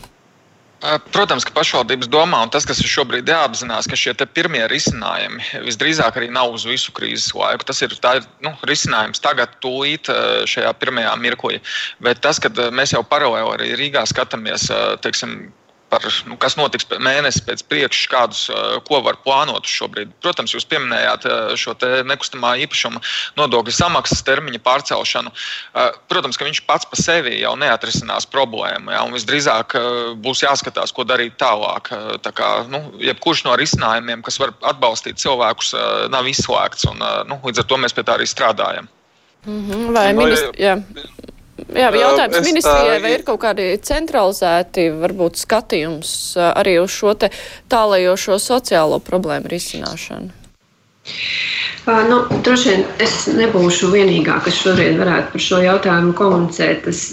Protams, 1.15 1.45
ka 1.47 1.53
pašvaldības 1.55 2.09
domā, 2.11 2.41
un 2.43 2.51
tas, 2.51 2.65
kas 2.67 2.81
ir 2.83 2.89
šobrīd 2.91 3.29
jāapzinās, 3.31 3.87
ka 3.87 3.95
šie 3.99 4.11
pirmie 4.35 4.65
risinājumi 4.67 5.63
visdrīzāk 5.63 6.19
arī 6.19 6.27
nav 6.33 6.57
uz 6.57 6.65
visu 6.67 6.91
krīzes 6.95 7.31
laiku. 7.37 7.63
Tas 7.69 7.79
ir, 7.85 7.95
ir 7.95 8.27
nu, 8.43 8.51
risinājums 8.67 9.23
tagad, 9.23 9.55
tūlīt 9.63 10.11
šajā 10.51 10.73
pirmajā 10.81 11.15
mirklī. 11.23 11.61
Bet 12.03 12.19
tas, 12.25 12.41
ka 12.43 12.51
mēs 12.75 12.97
jau 12.97 13.03
paralēli 13.07 13.55
arī 13.55 13.69
Rīgā 13.79 14.03
skatāmies, 14.11 14.67
teiksim, 15.05 15.53
par 15.93 16.05
nu, 16.25 16.37
kas 16.41 16.55
notiks 16.57 16.87
mēnesi 17.03 17.43
pēc 17.45 17.61
priekšā, 17.69 18.09
kādus, 18.09 18.47
ko 18.87 19.01
var 19.05 19.19
plānot 19.21 19.67
šobrīd. 19.69 20.13
Protams, 20.23 20.55
jūs 20.55 20.65
pieminējāt 20.69 21.27
šo 21.59 21.75
nekustamā 22.09 22.55
īpašuma 22.65 23.01
nodokļu 23.37 23.75
samaksas 23.77 24.23
termiņa 24.25 24.61
pārcelšanu. 24.65 25.33
Protams, 26.09 26.39
ka 26.39 26.47
viņš 26.47 26.63
pats 26.69 26.89
par 26.89 27.01
sevi 27.01 27.35
jau 27.41 27.53
neatrisinās 27.59 28.27
problēmu. 28.33 28.93
Ja, 28.95 29.03
visdrīzāk 29.13 29.77
būs 30.23 30.43
jāskatās, 30.45 30.95
ko 30.95 31.05
darīt 31.05 31.37
tālāk. 31.41 31.91
Tā 32.25 32.33
kā, 32.35 32.49
nu, 32.73 32.81
jebkurš 33.03 33.45
no 33.47 33.57
risinājumiem, 33.59 34.25
kas 34.25 34.39
var 34.41 34.55
atbalstīt 34.73 35.21
cilvēkus, 35.21 35.75
nav 36.13 36.29
izslēgts. 36.31 36.89
Un, 36.89 37.05
nu, 37.29 37.39
līdz 37.45 37.63
ar 37.63 37.69
to 37.69 37.81
mēs 37.85 37.95
pie 37.95 38.07
tā 38.07 38.17
arī 38.17 38.29
strādājam. 38.29 38.89
Mm 39.45 39.63
-hmm, 39.69 39.93
vai 39.93 40.13
ministrs? 40.13 41.32
Jā, 41.53 41.91
jautājums 41.93 42.39
es 42.39 42.47
ministrijai, 42.47 43.01
vai 43.03 43.11
ir 43.13 43.23
kaut 43.27 43.41
kādi 43.43 43.67
centralizēti, 43.85 44.87
varbūt 45.03 45.37
skatījums 45.43 46.13
arī 46.41 46.79
uz 46.81 46.93
šo 46.95 47.13
te 47.13 47.29
tālējošo 47.69 48.39
sociālo 48.41 48.97
problēmu 49.03 49.51
risināšanu? 49.53 50.33
Uh, 51.83 51.99
nu, 52.07 52.17
droši 52.45 52.69
vien 52.71 52.83
es 53.03 53.15
nebūšu 53.35 53.89
vienīgā, 53.91 54.37
kas 54.45 54.55
šodien 54.63 54.95
varētu 55.01 55.33
par 55.33 55.43
šo 55.45 55.59
jautājumu 55.65 56.13
komunicēt. 56.15 56.87
Es 56.87 57.09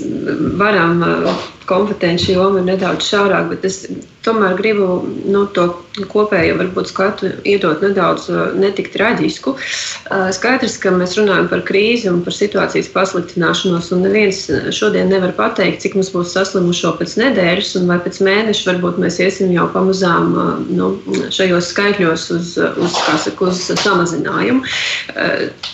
varam 0.60 1.02
uh, 1.02 1.40
kompetenci 1.70 2.34
joma 2.34 2.60
ir 2.60 2.68
nedaudz 2.72 3.06
šaurāka, 3.06 3.54
bet 3.54 3.68
es 3.68 3.84
tomēr 4.26 4.56
gribu 4.58 5.00
nu, 5.30 5.44
to 5.54 5.66
kopējo 6.10 6.56
varbūt 6.58 6.90
skatu 6.90 7.30
iedot 7.48 7.80
nedaudz 7.84 8.28
uh, 8.30 8.52
netik 8.58 8.90
traģisku. 8.94 9.54
Uh, 9.56 10.28
skaidrs, 10.34 10.76
ka 10.82 10.92
mēs 10.94 11.16
runājam 11.18 11.48
par 11.50 11.64
krīzi 11.68 12.10
un 12.10 12.20
par 12.26 12.36
situācijas 12.36 12.90
pasliktināšanos, 12.94 13.90
un 13.94 14.04
neviens 14.06 14.42
šodien 14.76 15.10
nevar 15.12 15.32
pateikt, 15.38 15.80
cik 15.84 15.96
mums 15.98 16.12
būs 16.14 16.34
saslimušo 16.36 16.94
pēc 17.00 17.16
nedēļas, 17.20 17.72
un 17.80 17.88
vai 17.90 17.98
pēc 18.04 18.20
mēneša 18.26 18.68
varbūt 18.70 19.00
mēs 19.02 19.20
iesim 19.24 19.52
jau 19.54 19.66
pamazām 19.74 20.34
uh, 20.34 20.52
nu, 20.68 20.92
šajos 21.32 21.72
skaitļos 21.74 22.28
uz, 22.36 22.52
uz, 22.58 23.00
saka, 23.24 23.50
uz 23.50 23.64
samazinājumu. 23.80 24.66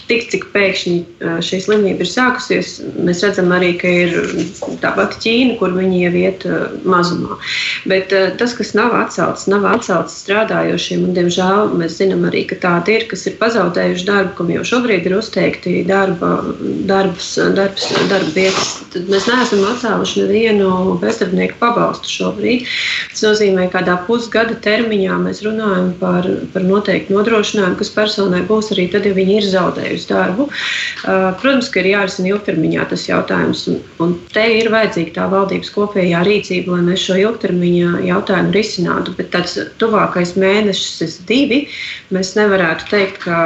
Tik 0.07 0.28
cik 0.30 0.47
pēkšņi 0.55 0.97
šī 1.44 1.59
slimība 1.64 2.05
ir 2.05 2.11
sākusies, 2.11 2.76
mēs 3.07 3.22
redzam 3.24 3.51
arī, 3.55 3.72
ka 3.80 3.90
ir 3.90 4.14
tāpat 4.82 5.18
Ķīna, 5.22 5.57
kur 5.61 5.74
viņi 5.76 5.86
viņi 5.87 6.03
jau 6.03 6.12
iet 6.20 6.47
uh, 6.49 6.66
mazumā. 6.84 7.39
Bet 7.89 8.12
uh, 8.16 8.28
tas, 8.37 8.53
kas 8.59 8.74
nav 8.76 8.97
atcelts, 8.99 9.47
nav 9.51 9.64
atcelts 9.70 10.18
strādājošiem, 10.24 11.07
un 11.09 11.16
diemžēl 11.16 11.72
mēs 11.80 11.97
zinām 12.01 12.26
arī, 12.28 12.45
ka 12.51 12.61
tādi 12.66 12.99
ir, 12.99 13.09
kas 13.09 13.24
ir 13.30 13.39
pazaudējuši 13.41 14.09
darbu, 14.11 14.34
kam 14.41 14.53
jau 14.53 14.66
šobrīd 14.74 15.09
ir 15.09 15.16
uzteikti 15.20 15.78
darba, 15.89 16.34
darbs, 16.91 17.32
darbs, 17.57 17.89
darba 18.11 18.34
vietas. 18.34 18.76
Tad 18.93 19.09
mēs 19.12 19.30
neesam 19.30 19.64
atcēluši 19.70 20.24
nevienu 20.24 20.99
bezdarbnieku 21.01 21.61
pabalstu 21.62 22.12
šobrīd. 22.12 22.68
Tas 23.14 23.24
nozīmē, 23.24 23.70
ka 23.72 23.76
kādā 23.87 23.97
pusgada 24.07 24.57
termiņā 24.64 25.16
mēs 25.22 25.43
runājam 25.45 25.93
par, 26.01 26.26
par 26.55 26.64
noteiktu 26.66 27.14
nodrošinājumu, 27.14 27.78
kas 27.80 27.93
personai 27.95 28.43
būs 28.49 28.72
arī 28.74 28.89
tad, 28.93 29.07
ja 29.07 29.14
viņi 29.16 29.39
ir 29.41 29.49
zaudējuši 29.53 30.09
darbu. 30.11 30.49
Uh, 30.49 31.28
protams, 31.41 31.70
ka 31.72 31.82
ir 31.82 31.93
jārisina 31.93 32.32
ilgtermiņā 32.32 32.89
tas 32.91 33.07
jautājums, 33.09 33.66
un 34.03 34.16
te 34.34 34.47
ir 34.59 34.70
vajadzīga 34.72 35.16
tā 35.18 35.28
valdības 35.32 35.72
kopējā 35.77 36.24
rīcība, 36.27 36.74
lai 36.74 36.87
mēs 36.89 37.05
šo 37.07 37.18
ilgtermiņa 37.22 38.03
jautājumu 38.09 38.57
risinātu. 38.57 39.14
Bet 39.18 39.31
tāds 39.37 39.55
tuvākais 39.81 40.35
mēnešus, 40.41 41.20
divi, 41.29 41.66
mēs 42.16 42.35
nevarētu 42.39 42.91
teikt, 42.91 43.22
ka 43.27 43.39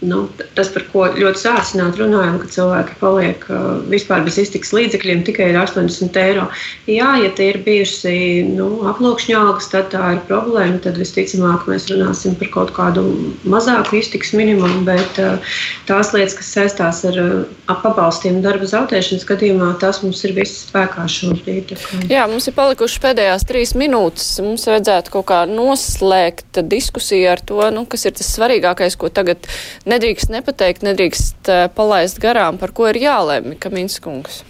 nu, 0.00 0.22
tas, 0.56 0.70
par 0.72 0.84
ko 0.92 1.04
ļoti 1.12 1.42
sācināti 1.42 2.00
runājam, 2.00 2.38
ka 2.40 2.48
cilvēki 2.54 2.96
paliek 3.00 3.44
uh, 3.52 3.80
vispār 3.90 4.24
bez 4.24 4.38
iztikas 4.40 4.72
līdzekļiem 4.76 5.24
tikai 5.26 5.50
ar 5.52 5.60
80 5.66 6.16
eiro. 6.22 6.46
Jā, 6.88 7.10
ja 7.20 7.30
tie 7.36 7.50
ir 7.52 7.60
bijusi 7.66 8.14
nu, 8.48 8.68
aploksņa 8.88 9.36
algas, 9.42 9.68
tad 9.72 9.90
tā 9.92 10.14
ir 10.16 10.22
problēma. 10.28 10.80
Tad 10.84 10.96
visticamāk 11.00 11.66
mēs 11.68 11.90
runāsim 11.92 12.36
par 12.40 12.52
kaut 12.54 12.72
kādu 12.76 13.04
mazāku 13.44 13.98
iztikas 14.00 14.32
minimumu, 14.36 14.84
bet 14.88 15.20
uh, 15.20 15.56
tās 15.90 16.14
lietas, 16.16 16.38
kas 16.40 16.52
saistās 16.56 17.02
ar 17.10 17.20
uh, 17.20 17.76
pabalstiem 17.84 18.40
darba 18.44 18.68
zaudēšanas 18.70 19.28
gadījumā, 19.28 19.74
tas 19.82 20.00
mums 20.04 20.24
ir 20.24 20.34
viss 20.38 20.64
spēkā 20.66 21.04
šobrīd. 21.10 21.76
Jā, 22.10 22.24
mums 22.30 22.48
ir 22.48 22.56
palikušas 22.56 23.04
pēdējās 23.04 23.46
trīs 23.48 23.76
minūtes. 23.78 24.32
Mums 24.44 24.64
vajadzētu 24.70 25.14
kaut 25.18 25.28
kā 25.28 25.42
noslēgt 25.50 26.62
diskusiju 26.70 27.30
ar 27.34 27.44
to, 27.44 27.60
nu, 27.74 27.84
kas 27.90 28.08
ir 28.08 28.16
tas 28.16 28.32
svarīgākais, 28.34 28.96
ko 29.00 29.12
tagad 29.12 29.44
nedrīkst 29.90 30.32
nepateikt, 30.32 30.86
nedrīkst 30.86 31.50
uh, 31.50 31.66
palaist 31.74 32.22
garām, 32.22 32.60
par 32.60 32.74
ko 32.76 32.88
ir 32.92 33.00
jālēma, 33.02 33.58
Kaminskungs. 33.60 34.44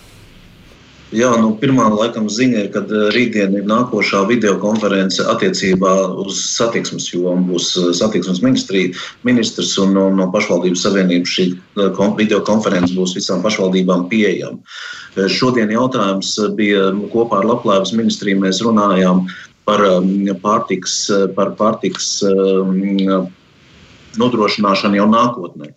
Jā, 1.10 1.30
nu, 1.42 1.56
pirmā 1.58 1.88
laikam 1.90 2.28
ziņa 2.30 2.58
ir, 2.62 2.66
ka 2.70 2.84
eh, 2.86 3.08
rītdien 3.10 3.56
ir 3.58 3.64
nākošā 3.66 4.20
videokonference 4.28 5.24
attiecībā 5.32 5.94
uz 6.22 6.38
satiksmes 6.54 7.08
jomu. 7.10 7.48
Būs 7.48 7.72
eh, 7.80 7.88
satiksmes 7.98 8.38
ministrs 9.26 9.72
un 9.82 9.96
no, 9.96 10.06
no 10.14 10.28
pašvaldības 10.30 10.84
savienības 10.86 11.34
šī 11.34 11.46
videokonference 12.20 12.94
būs 12.94 13.16
visām 13.18 13.42
pašvaldībām 13.42 14.06
pieejama. 14.12 14.62
Šodien 15.26 15.74
jautājums 15.74 16.36
bija 16.54 16.92
kopā 17.10 17.40
ar 17.42 17.50
Labklājības 17.50 17.94
ministriju. 17.98 18.44
Mēs 18.44 18.62
runājām 18.62 19.24
par 19.66 19.82
pārtiks, 20.44 20.94
par 21.34 21.56
pārtiks 21.58 22.20
nodrošināšanu 24.18 24.98
jau 24.98 25.06
nākotnē. 25.10 25.70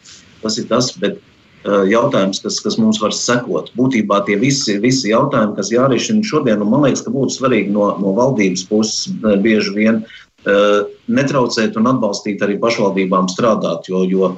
Tas 0.44 0.58
ir 0.60 0.68
tas, 0.72 0.90
bet 1.00 1.20
uh, 1.20 1.84
jautājums, 1.90 2.42
kas, 2.44 2.60
kas 2.64 2.80
mums 2.82 3.02
var 3.04 3.14
sekot. 3.16 3.72
Būtībā 3.78 4.24
tie 4.28 4.38
visi, 4.42 4.80
visi 4.84 5.12
jautājumi, 5.12 5.56
kas 5.60 5.72
jārisina 5.74 6.26
šodien, 6.26 6.64
un 6.64 6.74
man 6.74 6.88
liekas, 6.88 7.06
ka 7.06 7.14
būtu 7.14 7.38
svarīgi 7.38 7.74
no, 7.76 7.92
no 8.02 8.16
valdības 8.18 8.66
puses 8.72 9.08
uh, 9.14 9.36
bieži 9.44 9.76
vien 9.78 10.02
uh, 10.04 10.84
netraucēt 11.08 11.78
un 11.80 11.94
atbalstīt 11.94 12.44
arī 12.44 12.60
pašvaldībām 12.64 13.30
strādāt, 13.32 13.90
jo, 13.92 14.04
jo 14.10 14.34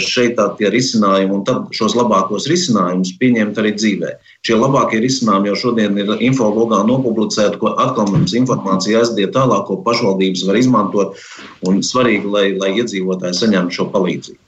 šeit 0.00 0.36
tā 0.38 0.48
tie 0.58 0.70
risinājumi, 0.72 1.34
un 1.34 1.44
tad 1.44 1.68
šos 1.76 1.94
labākos 1.98 2.48
risinājumus 2.48 3.14
pieņemt 3.20 3.60
arī 3.60 3.74
dzīvē. 3.76 4.14
Šie 4.46 4.56
labākie 4.56 5.02
risinājumi 5.04 5.52
jau 5.52 5.60
šodien 5.64 5.98
ir 6.00 6.14
infologā 6.24 6.80
nopublicēti, 6.88 7.60
ko 7.60 7.74
atkal 7.76 8.08
mums 8.12 8.32
informācija 8.38 9.02
aiziet 9.02 9.34
tālāk, 9.36 9.66
ko 9.68 9.80
pašvaldības 9.84 10.46
var 10.48 10.60
izmantot, 10.60 11.24
un 11.68 11.82
svarīgi, 11.84 12.28
lai, 12.32 12.46
lai 12.56 12.74
iedzīvotāji 12.80 13.42
saņemtu 13.42 13.80
šo 13.80 13.90
palīdzību. 13.92 14.42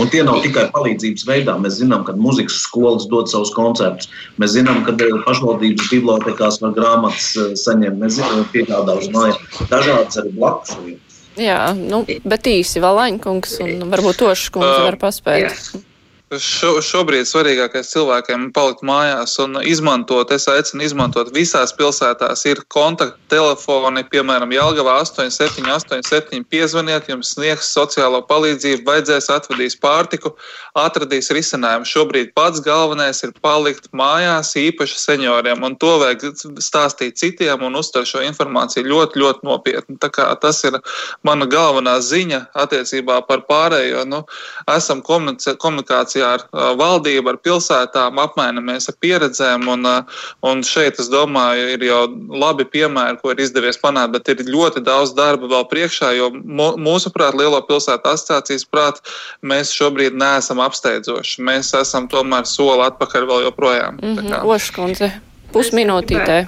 Un 0.00 0.10
tie 0.12 0.22
nav 0.26 0.42
tikai 0.44 0.66
palīdzības 0.74 1.24
veidā. 1.28 1.56
Mēs 1.62 1.78
zinām, 1.80 2.04
ka 2.06 2.14
muzikas 2.20 2.60
skolas 2.66 3.08
dod 3.10 3.30
savus 3.32 3.52
koncertus. 3.56 4.10
Mēs 4.40 4.54
zinām, 4.54 4.82
ka 4.86 4.94
eh, 4.94 5.16
pašvaldības 5.26 5.90
bibliotekās 5.92 6.60
var 6.62 6.76
grāmatas 6.76 7.32
eh, 7.40 7.56
saņemt. 7.64 7.98
Mēs 8.02 8.20
zinām, 8.20 8.44
ka 8.44 8.54
piegādā 8.54 8.98
uz 9.00 9.10
mājām 9.14 9.66
dažādas 9.72 10.20
arī 10.22 10.34
blakus 10.36 10.76
lietas. 10.84 11.05
Jā, 11.36 11.60
nu, 11.76 12.02
bet 12.24 12.48
īsi 12.48 12.80
Valaņkungs 12.80 13.58
un 13.64 13.86
varbūt 13.92 14.22
Tošs 14.22 14.48
kundze 14.54 14.86
var 14.86 14.96
paspēt. 15.00 15.50
Jā. 15.50 15.82
Šo, 16.26 16.80
šobrīd 16.82 17.22
svarīgākais 17.30 17.92
cilvēkiem 17.92 18.48
ir 18.48 18.54
palikt 18.54 18.80
mājās 18.82 19.36
un 19.38 19.60
izmantot. 19.62 20.32
Es 20.34 20.48
aicinu 20.50 20.82
izmantot 20.82 21.28
visās 21.30 21.70
pilsētās. 21.78 22.40
Ir 22.50 22.64
kontakttelefoni, 22.74 24.02
piemēram, 24.10 24.50
Jālgavā 24.50 24.96
8787. 25.04 26.42
Piezvaniet, 26.50 27.06
jums 27.06 27.30
sniegs 27.36 27.68
sociālo 27.70 28.24
palīdzību, 28.26 28.82
vajadzēs 28.88 29.30
atvedīs 29.36 29.78
pārtiku, 29.78 30.32
atradīs 30.74 31.30
risinājumu. 31.30 31.86
Šobrīd 31.86 32.34
pats 32.34 32.58
galvenais 32.64 33.22
ir 33.22 33.30
palikt 33.38 33.86
mājās, 33.94 34.50
īpaši 34.58 34.98
senioriem, 35.04 35.62
un 35.62 35.78
to 35.78 35.94
vajag 36.02 36.26
stāstīt 36.58 37.22
citiem 37.22 37.62
un 37.70 37.78
uztver 37.78 38.02
šo 38.02 38.24
informāciju 38.26 38.90
ļoti, 38.90 39.22
ļoti 39.22 39.46
nopietni. 39.46 40.00
Tas 40.42 40.64
ir 40.66 40.82
mana 41.22 41.46
galvenā 41.46 42.00
ziņa 42.02 42.48
attiecībā 42.66 43.22
par 43.30 43.46
pārējo. 43.46 44.02
Nu, 44.10 44.24
esam 44.74 45.06
komunikācijā 45.06 46.15
komunikācijā 46.16 46.60
ar 46.60 46.76
valdību, 46.76 47.30
ar 47.30 47.38
pilsētām, 47.44 48.18
apmainamies 48.18 48.88
ar 48.88 48.96
pieredzēm. 49.00 49.68
Un, 49.68 49.86
un 50.42 50.62
šeit, 50.62 50.98
es 51.00 51.08
domāju, 51.08 51.68
ir 51.74 51.84
jau 51.84 52.06
labi 52.30 52.64
piemēri, 52.64 53.20
ko 53.20 53.32
ir 53.32 53.40
izdevies 53.40 53.78
panākt, 53.78 54.12
bet 54.12 54.28
ir 54.28 54.46
ļoti 54.46 54.82
daudz 54.84 55.14
darba 55.14 55.46
vēl 55.46 55.66
priekšā, 55.68 56.12
jo 56.16 56.30
mūsuprāt, 56.32 57.36
Lielo 57.36 57.60
pilsētu 57.66 58.08
asociācijas 58.08 58.64
prāt, 58.70 59.02
mēs 59.42 59.72
šobrīd 59.74 60.16
neesam 60.16 60.60
apsteidzoši. 60.60 61.42
Mēs 61.42 61.74
esam 61.76 62.08
tomēr 62.08 62.46
soli 62.46 62.86
atpakaļ 62.86 63.26
vēl 63.26 63.44
joprojām. 63.50 64.00
Mm 64.00 64.16
-hmm. 64.16 64.46
Oškundze, 64.46 65.12
pusminūtītē 65.52 66.44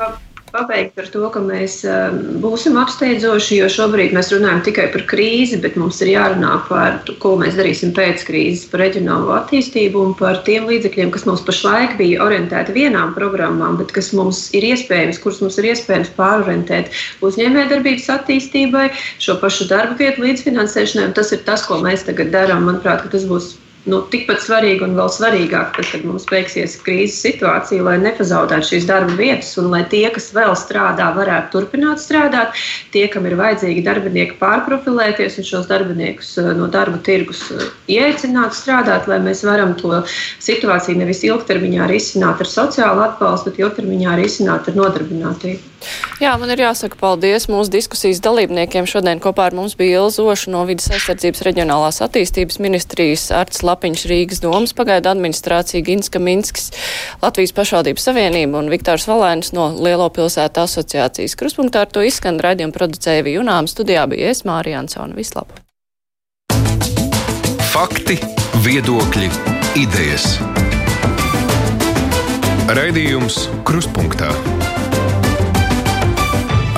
pabeigt 0.53 0.99
ar 1.01 1.09
to, 1.13 1.25
ka 1.33 1.41
mēs 1.43 1.81
um, 1.89 2.19
būsim 2.43 2.79
apsteidzoši, 2.81 3.59
jo 3.61 3.69
šobrīd 3.73 4.15
mēs 4.17 4.31
runājam 4.35 4.63
tikai 4.67 4.87
par 4.95 5.05
krīzi, 5.11 5.61
bet 5.63 5.77
mums 5.81 6.01
ir 6.05 6.13
jārunā 6.13 6.55
par 6.69 6.99
to, 7.07 7.15
ko 7.23 7.35
mēs 7.41 7.59
darīsim 7.59 7.93
pēc 7.97 8.25
krīzes, 8.29 8.67
par 8.73 8.83
reģionālo 8.85 9.35
attīstību 9.37 10.03
un 10.07 10.17
par 10.19 10.41
tiem 10.49 10.69
līdzekļiem, 10.71 11.13
kas 11.15 11.27
mums 11.29 11.45
pašlaik 11.47 11.97
bija 12.01 12.25
orientēti 12.27 12.77
vienām 12.77 13.15
programmām, 13.19 13.79
bet 13.81 13.95
kas 13.97 14.11
mums 14.17 14.47
ir 14.57 14.67
iespējams, 14.73 15.21
kurus 15.23 15.43
mums 15.45 15.61
ir 15.61 15.71
iespējams 15.73 16.13
pārorientēt 16.19 16.93
uzņēmējdarbības 17.25 18.11
attīstībai, 18.19 18.89
šo 19.23 19.39
pašu 19.43 19.69
darba 19.71 19.99
vietu 20.01 20.25
līdzfinansēšanai. 20.27 21.13
Tas 21.19 21.33
ir 21.37 21.45
tas, 21.49 21.67
ko 21.69 21.81
mēs 21.85 22.07
tagad 22.09 22.33
darām. 22.35 22.67
Manuprāt, 22.69 23.07
tas 23.13 23.25
būs 23.29 23.55
nu, 23.89 24.01
tikpat 24.13 24.43
svarīgi 24.45 24.85
un 24.87 24.97
vēl 24.99 25.11
svarīgāk, 25.13 25.73
tad, 25.77 25.89
kad 25.91 26.05
mums 26.07 26.27
beigsies 26.29 26.77
krīzes 26.85 27.19
situācija, 27.25 27.85
lai 27.87 27.97
nepazaudētu 28.03 28.71
šīs 28.71 28.89
darba 28.89 29.17
vietas 29.19 29.55
un 29.61 29.71
lai 29.73 29.83
tie, 29.91 30.05
kas 30.15 30.31
vēl 30.37 30.55
strādā, 30.59 31.09
varētu 31.17 31.53
turpināt 31.55 32.03
strādāt, 32.03 32.57
tie, 32.95 33.07
kam 33.13 33.27
ir 33.29 33.39
vajadzīgi 33.41 33.85
darbinieki, 33.87 34.39
pārprofilēties 34.43 35.41
un 35.41 35.49
šos 35.49 35.71
darbiniekus 35.71 36.35
eh, 36.43 36.53
no 36.59 36.69
darba 36.73 37.01
tirgus 37.05 37.45
eh, 37.55 37.71
ieaicināt 37.99 38.57
strādāt, 38.57 39.09
lai 39.11 39.21
mēs 39.25 39.45
varam 39.49 39.75
to 39.81 40.05
situāciju 40.45 41.01
nevis 41.01 41.25
ilgtermiņā 41.29 41.89
risināt 41.91 42.45
ar 42.45 42.53
sociālu 42.53 43.07
atbalstu, 43.09 43.51
bet 43.51 43.65
ilgtermiņā 43.65 44.21
risināt 44.21 44.71
ar 44.71 44.79
nodarbinātību. 44.79 45.75
Jā, 46.19 46.33
man 46.41 46.51
ir 46.51 46.65
jāsaka 46.65 46.99
paldies 46.99 47.47
mūsu 47.51 47.71
diskusijas 47.71 48.19
dalībniekiem. 48.25 48.89
Šodien 48.91 49.21
kopā 49.23 49.47
ar 49.47 49.55
mums 49.55 49.77
bija 49.79 50.01
Ilza 50.03 50.25
Oša 50.27 50.51
no 50.51 50.65
Vides 50.67 50.89
aizsardzības 50.91 51.45
reģionālās 51.47 52.03
attīstības 52.03 52.59
ministrijas, 52.63 53.29
Arts 53.39 53.63
Lapiņš 53.79 54.05
Rīgas 54.11 54.41
domas 54.43 54.73
pagaida 54.75 55.13
administrācija, 55.15 55.85
Ginska 55.87 56.19
Minskis, 56.19 56.73
Latvijas 57.23 57.55
pašvaldības 57.55 58.09
savienība 58.09 58.59
un 58.59 58.73
Viktārs 58.73 59.07
Valēns 59.07 59.53
no 59.55 59.69
Lielo 59.79 60.09
pilsētu 60.11 60.65
asociācijas. 60.65 61.37
Kruspunktā 61.39 61.85
ar 61.87 61.93
to 61.95 62.03
izskan 62.03 62.41
raidījumu 62.43 62.75
producēja 62.75 63.23
Vijunām, 63.23 63.71
studijā 63.71 64.09
bija 64.11 64.33
es 64.35 64.43
Mārija 64.49 64.83
Ansona. 64.83 65.15
Vislab! 65.15 65.55
Fakti, 67.71 68.19
viedokļi, 68.67 69.31
idejas. 69.79 70.41
Raidījums 72.75 73.45
Kruspunkta 73.69 74.35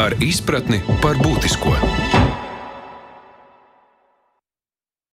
ar 0.05 0.20
izpratni 0.20 0.84
par 1.01 1.16
būtisko. 1.24 2.19